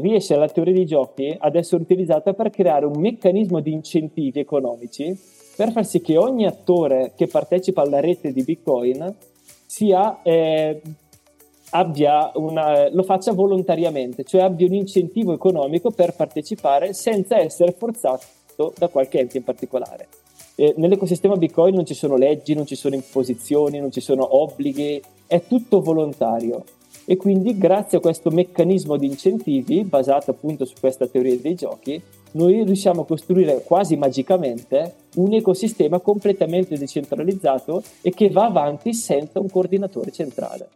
riesce 0.00 0.36
la 0.36 0.48
teoria 0.48 0.72
dei 0.72 0.86
giochi 0.86 1.34
ad 1.38 1.56
essere 1.56 1.82
utilizzata 1.82 2.32
per 2.32 2.48
creare 2.48 2.86
un 2.86 2.98
meccanismo 3.00 3.60
di 3.60 3.72
incentivi 3.72 4.38
economici 4.38 5.14
per 5.56 5.72
far 5.72 5.84
sì 5.84 6.00
che 6.00 6.16
ogni 6.16 6.46
attore 6.46 7.12
che 7.16 7.26
partecipa 7.26 7.82
alla 7.82 8.00
rete 8.00 8.32
di 8.32 8.42
Bitcoin 8.42 9.14
sia 9.66 10.22
eh, 10.22 10.80
una, 12.34 12.88
lo 12.90 13.02
faccia 13.02 13.32
volontariamente, 13.32 14.22
cioè 14.24 14.42
abbia 14.42 14.66
un 14.66 14.74
incentivo 14.74 15.32
economico 15.32 15.90
per 15.90 16.14
partecipare 16.14 16.92
senza 16.92 17.38
essere 17.38 17.72
forzato 17.72 18.72
da 18.78 18.88
qualche 18.88 19.18
ente 19.18 19.38
in 19.38 19.44
particolare. 19.44 20.08
Eh, 20.54 20.74
nell'ecosistema 20.76 21.36
Bitcoin 21.36 21.74
non 21.74 21.84
ci 21.84 21.94
sono 21.94 22.16
leggi, 22.16 22.54
non 22.54 22.64
ci 22.64 22.76
sono 22.76 22.94
imposizioni, 22.94 23.80
non 23.80 23.90
ci 23.90 24.00
sono 24.00 24.40
obblighi, 24.40 25.02
è 25.26 25.42
tutto 25.48 25.80
volontario. 25.80 26.62
E 27.06 27.16
quindi 27.16 27.58
grazie 27.58 27.98
a 27.98 28.00
questo 28.00 28.30
meccanismo 28.30 28.96
di 28.96 29.06
incentivi, 29.06 29.82
basato 29.82 30.30
appunto 30.30 30.64
su 30.64 30.74
questa 30.78 31.06
teoria 31.06 31.36
dei 31.36 31.54
giochi, 31.54 32.00
noi 32.32 32.64
riusciamo 32.64 33.02
a 33.02 33.06
costruire 33.06 33.62
quasi 33.62 33.96
magicamente 33.96 34.94
un 35.16 35.34
ecosistema 35.34 35.98
completamente 35.98 36.78
decentralizzato 36.78 37.82
e 38.00 38.10
che 38.10 38.30
va 38.30 38.44
avanti 38.44 38.94
senza 38.94 39.40
un 39.40 39.50
coordinatore 39.50 40.12
centrale. 40.12 40.68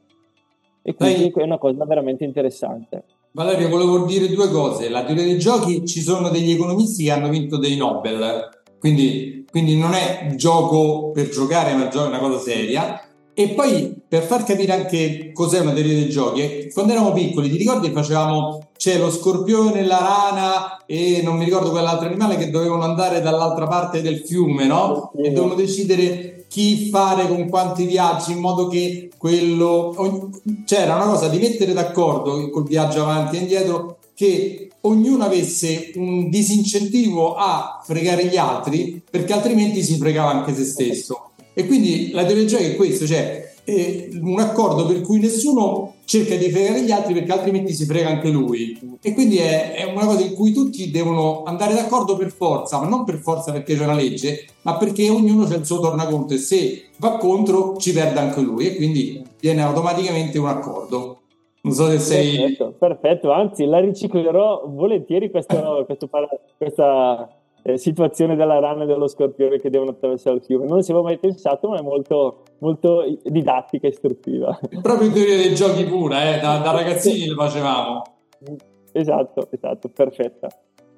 E 0.88 0.94
quindi 0.94 1.30
Dai. 1.30 1.42
è 1.42 1.44
una 1.44 1.58
cosa 1.58 1.84
veramente 1.84 2.24
interessante. 2.24 3.04
Valerio, 3.32 3.68
volevo 3.68 4.06
dire 4.06 4.26
due 4.30 4.48
cose. 4.48 4.88
La 4.88 5.04
teoria 5.04 5.24
dei 5.24 5.38
giochi 5.38 5.84
ci 5.84 6.00
sono 6.00 6.30
degli 6.30 6.50
economisti 6.50 7.04
che 7.04 7.10
hanno 7.10 7.28
vinto 7.28 7.58
dei 7.58 7.76
Nobel, 7.76 8.48
quindi, 8.78 9.44
quindi 9.50 9.76
non 9.76 9.92
è 9.92 10.32
gioco 10.34 11.10
per 11.10 11.28
giocare, 11.28 11.74
ma 11.74 11.90
è 11.90 12.06
una 12.06 12.18
cosa 12.18 12.38
seria. 12.38 13.02
e 13.34 13.50
poi 13.50 13.94
per 14.08 14.22
far 14.22 14.42
capire 14.44 14.72
anche 14.72 15.30
cos'è 15.32 15.60
una 15.60 15.72
teoria 15.72 15.92
dei 15.92 16.08
giochi, 16.08 16.70
quando 16.72 16.92
eravamo 16.92 17.14
piccoli, 17.14 17.50
ti 17.50 17.58
ricordi 17.58 17.90
facevamo 17.90 18.70
c'è 18.76 18.98
lo 18.98 19.10
scorpione, 19.10 19.84
la 19.84 19.98
rana 19.98 20.84
e 20.86 21.20
non 21.22 21.36
mi 21.36 21.44
ricordo 21.44 21.70
quell'altro 21.70 22.06
animale 22.06 22.36
che 22.36 22.50
dovevano 22.50 22.82
andare 22.82 23.20
dall'altra 23.20 23.66
parte 23.66 24.00
del 24.00 24.20
fiume, 24.26 24.64
no? 24.64 25.12
E 25.16 25.30
dovevano 25.30 25.54
decidere 25.54 26.37
chi 26.48 26.88
fare 26.90 27.28
con 27.28 27.48
quanti 27.48 27.84
viaggi 27.84 28.32
in 28.32 28.38
modo 28.38 28.68
che 28.68 29.10
quello 29.16 30.32
c'era 30.64 30.96
una 30.96 31.06
cosa 31.06 31.28
di 31.28 31.38
mettere 31.38 31.72
d'accordo 31.72 32.50
col 32.50 32.66
viaggio 32.66 33.02
avanti 33.02 33.36
e 33.36 33.40
indietro 33.40 33.98
che 34.14 34.70
ognuno 34.82 35.24
avesse 35.24 35.92
un 35.96 36.30
disincentivo 36.30 37.34
a 37.34 37.80
fregare 37.84 38.26
gli 38.26 38.36
altri 38.36 39.00
perché 39.08 39.32
altrimenti 39.32 39.82
si 39.82 39.96
fregava 39.96 40.30
anche 40.30 40.54
se 40.54 40.64
stesso. 40.64 41.30
E 41.52 41.66
quindi 41.66 42.10
la 42.12 42.24
teoria 42.24 42.58
è 42.58 42.76
questo, 42.76 43.06
cioè 43.06 43.52
è 43.68 44.08
un 44.22 44.40
accordo 44.40 44.86
per 44.86 45.02
cui 45.02 45.20
nessuno 45.20 45.96
cerca 46.06 46.36
di 46.36 46.50
fregare 46.50 46.82
gli 46.82 46.90
altri 46.90 47.12
perché 47.12 47.32
altrimenti 47.32 47.74
si 47.74 47.84
frega 47.84 48.08
anche 48.08 48.30
lui. 48.30 48.98
E 49.02 49.12
quindi 49.12 49.36
è, 49.36 49.74
è, 49.74 49.84
una 49.92 50.06
cosa 50.06 50.24
in 50.24 50.34
cui 50.34 50.52
tutti 50.52 50.90
devono 50.90 51.42
andare 51.42 51.74
d'accordo 51.74 52.16
per 52.16 52.30
forza, 52.30 52.80
ma 52.80 52.88
non 52.88 53.04
per 53.04 53.18
forza 53.18 53.52
perché 53.52 53.76
c'è 53.76 53.84
una 53.84 53.94
legge, 53.94 54.46
ma 54.62 54.78
perché 54.78 55.10
ognuno 55.10 55.44
c'è 55.44 55.56
il 55.56 55.66
suo 55.66 55.80
tornaconto 55.80 56.32
e 56.32 56.38
se 56.38 56.84
va 56.96 57.18
contro 57.18 57.76
ci 57.76 57.92
perde 57.92 58.18
anche 58.18 58.40
lui 58.40 58.68
e 58.68 58.76
quindi 58.76 59.22
viene 59.38 59.62
automaticamente 59.62 60.38
un 60.38 60.48
accordo. 60.48 61.20
Non 61.60 61.74
so 61.74 61.90
se 61.90 61.98
sei... 61.98 62.36
Perfetto, 62.36 62.74
perfetto. 62.78 63.32
anzi 63.32 63.66
la 63.66 63.80
riciclerò 63.80 64.62
volentieri 64.66 65.30
questo, 65.30 65.84
questo, 65.84 66.08
questa 66.56 67.28
eh, 67.28 67.37
situazione 67.76 68.36
della 68.36 68.58
rana 68.58 68.84
e 68.84 68.86
dello 68.86 69.08
scorpione 69.08 69.58
che 69.58 69.70
devono 69.70 69.90
attraversare 69.90 70.36
il 70.36 70.42
fiume. 70.42 70.66
Non 70.66 70.82
ci 70.82 70.90
avevo 70.90 71.06
mai 71.06 71.18
pensato, 71.18 71.68
ma 71.68 71.78
è 71.78 71.82
molto, 71.82 72.42
molto 72.58 73.04
didattica 73.24 73.86
e 73.86 73.90
istruttiva. 73.90 74.58
Proprio 74.80 75.08
in 75.08 75.14
teoria 75.14 75.36
dei 75.36 75.54
giochi 75.54 75.84
pura, 75.84 76.34
eh? 76.34 76.40
da, 76.40 76.58
da 76.58 76.70
ragazzini 76.70 77.26
lo 77.26 77.34
facevamo. 77.34 78.02
Esatto, 78.92 79.48
esatto, 79.50 79.88
perfetta. 79.88 80.48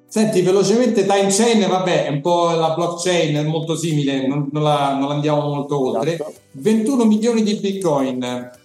Senti, 0.07 0.41
velocemente 0.41 1.05
time 1.05 1.29
chain, 1.29 1.67
vabbè, 1.69 2.05
è 2.05 2.09
un 2.09 2.19
po' 2.19 2.51
la 2.51 2.73
blockchain, 2.73 3.35
è 3.35 3.43
molto 3.43 3.75
simile, 3.75 4.27
non, 4.27 4.49
non, 4.51 4.63
la, 4.63 4.97
non 4.97 5.11
andiamo 5.11 5.41
molto 5.47 5.79
oltre. 5.79 6.13
Esatto. 6.13 6.33
21 6.51 7.05
milioni 7.05 7.43
di 7.43 7.55
bitcoin 7.55 8.59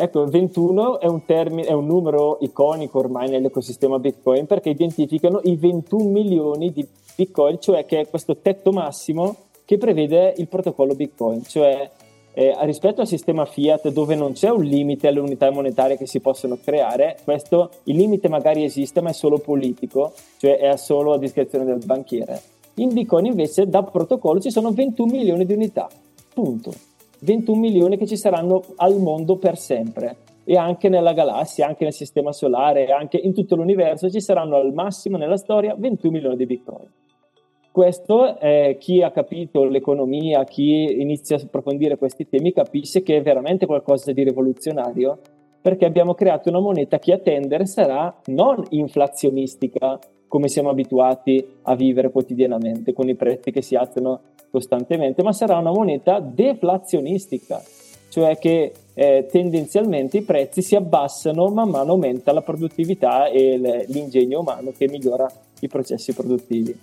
Ecco, 0.00 0.26
21 0.26 1.00
è 1.00 1.06
un, 1.06 1.24
termine, 1.24 1.66
è 1.66 1.72
un 1.72 1.84
numero 1.84 2.38
iconico 2.42 3.00
ormai 3.00 3.28
nell'ecosistema 3.28 3.98
Bitcoin 3.98 4.46
perché 4.46 4.68
identificano 4.68 5.40
i 5.42 5.56
21 5.56 6.08
milioni 6.08 6.70
di 6.70 6.86
Bitcoin, 7.16 7.58
cioè 7.60 7.84
che 7.84 8.02
è 8.02 8.08
questo 8.08 8.36
tetto 8.36 8.70
massimo 8.70 9.34
che 9.64 9.76
prevede 9.76 10.34
il 10.36 10.46
protocollo 10.46 10.94
Bitcoin, 10.94 11.42
cioè 11.42 11.90
eh, 12.32 12.54
rispetto 12.60 13.00
al 13.00 13.08
sistema 13.08 13.44
fiat 13.44 13.88
dove 13.88 14.14
non 14.14 14.34
c'è 14.34 14.50
un 14.50 14.62
limite 14.62 15.08
alle 15.08 15.18
unità 15.18 15.50
monetarie 15.50 15.96
che 15.96 16.06
si 16.06 16.20
possono 16.20 16.58
creare, 16.62 17.16
questo 17.24 17.68
il 17.84 17.96
limite 17.96 18.28
magari 18.28 18.62
esiste 18.62 19.00
ma 19.00 19.10
è 19.10 19.12
solo 19.12 19.38
politico, 19.38 20.12
cioè 20.36 20.58
è 20.58 20.76
solo 20.76 21.14
a 21.14 21.18
discrezione 21.18 21.64
del 21.64 21.84
banchiere. 21.84 22.40
In 22.74 22.92
Bitcoin 22.92 23.26
invece 23.26 23.66
da 23.66 23.82
protocollo 23.82 24.38
ci 24.38 24.52
sono 24.52 24.70
21 24.70 25.10
milioni 25.10 25.44
di 25.44 25.54
unità, 25.54 25.88
punto. 26.32 26.72
21 27.20 27.58
milioni 27.58 27.96
che 27.96 28.06
ci 28.06 28.16
saranno 28.16 28.62
al 28.76 28.98
mondo 28.98 29.36
per 29.36 29.56
sempre 29.56 30.16
e 30.44 30.56
anche 30.56 30.88
nella 30.88 31.12
galassia, 31.12 31.66
anche 31.66 31.84
nel 31.84 31.92
sistema 31.92 32.32
solare, 32.32 32.86
anche 32.86 33.18
in 33.18 33.34
tutto 33.34 33.54
l'universo 33.54 34.08
ci 34.08 34.20
saranno 34.20 34.56
al 34.56 34.72
massimo 34.72 35.16
nella 35.18 35.36
storia 35.36 35.74
21 35.76 36.12
milioni 36.12 36.36
di 36.36 36.46
bitcoin. 36.46 36.86
Questo 37.70 38.40
eh, 38.40 38.76
chi 38.80 39.02
ha 39.02 39.10
capito 39.10 39.64
l'economia, 39.64 40.44
chi 40.44 41.00
inizia 41.00 41.36
a 41.36 41.40
approfondire 41.42 41.98
questi 41.98 42.26
temi 42.28 42.52
capisce 42.52 43.02
che 43.02 43.18
è 43.18 43.22
veramente 43.22 43.66
qualcosa 43.66 44.10
di 44.10 44.24
rivoluzionario 44.24 45.18
perché 45.60 45.84
abbiamo 45.84 46.14
creato 46.14 46.48
una 46.48 46.60
moneta 46.60 46.98
che 46.98 47.12
a 47.12 47.18
tendere 47.18 47.66
sarà 47.66 48.14
non 48.26 48.64
inflazionistica 48.70 49.98
come 50.26 50.48
siamo 50.48 50.70
abituati 50.70 51.44
a 51.62 51.74
vivere 51.74 52.10
quotidianamente 52.10 52.92
con 52.92 53.08
i 53.08 53.14
prezzi 53.14 53.50
che 53.50 53.62
si 53.62 53.74
alzano 53.74 54.20
costantemente, 54.50 55.22
ma 55.22 55.32
sarà 55.32 55.58
una 55.58 55.70
moneta 55.70 56.20
deflazionistica, 56.20 57.62
cioè 58.08 58.38
che 58.38 58.72
eh, 58.94 59.26
tendenzialmente 59.30 60.18
i 60.18 60.22
prezzi 60.22 60.62
si 60.62 60.74
abbassano 60.74 61.48
man 61.48 61.68
mano 61.68 61.92
aumenta 61.92 62.32
la 62.32 62.42
produttività 62.42 63.28
e 63.28 63.84
l'ingegno 63.88 64.40
umano 64.40 64.72
che 64.76 64.88
migliora 64.88 65.30
i 65.60 65.68
processi 65.68 66.12
produttivi. 66.12 66.76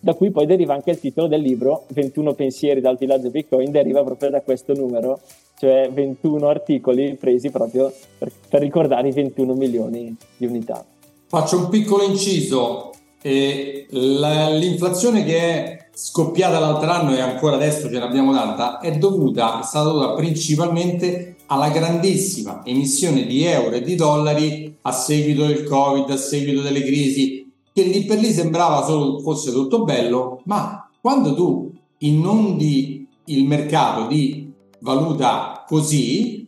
Da 0.00 0.14
cui 0.14 0.32
poi 0.32 0.46
deriva 0.46 0.74
anche 0.74 0.90
il 0.90 0.98
titolo 0.98 1.28
del 1.28 1.40
libro 1.40 1.84
21 1.88 2.34
pensieri 2.34 2.80
dal 2.80 2.96
villaggio 2.96 3.30
Bitcoin, 3.30 3.70
deriva 3.70 4.02
proprio 4.02 4.30
da 4.30 4.40
questo 4.40 4.74
numero, 4.74 5.20
cioè 5.58 5.88
21 5.92 6.48
articoli 6.48 7.14
presi 7.14 7.50
proprio 7.50 7.92
per, 8.18 8.32
per 8.48 8.60
ricordare 8.60 9.08
i 9.08 9.12
21 9.12 9.54
milioni 9.54 10.16
di 10.36 10.46
unità. 10.46 10.84
Faccio 11.28 11.58
un 11.58 11.68
piccolo 11.68 12.02
inciso, 12.02 12.90
e 13.22 13.86
la, 13.90 14.50
l'inflazione 14.50 15.24
che 15.24 15.38
è 15.38 15.81
scoppiata 15.94 16.58
l'altro 16.58 16.90
anno 16.90 17.14
e 17.14 17.20
ancora 17.20 17.56
adesso 17.56 17.88
ce 17.90 17.98
l'abbiamo 17.98 18.32
tanta 18.32 18.78
è 18.80 18.96
dovuta, 18.96 19.60
è 19.60 19.62
stata 19.62 19.90
dovuta 19.90 20.14
principalmente 20.14 21.36
alla 21.46 21.68
grandissima 21.68 22.62
emissione 22.64 23.26
di 23.26 23.44
euro 23.44 23.76
e 23.76 23.82
di 23.82 23.94
dollari 23.94 24.74
a 24.82 24.92
seguito 24.92 25.44
del 25.44 25.64
covid, 25.64 26.08
a 26.10 26.16
seguito 26.16 26.62
delle 26.62 26.82
crisi, 26.82 27.52
che 27.72 27.82
lì 27.82 28.04
per 28.04 28.18
lì 28.18 28.32
sembrava 28.32 28.84
solo 28.84 29.18
fosse 29.20 29.52
tutto 29.52 29.84
bello, 29.84 30.40
ma 30.44 30.88
quando 31.00 31.34
tu 31.34 31.70
inondi 31.98 33.06
il 33.26 33.44
mercato 33.44 34.06
di 34.06 34.50
valuta 34.80 35.64
così, 35.68 36.46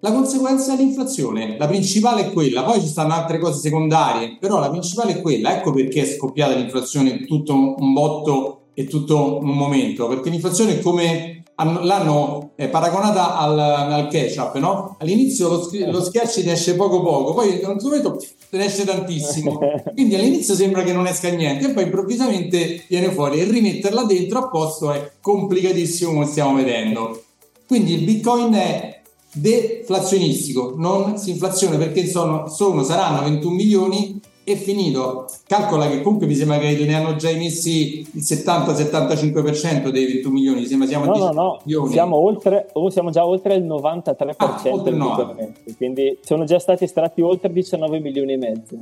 la 0.00 0.12
conseguenza 0.12 0.74
è 0.74 0.76
l'inflazione, 0.76 1.56
la 1.56 1.66
principale 1.66 2.26
è 2.26 2.32
quella, 2.32 2.64
poi 2.64 2.80
ci 2.80 2.88
stanno 2.88 3.14
altre 3.14 3.38
cose 3.38 3.60
secondarie, 3.60 4.36
però 4.38 4.58
la 4.58 4.68
principale 4.68 5.12
è 5.12 5.22
quella, 5.22 5.56
ecco 5.56 5.72
perché 5.72 6.02
è 6.02 6.16
scoppiata 6.16 6.54
l'inflazione 6.54 7.24
tutto 7.24 7.54
un 7.54 7.92
botto 7.92 8.63
e 8.74 8.86
tutto 8.86 9.38
un 9.38 9.56
momento, 9.56 10.08
perché 10.08 10.30
l'inflazione 10.30 10.78
è 10.78 10.80
come 10.80 11.44
l'hanno 11.56 12.50
paragonata 12.70 13.38
al, 13.38 13.58
al, 13.58 14.08
ketchup, 14.08 14.56
no? 14.56 14.96
All'inizio 14.98 15.48
lo, 15.48 15.70
lo 15.90 16.02
schiacci 16.02 16.42
ne 16.42 16.52
esce 16.52 16.74
poco 16.74 17.00
poco, 17.00 17.32
poi 17.32 17.62
a 17.62 17.70
un 17.70 17.78
momento 17.80 18.16
te 18.50 18.56
ne 18.56 18.64
esce 18.66 18.84
tantissimo, 18.84 19.58
quindi 19.94 20.16
all'inizio 20.16 20.54
sembra 20.54 20.82
che 20.82 20.92
non 20.92 21.06
esca 21.06 21.28
niente 21.28 21.68
e 21.68 21.72
poi 21.72 21.84
improvvisamente 21.84 22.84
viene 22.88 23.12
fuori 23.12 23.38
e 23.38 23.44
rimetterla 23.44 24.02
dentro 24.04 24.38
a 24.40 24.48
posto 24.48 24.92
è 24.92 25.12
complicatissimo 25.20 26.12
come 26.12 26.26
stiamo 26.26 26.54
vedendo. 26.54 27.22
Quindi 27.66 27.94
il 27.94 28.04
Bitcoin 28.04 28.52
è 28.54 29.00
deflazionistico, 29.32 30.74
non 30.76 31.18
si 31.18 31.30
inflazione 31.30 31.76
perché 31.76 32.06
sono, 32.06 32.48
sono, 32.48 32.82
saranno 32.82 33.22
21 33.22 33.54
milioni 33.54 34.20
e 34.44 34.56
finito. 34.56 35.26
Calcola 35.46 35.88
che 35.88 36.02
comunque 36.02 36.26
mi 36.26 36.34
sembra 36.34 36.58
che 36.58 36.84
ne 36.84 36.94
hanno 36.94 37.16
già 37.16 37.30
emessi 37.30 38.00
il 38.00 38.22
70-75% 38.22 39.88
dei 39.88 40.04
21 40.06 40.34
milioni, 40.34 40.60
mi 40.60 40.66
sembra 40.66 40.86
siamo 40.86 41.06
no, 41.06 41.16
no, 41.16 41.32
no. 41.32 41.60
milioni. 41.64 41.92
Siamo, 41.92 42.16
oltre, 42.16 42.68
oh, 42.74 42.90
siamo 42.90 43.10
già 43.10 43.26
oltre 43.26 43.54
il 43.54 43.64
93% 43.64 44.34
ah, 44.36 44.60
oltre 44.70 44.94
no. 44.94 45.36
quindi 45.76 46.18
sono 46.20 46.44
già 46.44 46.58
stati 46.58 46.84
estratti 46.84 47.22
oltre 47.22 47.52
19 47.52 47.98
milioni 47.98 48.34
e 48.34 48.36
mezzo. 48.36 48.76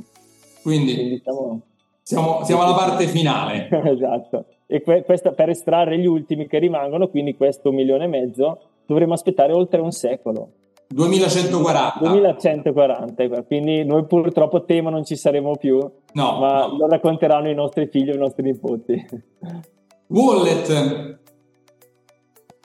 Quindi, 0.61 0.93
quindi 0.93 1.21
siamo, 1.23 1.61
siamo, 2.01 2.43
siamo 2.43 2.61
alla 2.63 2.75
parte 2.75 3.07
finale. 3.07 3.69
esatto. 3.85 4.45
E 4.67 4.81
que- 4.81 5.03
questa 5.03 5.31
per 5.31 5.49
estrarre 5.49 5.97
gli 5.97 6.05
ultimi 6.05 6.47
che 6.47 6.59
rimangono, 6.59 7.07
quindi 7.07 7.35
questo 7.35 7.71
milione 7.71 8.03
e 8.05 8.07
mezzo 8.07 8.59
dovremo 8.85 9.13
aspettare 9.13 9.53
oltre 9.53 9.79
un 9.79 9.91
secolo. 9.91 10.49
2140. 10.87 11.99
2140, 11.99 13.43
quindi 13.43 13.83
noi 13.83 14.05
purtroppo 14.05 14.63
temo 14.63 14.89
non 14.89 15.03
ci 15.03 15.15
saremo 15.15 15.55
più, 15.55 15.79
no, 15.79 16.39
ma 16.39 16.67
no. 16.67 16.77
lo 16.77 16.87
racconteranno 16.87 17.49
i 17.49 17.55
nostri 17.55 17.87
figli 17.87 18.09
e 18.09 18.15
i 18.15 18.17
nostri 18.17 18.43
nipoti. 18.43 19.05
Wallet. 20.07 21.19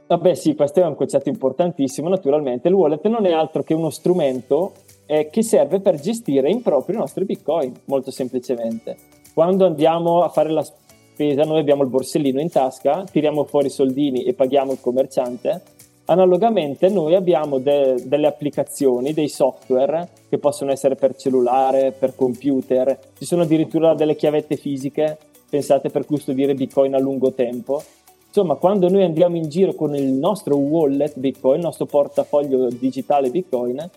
Vabbè 0.07 0.35
sì, 0.35 0.55
questo 0.55 0.81
è 0.81 0.87
un 0.87 0.95
concetto 0.95 1.29
importantissimo, 1.29 2.09
naturalmente. 2.09 2.69
Il 2.69 2.75
wallet 2.75 3.07
non 3.09 3.27
è 3.27 3.33
altro 3.33 3.63
che 3.63 3.75
uno 3.75 3.91
strumento 3.91 4.73
eh, 5.05 5.29
che 5.31 5.43
serve 5.43 5.81
per 5.81 6.01
gestire 6.01 6.51
in 6.51 6.63
proprio 6.63 6.97
i 6.97 6.99
nostri 6.99 7.25
bitcoin, 7.25 7.73
molto 7.87 8.11
semplicemente. 8.11 8.97
Quando 9.35 9.67
andiamo 9.67 10.23
a 10.23 10.29
fare 10.29 10.51
la 10.51 10.63
spesa, 10.63 11.43
noi 11.43 11.61
abbiamo 11.61 11.83
il 11.83 11.89
borsellino 11.89 12.41
in 12.41 12.51
tasca, 12.51 13.05
tiriamo 13.05 13.45
fuori 13.45 13.67
i 13.67 13.71
soldini 13.71 14.25
e 14.25 14.35
paghiamo 14.35 14.73
il 14.73 14.81
commerciante, 14.81 15.63
Analogamente 16.11 16.89
noi 16.89 17.15
abbiamo 17.15 17.59
de- 17.59 18.03
delle 18.05 18.27
applicazioni, 18.27 19.13
dei 19.13 19.29
software 19.29 20.09
che 20.31 20.39
possono 20.39 20.71
essere 20.71 20.95
per 20.95 21.15
cellulare, 21.15 21.93
per 21.93 22.15
computer, 22.15 22.99
ci 23.19 23.27
sono 23.27 23.43
addirittura 23.43 23.95
delle 23.95 24.17
chiavette 24.17 24.57
fisiche 24.57 25.19
pensate 25.49 25.91
per 25.91 26.05
custodire 26.07 26.55
Bitcoin 26.55 26.95
a 26.95 26.99
lungo 26.99 27.33
tempo. 27.33 27.83
Insomma, 28.27 28.55
quando 28.55 28.89
noi 28.89 29.05
andiamo 29.05 29.37
in 29.37 29.49
giro 29.49 29.75
con 29.75 29.95
il 29.95 30.13
nostro 30.13 30.57
wallet 30.57 31.19
Bitcoin, 31.19 31.61
il 31.61 31.65
nostro 31.65 31.87
portafoglio 31.87 32.69
digitale 32.69 33.31
Bitcoin, 33.31 33.91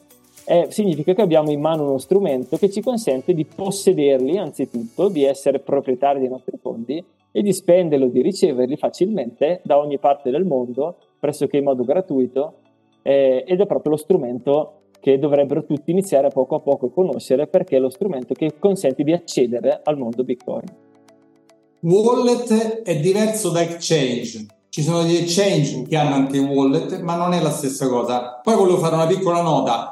eh, 0.45 0.67
significa 0.69 1.13
che 1.13 1.21
abbiamo 1.21 1.51
in 1.51 1.61
mano 1.61 1.83
uno 1.83 1.97
strumento 1.97 2.57
che 2.57 2.69
ci 2.69 2.81
consente 2.81 3.33
di 3.33 3.45
possederli 3.45 4.37
anzitutto, 4.37 5.09
di 5.09 5.23
essere 5.23 5.59
proprietari 5.59 6.19
dei 6.19 6.29
nostri 6.29 6.57
fondi 6.61 7.03
e 7.31 7.41
di 7.41 7.53
spenderli 7.53 8.05
o 8.05 8.09
di 8.09 8.21
riceverli 8.21 8.75
facilmente 8.75 9.61
da 9.63 9.77
ogni 9.77 9.97
parte 9.97 10.29
del 10.31 10.43
mondo 10.43 10.97
pressoché 11.19 11.57
in 11.57 11.63
modo 11.63 11.83
gratuito 11.83 12.55
eh, 13.03 13.43
ed 13.47 13.61
è 13.61 13.65
proprio 13.65 13.93
lo 13.93 13.97
strumento 13.97 14.73
che 14.99 15.17
dovrebbero 15.17 15.65
tutti 15.65 15.91
iniziare 15.91 16.29
poco 16.29 16.55
a 16.55 16.59
poco 16.59 16.87
a 16.87 16.91
conoscere 16.91 17.47
perché 17.47 17.77
è 17.77 17.79
lo 17.79 17.89
strumento 17.89 18.33
che 18.33 18.53
consente 18.59 19.03
di 19.03 19.13
accedere 19.13 19.81
al 19.83 19.97
mondo 19.97 20.23
Bitcoin. 20.23 20.89
Wallet 21.81 22.83
è 22.83 22.99
diverso 22.99 23.49
da 23.49 23.61
exchange. 23.61 24.45
Ci 24.69 24.83
sono 24.83 25.01
degli 25.01 25.17
exchange 25.17 25.81
che 25.87 25.97
hanno 25.97 26.15
anche 26.15 26.37
wallet, 26.37 27.01
ma 27.01 27.15
non 27.15 27.33
è 27.33 27.41
la 27.41 27.49
stessa 27.49 27.87
cosa. 27.87 28.39
Poi 28.43 28.55
volevo 28.55 28.77
fare 28.77 28.95
una 28.95 29.07
piccola 29.07 29.41
nota. 29.41 29.90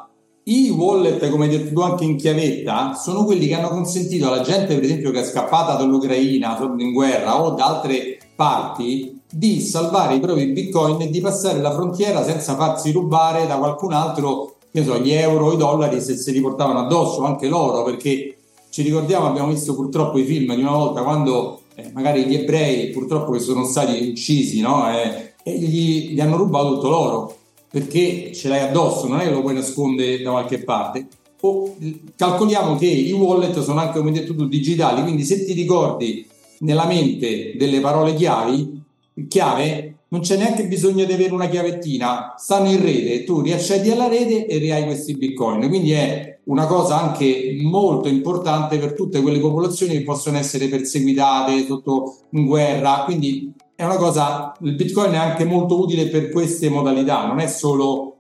I 0.50 0.70
wallet, 0.72 1.30
come 1.30 1.46
hai 1.46 1.52
detto 1.52 1.74
tu 1.74 1.80
anche 1.82 2.06
in 2.06 2.16
chiavetta, 2.16 2.96
sono 2.96 3.24
quelli 3.24 3.46
che 3.46 3.54
hanno 3.54 3.70
consentito 3.70 4.26
alla 4.28 4.42
gente, 4.42 4.74
per 4.74 4.84
esempio, 4.84 5.12
che 5.12 5.20
è 5.20 5.24
scappata 5.24 5.76
dall'Ucraina, 5.76 6.58
in 6.80 6.92
guerra 6.92 7.40
o 7.40 7.52
da 7.52 7.66
altre 7.68 8.18
parti, 8.36 9.22
di 9.30 9.62
salvare 9.62 10.16
i 10.16 10.20
propri 10.20 10.48
bitcoin 10.48 11.02
e 11.02 11.10
di 11.12 11.22
passare 11.22 11.60
la 11.60 11.72
frontiera 11.72 12.24
senza 12.24 12.56
farsi 12.56 12.92
rubare 12.92 13.46
da 13.46 13.58
qualcun 13.58 13.94
altro 13.94 14.56
che 14.72 14.84
so, 14.84 14.98
gli 14.98 15.12
euro, 15.12 15.54
i 15.54 15.58
dollari 15.58 16.02
se 16.02 16.18
si 16.18 16.32
riportavano 16.32 16.80
addosso, 16.80 17.24
anche 17.24 17.48
l'oro, 17.48 17.84
perché 17.84 18.36
ci 18.72 18.82
ricordiamo, 18.82 19.28
abbiamo 19.28 19.50
visto 19.50 19.76
purtroppo 19.76 20.18
i 20.18 20.24
film 20.24 20.56
di 20.56 20.62
una 20.62 20.72
volta 20.72 21.04
quando 21.04 21.62
eh, 21.76 21.92
magari 21.94 22.26
gli 22.26 22.34
ebrei 22.34 22.90
purtroppo 22.90 23.32
che 23.32 23.40
sono 23.40 23.66
stati 23.66 24.10
uccisi 24.10 24.62
no? 24.62 24.92
eh, 24.92 25.34
e 25.44 25.58
gli, 25.60 26.14
gli, 26.14 26.20
hanno 26.20 26.38
rubato 26.38 26.74
tutto 26.76 26.90
l'oro 26.90 27.36
perché 27.70 28.34
ce 28.34 28.48
l'hai 28.48 28.62
addosso, 28.62 29.08
non 29.08 29.20
è 29.20 29.26
che 29.26 29.32
lo 29.32 29.42
puoi 29.42 29.54
nascondere 29.54 30.22
da 30.22 30.32
qualche 30.32 30.64
parte. 30.64 31.08
O, 31.42 31.76
calcoliamo 32.16 32.76
che 32.76 32.88
i 32.88 33.12
wallet 33.12 33.62
sono 33.62 33.80
anche, 33.80 34.00
come 34.00 34.12
detto 34.12 34.36
tu, 34.36 34.48
digitali, 34.48 35.04
quindi 35.04 35.24
se 35.24 35.46
ti 35.46 35.54
ricordi 35.54 36.28
nella 36.60 36.86
mente 36.86 37.54
delle 37.56 37.80
parole 37.80 38.14
chiavi, 38.14 38.82
chiave, 39.28 39.94
non 40.10 40.22
c'è 40.22 40.38
neanche 40.38 40.66
bisogno 40.66 41.06
di 41.06 41.14
avere 41.14 41.34
una 41.34 41.48
chiavettina, 41.48 42.34
stanno 42.38 42.72
in 42.72 42.82
rete, 42.82 43.24
tu 43.24 43.42
riaccedi 43.42 43.92
alla 43.92 44.08
rete 44.08 44.48
e 44.48 44.58
rihai 44.58 44.86
questi 44.86 45.16
bitcoin. 45.16 45.68
Quindi 45.68 45.92
è 45.92 46.40
una 46.46 46.66
cosa 46.66 47.00
anche 47.00 47.56
molto 47.62 48.08
importante 48.08 48.80
per 48.80 48.94
tutte 48.94 49.22
quelle 49.22 49.40
popolazioni 49.40 49.94
che 49.94 50.04
possono 50.04 50.38
essere 50.38 50.68
perseguitate 50.68 51.66
sotto 51.66 52.16
guerra. 52.30 53.04
Quindi 53.06 53.54
è 53.80 53.86
una 53.86 53.96
cosa, 53.96 54.54
il 54.60 54.76
bitcoin 54.76 55.14
è 55.14 55.18
anche 55.18 55.46
molto 55.46 55.80
utile 55.80 56.10
per 56.10 56.28
queste 56.32 56.68
modalità, 56.68 57.26
non 57.26 57.40
è 57.40 57.48
solo 57.48 58.18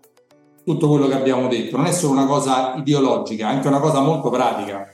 tutto 0.64 0.88
quello 0.88 1.06
che 1.08 1.16
abbiamo 1.16 1.50
detto, 1.50 1.76
non 1.76 1.86
è 1.86 1.92
solo 1.92 2.14
una 2.14 2.26
cosa 2.26 2.76
ideologica, 2.76 3.50
è 3.50 3.56
anche 3.56 3.68
una 3.68 3.82
cosa 3.82 4.00
molto 4.00 4.30
pratica. 4.30 4.90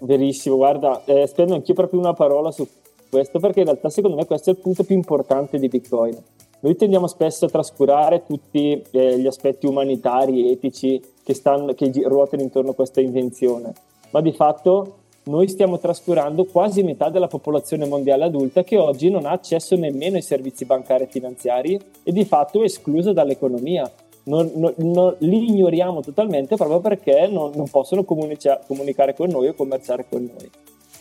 Verissimo, 0.00 0.56
guarda, 0.56 1.02
eh, 1.04 1.26
spendo 1.26 1.52
anch'io 1.52 1.74
proprio 1.74 2.00
una 2.00 2.14
parola 2.14 2.50
su 2.50 2.66
questo 3.10 3.40
perché 3.40 3.58
in 3.58 3.66
realtà 3.66 3.90
secondo 3.90 4.16
me 4.16 4.24
questo 4.24 4.48
è 4.48 4.54
il 4.54 4.58
punto 4.58 4.84
più 4.84 4.96
importante 4.96 5.58
di 5.58 5.68
Bitcoin. 5.68 6.16
Noi 6.60 6.74
tendiamo 6.74 7.06
spesso 7.06 7.44
a 7.44 7.50
trascurare 7.50 8.24
tutti 8.24 8.82
eh, 8.90 9.18
gli 9.18 9.26
aspetti 9.26 9.66
umanitari, 9.66 10.50
etici 10.50 10.98
che, 11.22 11.34
stanno, 11.34 11.74
che 11.74 11.92
ruotano 12.06 12.40
intorno 12.40 12.70
a 12.70 12.74
questa 12.74 13.02
invenzione, 13.02 13.74
ma 14.12 14.22
di 14.22 14.32
fatto 14.32 14.94
noi 15.28 15.46
stiamo 15.46 15.78
trascurando 15.78 16.46
quasi 16.46 16.82
metà 16.82 17.10
della 17.10 17.26
popolazione 17.26 17.86
mondiale 17.86 18.24
adulta 18.24 18.64
che 18.64 18.78
oggi 18.78 19.10
non 19.10 19.26
ha 19.26 19.30
accesso 19.30 19.76
nemmeno 19.76 20.16
ai 20.16 20.22
servizi 20.22 20.64
bancari 20.64 21.04
e 21.04 21.08
finanziari 21.08 21.78
e 22.02 22.12
di 22.12 22.24
fatto 22.24 22.62
è 22.62 22.64
esclusa 22.64 23.12
dall'economia. 23.12 23.90
Non, 24.24 24.50
non, 24.54 24.72
non, 24.78 25.14
li 25.18 25.48
ignoriamo 25.48 26.00
totalmente 26.00 26.56
proprio 26.56 26.80
perché 26.80 27.28
non, 27.28 27.52
non 27.54 27.68
possono 27.68 28.04
comunica- 28.04 28.60
comunicare 28.66 29.14
con 29.14 29.28
noi 29.28 29.48
o 29.48 29.54
commerciare 29.54 30.06
con 30.08 30.22
noi. 30.22 30.50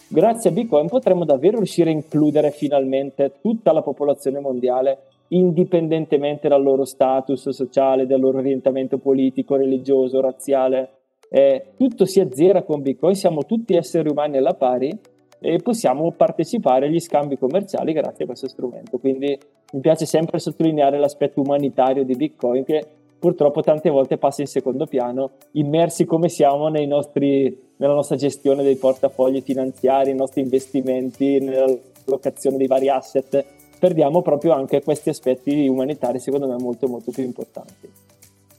Grazie 0.09 0.49
a 0.49 0.53
Bitcoin 0.53 0.87
potremmo 0.87 1.25
davvero 1.25 1.57
riuscire 1.57 1.89
a 1.89 1.93
includere 1.93 2.51
finalmente 2.51 3.33
tutta 3.41 3.71
la 3.71 3.81
popolazione 3.81 4.39
mondiale, 4.39 4.99
indipendentemente 5.29 6.47
dal 6.49 6.63
loro 6.63 6.85
status 6.85 7.49
sociale, 7.49 8.05
dal 8.05 8.19
loro 8.19 8.39
orientamento 8.39 8.97
politico, 8.97 9.55
religioso, 9.55 10.21
razziale. 10.21 10.89
Eh, 11.29 11.73
tutto 11.77 12.05
si 12.05 12.19
azzera 12.19 12.63
con 12.63 12.81
Bitcoin, 12.81 13.15
siamo 13.15 13.43
tutti 13.45 13.75
esseri 13.75 14.09
umani 14.09 14.37
alla 14.37 14.53
pari 14.53 14.97
e 15.39 15.59
possiamo 15.61 16.11
partecipare 16.11 16.87
agli 16.87 16.99
scambi 16.99 17.37
commerciali 17.37 17.93
grazie 17.93 18.23
a 18.23 18.27
questo 18.27 18.47
strumento. 18.47 18.97
Quindi 18.97 19.37
mi 19.73 19.79
piace 19.79 20.05
sempre 20.05 20.39
sottolineare 20.39 20.97
l'aspetto 20.97 21.41
umanitario 21.41 22.03
di 22.03 22.15
Bitcoin 22.15 22.63
che 22.63 22.85
purtroppo 23.19 23.61
tante 23.61 23.89
volte 23.89 24.17
passa 24.17 24.41
in 24.41 24.47
secondo 24.47 24.85
piano, 24.85 25.31
immersi 25.53 26.05
come 26.05 26.29
siamo 26.29 26.69
nostri, 26.69 27.65
nella 27.77 27.93
nostra 27.93 28.15
gestione 28.15 28.63
dei 28.63 28.75
portafogli 28.75 29.41
finanziari, 29.41 30.09
nei 30.09 30.19
nostri 30.19 30.41
investimenti, 30.41 31.39
nella 31.39 31.75
locazione 32.05 32.57
dei 32.57 32.67
vari 32.67 32.89
asset, 32.89 33.43
perdiamo 33.79 34.21
proprio 34.21 34.53
anche 34.53 34.81
questi 34.81 35.09
aspetti 35.09 35.67
umanitari 35.67 36.19
secondo 36.19 36.47
me 36.47 36.55
molto 36.59 36.87
molto 36.87 37.11
più 37.11 37.23
importanti. 37.23 37.89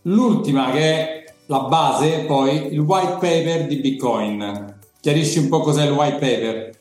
L'ultima 0.02 0.70
che 0.70 1.24
la 1.48 1.60
base, 1.60 2.24
poi 2.26 2.72
il 2.72 2.80
white 2.80 3.12
paper 3.12 3.66
di 3.66 3.76
Bitcoin. 3.76 4.76
Chiarisci 5.00 5.38
un 5.38 5.48
po' 5.48 5.60
cos'è 5.60 5.84
il 5.84 5.92
white 5.92 6.18
paper? 6.18 6.76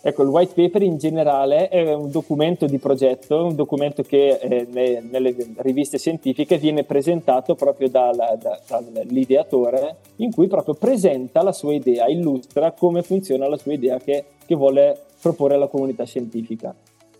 Ecco, 0.00 0.22
il 0.22 0.28
white 0.28 0.54
paper 0.54 0.82
in 0.82 0.96
generale 0.96 1.68
è 1.68 1.92
un 1.92 2.10
documento 2.10 2.66
di 2.66 2.78
progetto, 2.78 3.44
un 3.44 3.54
documento 3.54 4.02
che 4.02 4.38
eh, 4.40 4.66
ne, 4.70 5.00
nelle 5.10 5.34
riviste 5.56 5.98
scientifiche 5.98 6.56
viene 6.56 6.84
presentato 6.84 7.54
proprio 7.56 7.90
dal, 7.90 8.14
da, 8.14 8.60
dall'ideatore, 8.68 9.96
in 10.16 10.32
cui 10.32 10.46
proprio 10.46 10.74
presenta 10.74 11.42
la 11.42 11.52
sua 11.52 11.74
idea, 11.74 12.06
illustra 12.06 12.72
come 12.72 13.02
funziona 13.02 13.48
la 13.48 13.58
sua 13.58 13.72
idea 13.72 13.98
che, 13.98 14.24
che 14.46 14.54
vuole 14.54 14.96
proporre 15.20 15.54
alla 15.54 15.66
comunità 15.66 16.04
scientifica. 16.04 16.74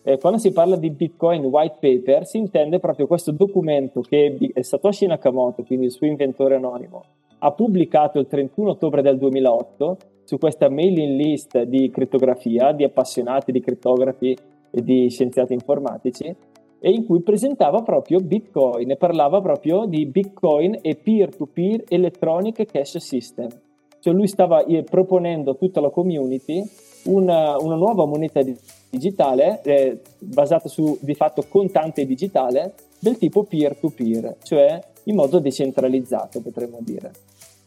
Eh, 0.08 0.18
quando 0.18 0.38
si 0.38 0.52
parla 0.52 0.76
di 0.76 0.90
Bitcoin 0.90 1.44
white 1.46 1.78
paper 1.80 2.26
si 2.26 2.38
intende 2.38 2.78
proprio 2.78 3.08
questo 3.08 3.32
documento 3.32 4.02
che 4.02 4.38
Satoshi 4.60 5.04
Nakamoto, 5.04 5.64
quindi 5.64 5.86
il 5.86 5.90
suo 5.90 6.06
inventore 6.06 6.54
anonimo, 6.54 7.02
ha 7.38 7.50
pubblicato 7.50 8.20
il 8.20 8.28
31 8.28 8.70
ottobre 8.70 9.02
del 9.02 9.18
2008 9.18 9.96
su 10.22 10.38
questa 10.38 10.68
mailing 10.68 11.20
list 11.20 11.60
di 11.64 11.90
crittografia, 11.90 12.70
di 12.70 12.84
appassionati 12.84 13.50
di 13.50 13.58
crittografi 13.58 14.36
e 14.70 14.80
di 14.80 15.10
scienziati 15.10 15.54
informatici, 15.54 16.32
e 16.78 16.90
in 16.90 17.04
cui 17.04 17.20
presentava 17.22 17.82
proprio 17.82 18.20
Bitcoin 18.20 18.88
e 18.88 18.96
parlava 18.96 19.40
proprio 19.40 19.86
di 19.86 20.06
Bitcoin 20.06 20.78
e 20.82 20.94
peer-to-peer 20.94 21.82
electronic 21.88 22.64
cash 22.66 22.98
system. 22.98 23.48
Cioè 23.98 24.14
lui 24.14 24.28
stava 24.28 24.64
eh, 24.66 24.84
proponendo 24.84 25.50
a 25.50 25.54
tutta 25.54 25.80
la 25.80 25.90
community 25.90 26.62
una, 27.06 27.56
una 27.58 27.74
nuova 27.74 28.06
moneta 28.06 28.40
digitale 28.96 29.60
eh, 29.62 30.00
basata 30.18 30.68
su 30.68 30.96
di 31.00 31.14
fatto 31.14 31.44
contante 31.48 32.06
digitale 32.06 32.74
del 32.98 33.18
tipo 33.18 33.44
peer-to-peer, 33.44 34.36
cioè 34.42 34.80
in 35.04 35.14
modo 35.14 35.38
decentralizzato 35.38 36.40
potremmo 36.40 36.78
dire. 36.80 37.12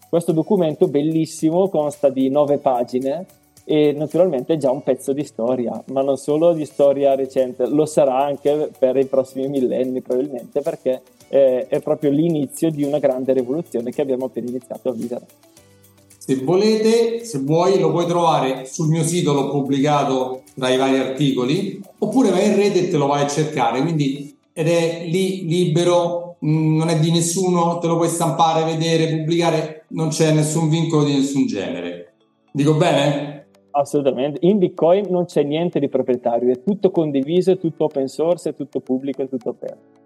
Questo 0.09 0.31
documento 0.31 0.87
bellissimo 0.87 1.69
consta 1.69 2.09
di 2.09 2.29
nove 2.29 2.57
pagine 2.57 3.25
e 3.63 3.91
naturalmente 3.91 4.53
è 4.53 4.57
già 4.57 4.71
un 4.71 4.81
pezzo 4.81 5.13
di 5.13 5.23
storia, 5.23 5.83
ma 5.91 6.01
non 6.01 6.17
solo 6.17 6.53
di 6.53 6.65
storia 6.65 7.13
recente, 7.13 7.67
lo 7.67 7.85
sarà 7.85 8.25
anche 8.25 8.71
per 8.77 8.97
i 8.97 9.05
prossimi 9.05 9.47
millenni 9.47 10.01
probabilmente 10.01 10.61
perché 10.61 11.01
è, 11.27 11.67
è 11.69 11.79
proprio 11.79 12.09
l'inizio 12.09 12.71
di 12.71 12.83
una 12.83 12.97
grande 12.97 13.33
rivoluzione 13.33 13.91
che 13.91 14.01
abbiamo 14.01 14.25
appena 14.25 14.49
iniziato 14.49 14.89
a 14.89 14.93
vivere. 14.93 15.25
Se 16.17 16.35
volete, 16.43 17.23
se 17.23 17.39
vuoi, 17.39 17.79
lo 17.79 17.91
puoi 17.91 18.05
trovare 18.05 18.65
sul 18.65 18.87
mio 18.87 19.03
sito, 19.03 19.33
l'ho 19.33 19.49
pubblicato 19.49 20.41
tra 20.59 20.69
i 20.69 20.77
vari 20.77 20.99
articoli, 20.99 21.81
oppure 21.97 22.29
vai 22.29 22.45
in 22.45 22.55
rete 22.55 22.85
e 22.85 22.89
te 22.89 22.97
lo 22.97 23.07
vai 23.07 23.23
a 23.23 23.27
cercare, 23.27 23.81
quindi 23.81 24.37
ed 24.53 24.67
è 24.67 25.05
lì 25.07 25.47
libero 25.47 26.29
Mm, 26.45 26.77
non 26.77 26.87
è 26.87 26.97
di 26.97 27.11
nessuno, 27.11 27.79
te 27.79 27.87
lo 27.87 27.97
puoi 27.97 28.07
stampare, 28.07 28.63
vedere, 28.63 29.17
pubblicare, 29.17 29.85
non 29.89 30.07
c'è 30.07 30.31
nessun 30.31 30.69
vincolo 30.69 31.03
di 31.03 31.13
nessun 31.13 31.45
genere. 31.45 32.13
Dico 32.51 32.75
bene? 32.75 33.47
Assolutamente. 33.71 34.39
In 34.43 34.57
Bitcoin 34.57 35.07
non 35.09 35.25
c'è 35.25 35.43
niente 35.43 35.79
di 35.79 35.89
proprietario, 35.89 36.51
è 36.51 36.63
tutto 36.63 36.91
condiviso, 36.91 37.51
è 37.51 37.57
tutto 37.57 37.85
open 37.85 38.07
source, 38.07 38.49
è 38.49 38.55
tutto 38.55 38.79
pubblico, 38.79 39.21
è 39.21 39.27
tutto 39.27 39.49
aperto. 39.49 39.97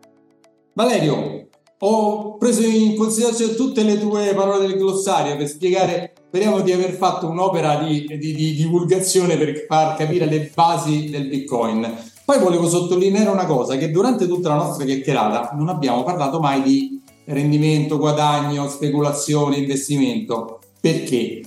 Valerio, 0.73 1.49
ho 1.77 2.37
preso 2.37 2.65
in 2.65 2.95
considerazione 2.95 3.53
tutte 3.53 3.83
le 3.83 3.99
tue 3.99 4.33
parole 4.33 4.65
del 4.65 4.77
glossario 4.77 5.37
per 5.37 5.47
spiegare, 5.47 6.12
speriamo 6.33 6.61
di 6.61 6.71
aver 6.71 6.93
fatto 6.93 7.29
un'opera 7.29 7.83
di, 7.83 8.07
di, 8.17 8.33
di 8.33 8.55
divulgazione 8.55 9.37
per 9.37 9.65
far 9.67 9.95
capire 9.95 10.25
le 10.25 10.51
basi 10.51 11.11
del 11.11 11.27
Bitcoin. 11.27 11.87
Poi 12.25 12.39
volevo 12.39 12.67
sottolineare 12.67 13.29
una 13.29 13.45
cosa, 13.45 13.77
che 13.77 13.91
durante 13.91 14.25
tutta 14.27 14.49
la 14.49 14.55
nostra 14.55 14.83
chiacchierata 14.83 15.51
non 15.55 15.69
abbiamo 15.69 16.01
parlato 16.01 16.39
mai 16.39 16.63
di 16.63 16.99
rendimento, 17.25 17.99
guadagno, 17.99 18.67
speculazione, 18.67 19.57
investimento. 19.57 20.57
Perché? 20.81 21.43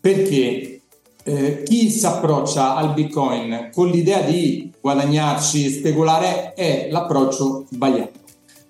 Perché 0.00 0.82
eh, 1.24 1.62
chi 1.64 1.90
si 1.90 2.06
approccia 2.06 2.76
al 2.76 2.94
Bitcoin 2.94 3.70
con 3.72 3.88
l'idea 3.88 4.20
di 4.20 4.70
guadagnarci, 4.80 5.68
speculare, 5.68 6.54
è 6.54 6.86
l'approccio 6.92 7.64
sbagliato. 7.68 8.20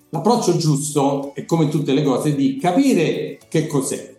L'approccio 0.09 0.57
giusto 0.57 1.31
è 1.35 1.45
come 1.45 1.69
tutte 1.69 1.93
le 1.93 2.01
cose 2.01 2.35
di 2.35 2.57
capire 2.57 3.37
che 3.47 3.67
cos'è, 3.67 4.17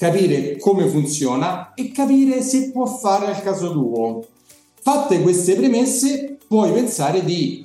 capire 0.00 0.56
come 0.56 0.86
funziona 0.86 1.74
e 1.74 1.92
capire 1.92 2.40
se 2.40 2.70
può 2.70 2.86
fare 2.86 3.26
al 3.26 3.42
caso 3.42 3.70
tuo. 3.70 4.24
Fatte 4.80 5.20
queste 5.20 5.56
premesse, 5.56 6.38
puoi 6.48 6.72
pensare 6.72 7.22
di 7.22 7.62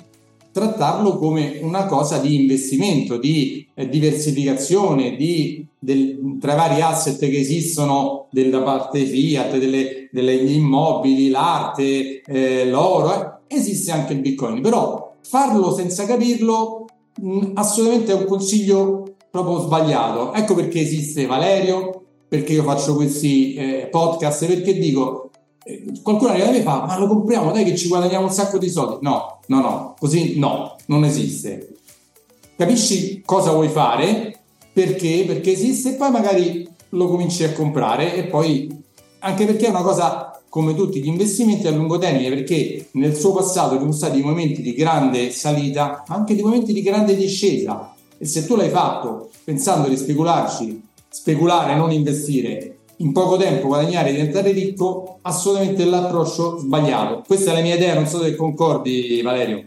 trattarlo 0.52 1.16
come 1.16 1.60
una 1.62 1.86
cosa 1.86 2.18
di 2.18 2.34
investimento, 2.42 3.16
di 3.16 3.66
eh, 3.72 3.88
diversificazione, 3.88 5.16
di, 5.16 5.66
del, 5.78 6.36
tra 6.38 6.52
i 6.52 6.56
vari 6.56 6.80
asset 6.82 7.18
che 7.18 7.38
esistono 7.38 8.26
della 8.30 8.60
parte 8.60 9.06
fiat, 9.06 9.56
delle, 9.56 10.10
degli 10.12 10.56
immobili, 10.56 11.30
l'arte, 11.30 12.20
eh, 12.20 12.68
l'oro, 12.68 13.14
eh, 13.46 13.56
esiste 13.56 13.92
anche 13.92 14.12
il 14.12 14.20
bitcoin, 14.20 14.60
però 14.60 15.14
farlo 15.22 15.72
senza 15.72 16.04
capirlo 16.04 16.84
mh, 17.18 17.52
assolutamente 17.54 18.12
è 18.12 18.14
un 18.14 18.26
consiglio 18.26 19.14
proprio 19.30 19.60
sbagliato. 19.60 20.34
Ecco 20.34 20.54
perché 20.54 20.80
esiste 20.80 21.24
Valerio, 21.24 22.02
perché 22.28 22.52
io 22.52 22.62
faccio 22.62 22.94
questi 22.94 23.54
eh, 23.54 23.88
podcast, 23.90 24.46
perché 24.46 24.74
dico, 24.74 25.30
eh, 25.64 25.84
qualcuno 26.02 26.30
arriva 26.30 26.52
e 26.52 26.62
fa, 26.62 26.84
ma 26.86 26.98
lo 26.98 27.06
compriamo, 27.06 27.52
dai 27.52 27.64
che 27.64 27.76
ci 27.76 27.88
guadagniamo 27.88 28.26
un 28.26 28.32
sacco 28.32 28.58
di 28.58 28.68
soldi. 28.68 28.98
No, 29.00 29.40
no, 29.46 29.60
no, 29.60 29.94
così 29.98 30.38
no, 30.38 30.76
non 30.86 31.04
esiste. 31.04 31.74
Capisci 32.56 33.22
cosa 33.24 33.52
vuoi 33.52 33.68
fare, 33.68 34.38
perché, 34.72 35.24
perché 35.26 35.52
esiste 35.52 35.90
e 35.90 35.94
poi 35.94 36.10
magari 36.10 36.68
lo 36.90 37.08
cominci 37.08 37.44
a 37.44 37.52
comprare 37.52 38.14
e 38.14 38.24
poi, 38.24 38.68
anche 39.20 39.44
perché 39.44 39.66
è 39.66 39.70
una 39.70 39.82
cosa 39.82 40.40
come 40.48 40.74
tutti 40.74 41.02
gli 41.02 41.08
investimenti 41.08 41.66
a 41.66 41.70
lungo 41.70 41.98
termine, 41.98 42.28
perché 42.30 42.88
nel 42.92 43.14
suo 43.14 43.32
passato 43.32 43.74
ci 43.74 43.80
sono 43.80 43.92
stati 43.92 44.22
momenti 44.22 44.62
di 44.62 44.72
grande 44.72 45.30
salita, 45.30 46.04
anche 46.06 46.34
di 46.34 46.42
momenti 46.42 46.72
di 46.72 46.80
grande 46.80 47.14
discesa. 47.14 47.94
E 48.16 48.24
se 48.24 48.46
tu 48.46 48.56
l'hai 48.56 48.70
fatto 48.70 49.28
pensando 49.44 49.88
di 49.88 49.96
specularci 49.96 50.85
speculare, 51.16 51.74
non 51.74 51.92
investire, 51.92 52.76
in 52.98 53.12
poco 53.12 53.38
tempo 53.38 53.68
guadagnare 53.68 54.10
e 54.10 54.12
diventare 54.12 54.52
ricco, 54.52 55.18
assolutamente 55.22 55.86
l'approccio 55.86 56.58
sbagliato. 56.58 57.22
Questa 57.26 57.52
è 57.52 57.54
la 57.54 57.62
mia 57.62 57.74
idea, 57.74 57.94
non 57.94 58.06
so 58.06 58.22
se 58.22 58.36
concordi 58.36 59.22
Valerio. 59.22 59.64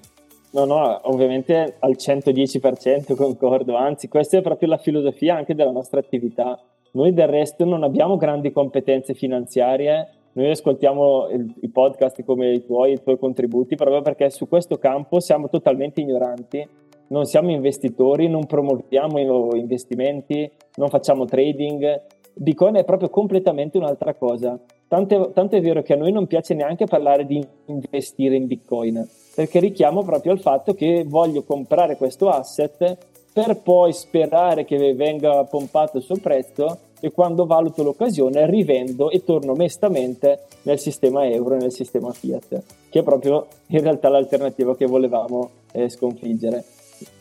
No, 0.52 0.66
no, 0.66 1.00
ovviamente 1.10 1.78
al 1.80 1.96
110% 1.98 3.16
concordo, 3.16 3.76
anzi 3.76 4.08
questa 4.08 4.38
è 4.38 4.42
proprio 4.42 4.70
la 4.70 4.78
filosofia 4.78 5.36
anche 5.36 5.56
della 5.56 5.72
nostra 5.72 6.00
attività. 6.00 6.60
Noi 6.92 7.14
del 7.14 7.28
resto 7.28 7.66
non 7.66 7.82
abbiamo 7.82 8.16
grandi 8.16 8.52
competenze 8.52 9.16
finanziarie, 9.16 10.08
noi 10.34 10.52
ascoltiamo 10.52 11.30
il, 11.30 11.52
i 11.62 11.70
podcast 11.70 12.24
come 12.24 12.52
i 12.52 12.64
tuoi, 12.64 12.94
i 12.94 13.02
tuoi 13.02 13.18
contributi, 13.18 13.76
proprio 13.76 14.04
perché 14.04 14.30
su 14.30 14.48
questo 14.48 14.78
campo 14.78 15.20
siamo 15.20 15.50
totalmente 15.50 16.00
ignoranti 16.00 16.68
non 17.10 17.26
siamo 17.26 17.52
investitori, 17.52 18.28
non 18.28 18.46
promuoviamo 18.46 19.54
investimenti, 19.56 20.50
non 20.76 20.90
facciamo 20.90 21.26
trading. 21.26 22.02
Bitcoin 22.34 22.76
è 22.76 22.84
proprio 22.84 23.10
completamente 23.10 23.78
un'altra 23.78 24.14
cosa. 24.16 24.60
Tanto, 24.88 25.32
tanto 25.34 25.56
è 25.56 25.62
vero 25.62 25.84
che 25.84 25.94
a 25.94 25.98
noi 25.98 26.12
non 26.12 26.26
piace 26.26 26.56
neanche 26.56 26.86
parlare 26.86 27.26
di 27.26 27.46
investire 27.66 28.36
in 28.36 28.48
Bitcoin, 28.48 29.08
perché 29.36 29.60
richiamo 29.60 30.04
proprio 30.04 30.32
al 30.32 30.40
fatto 30.40 30.74
che 30.74 31.06
voglio 31.08 31.44
comprare 31.44 31.96
questo 31.96 32.30
asset 32.30 32.98
per 33.32 33.62
poi 33.62 33.94
sperare 33.94 34.66
che 34.66 34.96
venga 34.96 35.44
pompato 35.44 35.98
il 35.98 36.04
suo 36.04 36.18
prezzo 36.18 36.80
e 37.00 37.12
quando 37.12 37.46
valuto 37.46 37.84
l'occasione 37.84 38.50
rivendo 38.50 39.12
e 39.12 39.24
torno 39.24 39.54
mestamente 39.54 40.46
nel 40.64 40.80
sistema 40.80 41.26
euro 41.28 41.56
nel 41.56 41.72
sistema 41.72 42.12
fiat, 42.12 42.64
che 42.90 43.00
è 43.00 43.04
proprio 43.04 43.46
in 43.68 43.82
realtà 43.82 44.10
l'alternativa 44.10 44.76
che 44.76 44.88
volevamo 44.88 45.50
eh, 45.72 45.88
sconfiggere 45.88 46.64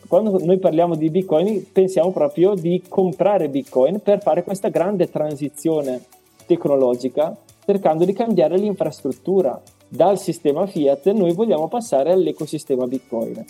quando 0.08 0.42
noi 0.42 0.58
parliamo 0.58 0.96
di 0.96 1.10
Bitcoin 1.10 1.70
pensiamo 1.70 2.10
proprio 2.12 2.54
di 2.54 2.82
comprare 2.88 3.50
Bitcoin 3.50 4.00
per 4.00 4.22
fare 4.22 4.42
questa 4.42 4.70
grande 4.70 5.10
transizione 5.10 6.00
tecnologica 6.46 7.36
cercando 7.66 8.06
di 8.06 8.14
cambiare 8.14 8.56
l'infrastruttura. 8.56 9.60
Dal 9.86 10.18
sistema 10.18 10.66
Fiat 10.66 11.10
noi 11.12 11.34
vogliamo 11.34 11.68
passare 11.68 12.12
all'ecosistema 12.12 12.86
Bitcoin. 12.86 13.44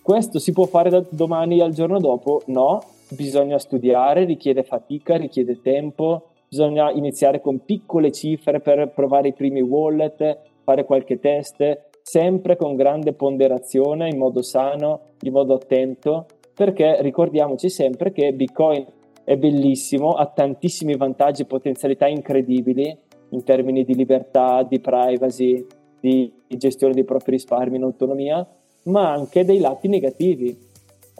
Questo 0.00 0.38
si 0.38 0.52
può 0.52 0.66
fare 0.66 0.90
da 0.90 1.04
domani 1.08 1.60
al 1.60 1.72
giorno 1.72 1.98
dopo? 1.98 2.42
No, 2.46 2.80
bisogna 3.10 3.58
studiare, 3.58 4.24
richiede 4.24 4.62
fatica, 4.62 5.16
richiede 5.16 5.60
tempo, 5.60 6.28
bisogna 6.48 6.92
iniziare 6.92 7.40
con 7.40 7.64
piccole 7.64 8.12
cifre 8.12 8.60
per 8.60 8.92
provare 8.94 9.28
i 9.28 9.32
primi 9.32 9.60
wallet, 9.60 10.38
fare 10.62 10.84
qualche 10.84 11.18
test, 11.18 11.92
sempre 12.06 12.56
con 12.56 12.76
grande 12.76 13.14
ponderazione, 13.14 14.10
in 14.10 14.18
modo 14.18 14.42
sano, 14.42 15.00
in 15.22 15.32
modo 15.32 15.54
attento, 15.54 16.26
perché 16.54 17.00
ricordiamoci 17.00 17.70
sempre 17.70 18.12
che 18.12 18.34
Bitcoin 18.34 18.86
è 19.24 19.36
bellissimo, 19.38 20.12
ha 20.12 20.26
tantissimi 20.26 20.96
vantaggi 20.96 21.42
e 21.42 21.46
potenzialità 21.46 22.06
incredibili 22.06 22.94
in 23.30 23.42
termini 23.42 23.84
di 23.84 23.94
libertà, 23.94 24.62
di 24.62 24.80
privacy, 24.80 25.66
di, 25.98 26.30
gestione 26.46 26.92
dei 26.92 27.04
propri 27.04 27.32
risparmi 27.32 27.78
in 27.78 27.84
autonomia, 27.84 28.46
ma 28.84 29.10
anche 29.10 29.46
dei 29.46 29.58
lati 29.58 29.88
negativi, 29.88 30.56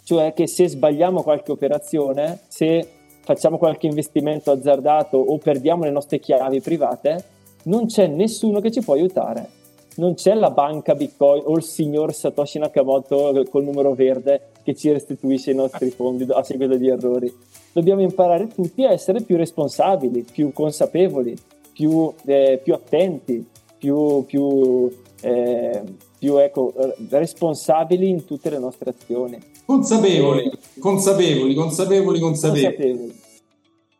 cioè 0.04 0.34
che 0.34 0.46
se 0.46 0.68
sbagliamo 0.68 1.22
qualche 1.22 1.50
operazione, 1.50 2.40
se 2.46 2.86
facciamo 3.22 3.56
qualche 3.56 3.86
investimento 3.86 4.50
azzardato 4.50 5.16
o 5.16 5.38
perdiamo 5.38 5.84
le 5.84 5.90
nostre 5.90 6.18
chiavi 6.18 6.60
private, 6.60 7.24
non 7.64 7.86
c'è 7.86 8.06
nessuno 8.06 8.60
che 8.60 8.70
ci 8.70 8.82
può 8.82 8.92
aiutare 8.92 9.62
non 9.96 10.14
c'è 10.14 10.34
la 10.34 10.50
banca 10.50 10.94
Bitcoin 10.94 11.42
o 11.44 11.56
il 11.56 11.62
signor 11.62 12.12
Satoshi 12.12 12.58
Nakamoto 12.58 13.44
col 13.50 13.64
numero 13.64 13.94
verde 13.94 14.50
che 14.62 14.74
ci 14.74 14.90
restituisce 14.90 15.52
i 15.52 15.54
nostri 15.54 15.90
fondi 15.90 16.26
a 16.28 16.42
seguito 16.42 16.76
di 16.76 16.88
errori. 16.88 17.32
Dobbiamo 17.72 18.02
imparare 18.02 18.48
tutti 18.48 18.84
a 18.84 18.90
essere 18.90 19.20
più 19.22 19.36
responsabili, 19.36 20.24
più 20.30 20.52
consapevoli, 20.52 21.36
più, 21.72 22.12
eh, 22.24 22.60
più 22.62 22.72
attenti, 22.72 23.46
più, 23.78 24.24
più, 24.24 24.90
eh, 25.20 25.82
più 26.18 26.36
ecco, 26.38 26.72
responsabili 27.10 28.08
in 28.08 28.24
tutte 28.24 28.50
le 28.50 28.58
nostre 28.58 28.90
azioni. 28.90 29.38
Consapevoli, 29.64 30.50
consapevoli, 30.78 31.54
consapevoli, 31.54 32.18
consapevoli. 32.20 32.62
consapevoli. 32.62 33.20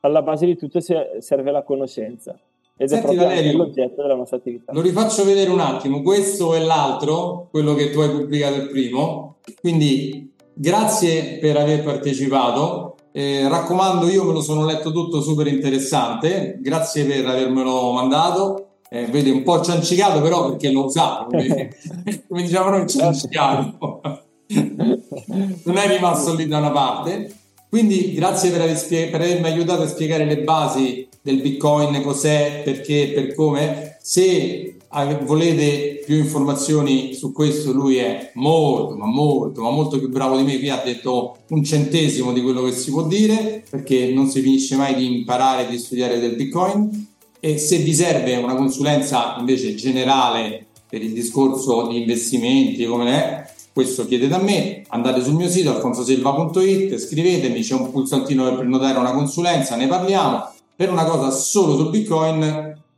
Alla 0.01 0.23
base 0.23 0.47
di 0.47 0.57
tutto 0.57 0.81
serve 0.81 1.51
la 1.51 1.63
conoscenza. 1.63 2.39
Ed 2.77 2.89
Senti, 2.89 2.95
è 2.95 3.07
proprio 3.07 3.29
Valerio, 3.29 3.57
l'oggetto 3.57 4.03
della 4.03 4.17
nostra 4.17 4.37
attività. 4.39 4.73
Lo 4.73 4.81
rifaccio 4.81 5.25
vedere 5.25 5.51
un 5.51 5.61
attimo, 5.61 6.03
questo 6.03 6.55
e 6.55 6.61
l'altro, 6.61 7.47
quello 7.51 7.75
che 7.75 7.91
tu 7.91 8.01
hai 8.01 8.11
pubblicato 8.11 8.57
il 8.57 8.69
primo. 8.69 9.37
Quindi 9.61 10.33
grazie 10.53 11.39
per 11.39 11.57
aver 11.57 11.85
partecipato. 11.85 12.97
Eh, 13.13 13.49
raccomando, 13.49 14.09
io 14.09 14.25
me 14.25 14.33
lo 14.33 14.41
sono 14.41 14.65
letto 14.65 14.91
tutto 14.91 15.21
super 15.21 15.47
interessante. 15.47 16.59
Grazie 16.61 17.05
per 17.05 17.25
avermelo 17.27 17.93
mandato. 17.93 18.79
Eh, 18.91 19.07
vedi, 19.07 19.31
un 19.31 19.45
po' 19.45 19.61
ciancicato, 19.63 20.21
però 20.21 20.49
perché 20.49 20.73
lo 20.73 20.87
usavo. 20.87 21.27
Come, 21.31 22.43
diciamo 22.43 22.71
noi, 22.71 22.89
cianciato. 22.89 24.01
non 24.49 25.77
è 25.77 25.87
rimasto 25.87 26.35
lì 26.35 26.49
da 26.49 26.59
una 26.59 26.73
parte. 26.73 27.33
Quindi 27.75 28.15
grazie 28.15 28.51
per, 28.51 28.61
aver 28.61 28.87
per 28.87 29.21
avermi 29.21 29.47
aiutato 29.49 29.83
a 29.83 29.89
spiegare 29.89 30.25
le 30.27 30.43
basi 30.43 31.09
del 31.21 31.41
Bitcoin, 31.41 32.03
cos'è, 32.03 32.63
perché, 32.65 33.11
per 33.13 33.35
come. 33.35 33.97
Se 34.01 34.77
volete 35.25 36.01
più 36.07 36.15
informazioni 36.15 37.15
su 37.15 37.33
questo, 37.33 37.73
lui 37.73 37.97
è 37.97 38.31
molto, 38.35 38.95
ma 38.95 39.07
molto, 39.07 39.61
ma 39.61 39.71
molto 39.71 39.99
più 39.99 40.09
bravo 40.09 40.37
di 40.37 40.45
me. 40.45 40.57
Qui 40.61 40.69
ha 40.69 40.83
detto 40.85 41.39
un 41.49 41.65
centesimo 41.65 42.33
di 42.33 42.43
quello 42.43 42.63
che 42.63 42.71
si 42.71 42.93
può 42.93 43.09
dire, 43.09 43.65
perché 43.69 44.07
non 44.13 44.29
si 44.29 44.41
finisce 44.41 44.77
mai 44.77 44.95
di 44.95 45.13
imparare 45.13 45.67
e 45.67 45.71
di 45.71 45.79
studiare 45.79 46.21
del 46.21 46.37
Bitcoin. 46.37 47.09
E 47.41 47.59
se 47.59 47.79
vi 47.79 47.93
serve 47.93 48.37
una 48.37 48.55
consulenza 48.55 49.35
invece 49.41 49.75
generale 49.75 50.65
per 50.89 51.03
il 51.03 51.13
discorso 51.13 51.89
di 51.89 51.97
investimenti, 51.97 52.85
come 52.85 53.11
è, 53.11 53.54
questo 53.75 54.07
chiedete 54.07 54.33
a 54.33 54.41
me, 54.41 54.85
andate 54.87 55.21
sul 55.21 55.35
mio 55.35 55.49
sito 55.49 55.71
alfonsosilva.it, 55.71 56.97
scrivetemi, 56.97 57.61
c'è 57.61 57.75
un 57.75 57.91
pulsantino 57.91 58.45
per 58.45 58.59
prenotare 58.59 58.97
una 58.97 59.11
consulenza, 59.11 59.75
ne 59.75 59.89
parliamo. 59.89 60.49
Per 60.77 60.93
una 60.93 61.05
cosa 61.05 61.31
solo 61.31 61.75
sul 61.75 61.91
Bitcoin 61.91 62.43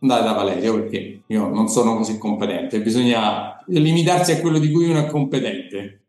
andate 0.00 0.24
da 0.24 0.32
Valerio 0.34 0.74
perché 0.74 1.22
io 1.26 1.48
non 1.48 1.68
sono 1.68 1.96
così 1.96 2.18
competente, 2.18 2.82
bisogna 2.82 3.58
limitarsi 3.68 4.32
a 4.32 4.40
quello 4.42 4.58
di 4.58 4.70
cui 4.70 4.90
uno 4.90 4.98
è 4.98 5.06
competente. 5.06 6.02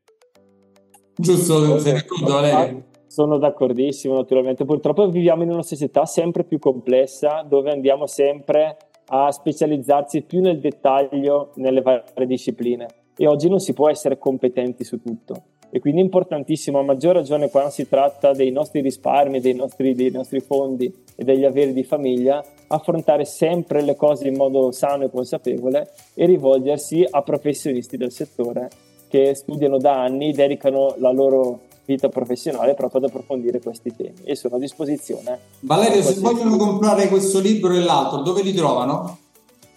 Giusto? 1.16 1.80
Sei 1.80 1.94
d'accordo 1.94 2.34
Valerio? 2.34 2.84
Sono 3.08 3.38
d'accordissimo, 3.38 4.16
naturalmente. 4.16 4.66
Purtroppo 4.66 5.10
viviamo 5.10 5.44
in 5.44 5.50
una 5.50 5.64
società 5.64 6.06
sempre 6.06 6.44
più 6.44 6.60
complessa 6.60 7.42
dove 7.48 7.72
andiamo 7.72 8.06
sempre 8.06 8.76
a 9.08 9.32
specializzarsi 9.32 10.24
più 10.24 10.42
nel 10.42 10.60
dettaglio 10.60 11.52
nelle 11.56 11.82
varie 11.82 12.26
discipline 12.26 12.88
e 13.18 13.28
oggi 13.28 13.50
non 13.50 13.60
si 13.60 13.74
può 13.74 13.90
essere 13.90 14.18
competenti 14.18 14.84
su 14.84 15.02
tutto. 15.02 15.44
E 15.70 15.80
quindi 15.80 16.00
è 16.00 16.04
importantissimo, 16.04 16.80
a 16.80 16.84
maggior 16.84 17.16
ragione 17.16 17.50
quando 17.50 17.72
si 17.72 17.88
tratta 17.90 18.32
dei 18.32 18.52
nostri 18.52 18.80
risparmi, 18.80 19.42
dei 19.42 19.54
nostri, 19.54 19.94
dei 19.96 20.12
nostri 20.12 20.40
fondi 20.40 20.94
e 21.16 21.24
degli 21.26 21.44
averi 21.44 21.74
di 21.74 21.84
famiglia, 21.84 22.44
affrontare 22.68 23.26
sempre 23.26 23.82
le 23.82 23.96
cose 23.96 24.28
in 24.28 24.36
modo 24.38 24.72
sano 24.72 25.04
e 25.04 25.10
consapevole 25.10 25.92
e 26.14 26.26
rivolgersi 26.26 27.06
a 27.10 27.22
professionisti 27.22 27.98
del 27.98 28.12
settore 28.12 28.70
che 29.10 29.36
studiano 29.36 29.78
da 29.78 30.02
anni, 30.02 30.32
dedicano 30.32 30.96
la 30.98 31.12
loro 31.12 31.62
vita 31.86 32.10
professionale 32.10 32.74
proprio 32.74 33.02
ad 33.02 33.10
approfondire 33.10 33.62
questi 33.62 33.96
temi 33.96 34.24
e 34.24 34.36
sono 34.36 34.58
a 34.58 34.60
disposizione. 34.60 35.40
Valerio, 35.62 36.02
se 36.02 36.20
vogliono 36.20 36.58
comprare 36.58 37.08
questo 37.08 37.40
libro 37.40 37.74
e 37.74 37.80
l'altro, 37.80 38.22
dove 38.22 38.42
li 38.42 38.54
trovano? 38.54 39.18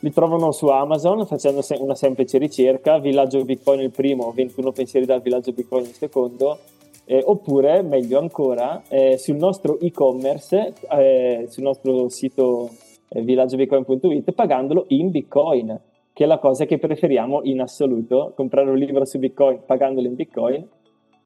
Li 0.00 0.10
trovano 0.12 0.50
su 0.52 0.66
Amazon 0.66 1.26
facendo 1.26 1.60
una 1.78 1.94
semplice 1.94 2.38
ricerca, 2.38 2.98
villaggio 2.98 3.44
Bitcoin 3.44 3.80
il 3.80 3.90
primo, 3.90 4.32
21 4.32 4.72
pensieri 4.72 5.06
dal 5.06 5.20
villaggio 5.20 5.52
Bitcoin 5.52 5.84
il 5.84 5.92
secondo, 5.92 6.58
eh, 7.04 7.22
oppure, 7.24 7.82
meglio 7.82 8.18
ancora, 8.18 8.82
eh, 8.88 9.18
sul 9.18 9.36
nostro 9.36 9.78
e-commerce, 9.78 10.74
eh, 10.90 11.46
sul 11.48 11.64
nostro 11.64 12.08
sito 12.08 12.70
eh, 13.08 13.20
villaggioBitcoin.it, 13.22 14.32
pagandolo 14.32 14.84
in 14.88 15.10
Bitcoin, 15.10 15.80
che 16.12 16.24
è 16.24 16.26
la 16.26 16.38
cosa 16.38 16.64
che 16.64 16.78
preferiamo 16.78 17.40
in 17.42 17.60
assoluto, 17.60 18.32
comprare 18.34 18.70
un 18.70 18.76
libro 18.76 19.04
su 19.04 19.18
Bitcoin 19.18 19.62
pagandolo 19.66 20.06
in 20.06 20.14
Bitcoin, 20.14 20.68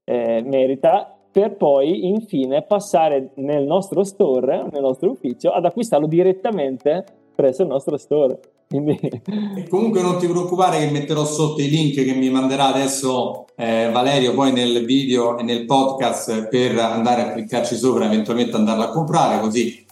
eh, 0.04 0.42
merita, 0.42 1.16
per 1.30 1.56
poi 1.56 2.08
infine 2.08 2.62
passare 2.62 3.30
nel 3.34 3.64
nostro 3.64 4.04
store, 4.04 4.68
nel 4.70 4.82
nostro 4.82 5.10
ufficio, 5.10 5.50
ad 5.50 5.64
acquistarlo 5.64 6.06
direttamente 6.06 7.04
presso 7.34 7.62
il 7.62 7.68
nostro 7.68 7.96
store. 7.96 8.38
Quindi... 8.68 8.98
Comunque 9.68 10.02
non 10.02 10.18
ti 10.18 10.26
preoccupare 10.26 10.78
che 10.78 10.90
metterò 10.90 11.24
sotto 11.24 11.60
i 11.60 11.68
link 11.68 11.94
che 11.94 12.14
mi 12.14 12.30
manderà 12.30 12.66
adesso 12.66 13.46
eh, 13.56 13.90
Valerio 13.92 14.34
poi 14.34 14.52
nel 14.52 14.84
video 14.84 15.38
e 15.38 15.42
nel 15.42 15.64
podcast 15.64 16.48
per 16.48 16.78
andare 16.78 17.22
a 17.22 17.32
cliccarci 17.32 17.76
sopra 17.76 18.06
eventualmente 18.06 18.56
andarlo 18.56 18.84
a 18.84 18.90
comprare 18.90 19.40
così 19.40 19.84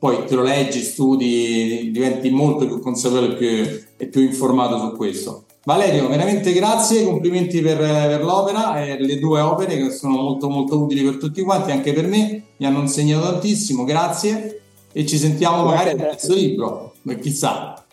poi 0.00 0.24
te 0.24 0.34
lo 0.34 0.42
leggi, 0.42 0.80
studi, 0.80 1.90
diventi 1.92 2.30
molto 2.30 2.66
più 2.66 2.80
consapevole 2.80 3.34
e 3.34 3.36
più, 3.36 3.80
e 3.98 4.06
più 4.06 4.22
informato 4.22 4.78
su 4.78 4.96
questo. 4.96 5.44
Valerio, 5.64 6.08
veramente 6.08 6.54
grazie, 6.54 7.04
complimenti 7.04 7.60
per, 7.60 7.76
per 7.76 8.24
l'opera, 8.24 8.82
eh, 8.82 8.98
le 8.98 9.18
due 9.18 9.40
opere 9.40 9.76
che 9.76 9.90
sono 9.90 10.16
molto 10.16 10.48
molto 10.48 10.82
utili 10.82 11.02
per 11.02 11.18
tutti 11.18 11.42
quanti, 11.42 11.70
anche 11.70 11.92
per 11.92 12.06
me, 12.06 12.44
mi 12.56 12.64
hanno 12.64 12.80
insegnato 12.80 13.26
tantissimo, 13.26 13.84
grazie 13.84 14.62
e 14.90 15.04
ci 15.04 15.18
sentiamo 15.18 15.64
magari 15.64 15.90
nel 15.90 16.08
terzo 16.16 16.32
libro, 16.32 16.89
chissà. 17.18 17.84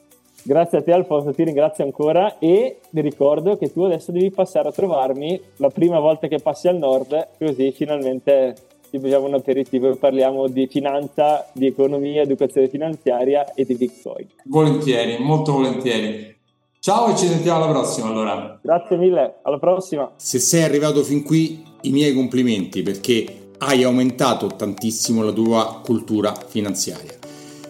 Grazie 0.43 0.77
a 0.77 0.81
te 0.81 0.93
Alfonso, 0.93 1.33
ti 1.33 1.43
ringrazio 1.43 1.83
ancora 1.83 2.37
e 2.39 2.79
ti 2.89 3.01
ricordo 3.01 3.57
che 3.57 3.71
tu 3.71 3.83
adesso 3.83 4.13
devi 4.13 4.31
passare 4.31 4.69
a 4.69 4.71
trovarmi 4.71 5.39
la 5.57 5.69
prima 5.69 5.99
volta 5.99 6.27
che 6.27 6.39
passi 6.39 6.69
al 6.69 6.77
nord, 6.77 7.27
così 7.37 7.71
finalmente 7.73 8.55
ci 8.89 8.99
facciamo 8.99 9.25
un 9.25 9.33
aperitivo 9.33 9.91
e 9.91 9.97
parliamo 9.97 10.47
di 10.47 10.67
finanza, 10.67 11.45
di 11.51 11.67
economia, 11.67 12.21
educazione 12.21 12.69
finanziaria 12.69 13.53
e 13.53 13.65
di 13.65 13.75
Bitcoin. 13.75 14.27
Volentieri, 14.45 15.21
molto 15.21 15.51
volentieri. 15.51 16.35
Ciao 16.79 17.11
e 17.11 17.17
ci 17.17 17.27
sentiamo 17.27 17.63
alla 17.63 17.73
prossima 17.73 18.07
allora. 18.07 18.57
Grazie 18.61 18.95
mille, 18.95 19.39
alla 19.41 19.59
prossima. 19.59 20.09
Se 20.15 20.39
sei 20.39 20.63
arrivato 20.63 21.03
fin 21.03 21.23
qui, 21.23 21.61
i 21.81 21.91
miei 21.91 22.13
complimenti 22.13 22.83
perché 22.83 23.25
hai 23.57 23.83
aumentato 23.83 24.47
tantissimo 24.47 25.23
la 25.23 25.31
tua 25.33 25.81
cultura 25.83 26.33
finanziaria. 26.33 27.16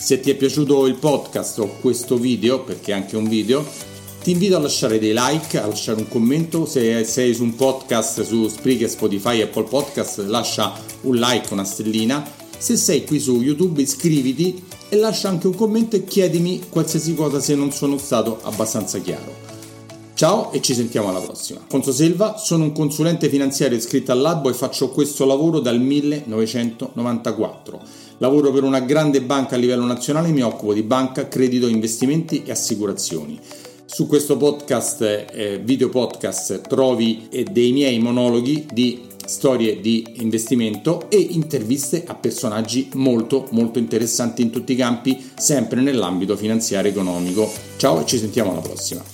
Se 0.00 0.18
ti 0.18 0.30
è 0.30 0.34
piaciuto 0.34 0.86
il 0.86 0.94
podcast 0.94 1.58
o 1.58 1.76
questo 1.78 2.16
video, 2.16 2.64
perché 2.64 2.92
è 2.92 2.94
anche 2.94 3.18
un 3.18 3.28
video, 3.28 3.62
ti 4.22 4.30
invito 4.30 4.56
a 4.56 4.58
lasciare 4.58 4.98
dei 4.98 5.12
like, 5.14 5.60
a 5.60 5.66
lasciare 5.66 6.00
un 6.00 6.08
commento. 6.08 6.64
Se 6.64 7.04
sei 7.04 7.34
su 7.34 7.42
un 7.42 7.54
podcast 7.54 8.22
su 8.22 8.48
Spreaker, 8.48 8.88
Spotify, 8.88 9.42
Apple 9.42 9.64
Podcast, 9.64 10.20
lascia 10.20 10.72
un 11.02 11.16
like, 11.16 11.52
una 11.52 11.64
stellina. 11.64 12.26
Se 12.56 12.78
sei 12.78 13.04
qui 13.04 13.20
su 13.20 13.42
YouTube, 13.42 13.82
iscriviti 13.82 14.64
e 14.88 14.96
lascia 14.96 15.28
anche 15.28 15.48
un 15.48 15.54
commento 15.54 15.96
e 15.96 16.04
chiedimi 16.04 16.62
qualsiasi 16.70 17.14
cosa 17.14 17.38
se 17.38 17.54
non 17.54 17.70
sono 17.70 17.98
stato 17.98 18.40
abbastanza 18.42 18.98
chiaro. 19.00 19.48
Ciao 20.14 20.50
e 20.52 20.62
ci 20.62 20.72
sentiamo 20.74 21.10
alla 21.10 21.20
prossima. 21.20 21.60
Alfonso 21.60 21.92
Selva, 21.92 22.38
sono 22.38 22.64
un 22.64 22.72
consulente 22.72 23.28
finanziario 23.28 23.76
iscritto 23.76 24.12
al 24.12 24.20
Labo 24.20 24.48
e 24.48 24.54
faccio 24.54 24.88
questo 24.88 25.26
lavoro 25.26 25.60
dal 25.60 25.78
1994. 25.78 28.08
Lavoro 28.20 28.52
per 28.52 28.64
una 28.64 28.80
grande 28.80 29.22
banca 29.22 29.54
a 29.54 29.58
livello 29.58 29.86
nazionale 29.86 30.28
e 30.28 30.32
mi 30.32 30.42
occupo 30.42 30.74
di 30.74 30.82
banca, 30.82 31.26
credito, 31.26 31.66
investimenti 31.68 32.42
e 32.44 32.50
assicurazioni. 32.50 33.38
Su 33.86 34.06
questo 34.06 34.36
podcast, 34.36 35.00
eh, 35.32 35.58
video 35.64 35.88
podcast, 35.88 36.60
trovi 36.68 37.28
eh, 37.30 37.44
dei 37.44 37.72
miei 37.72 37.98
monologhi 37.98 38.66
di 38.70 39.08
storie 39.24 39.80
di 39.80 40.16
investimento 40.18 41.08
e 41.08 41.16
interviste 41.16 42.04
a 42.06 42.14
personaggi 42.14 42.90
molto 42.92 43.48
molto 43.52 43.78
interessanti 43.78 44.42
in 44.42 44.50
tutti 44.50 44.72
i 44.72 44.76
campi, 44.76 45.30
sempre 45.38 45.80
nell'ambito 45.80 46.36
finanziario 46.36 46.90
economico. 46.90 47.50
Ciao 47.78 48.02
e 48.02 48.06
ci 48.06 48.18
sentiamo 48.18 48.50
alla 48.50 48.60
prossima. 48.60 49.09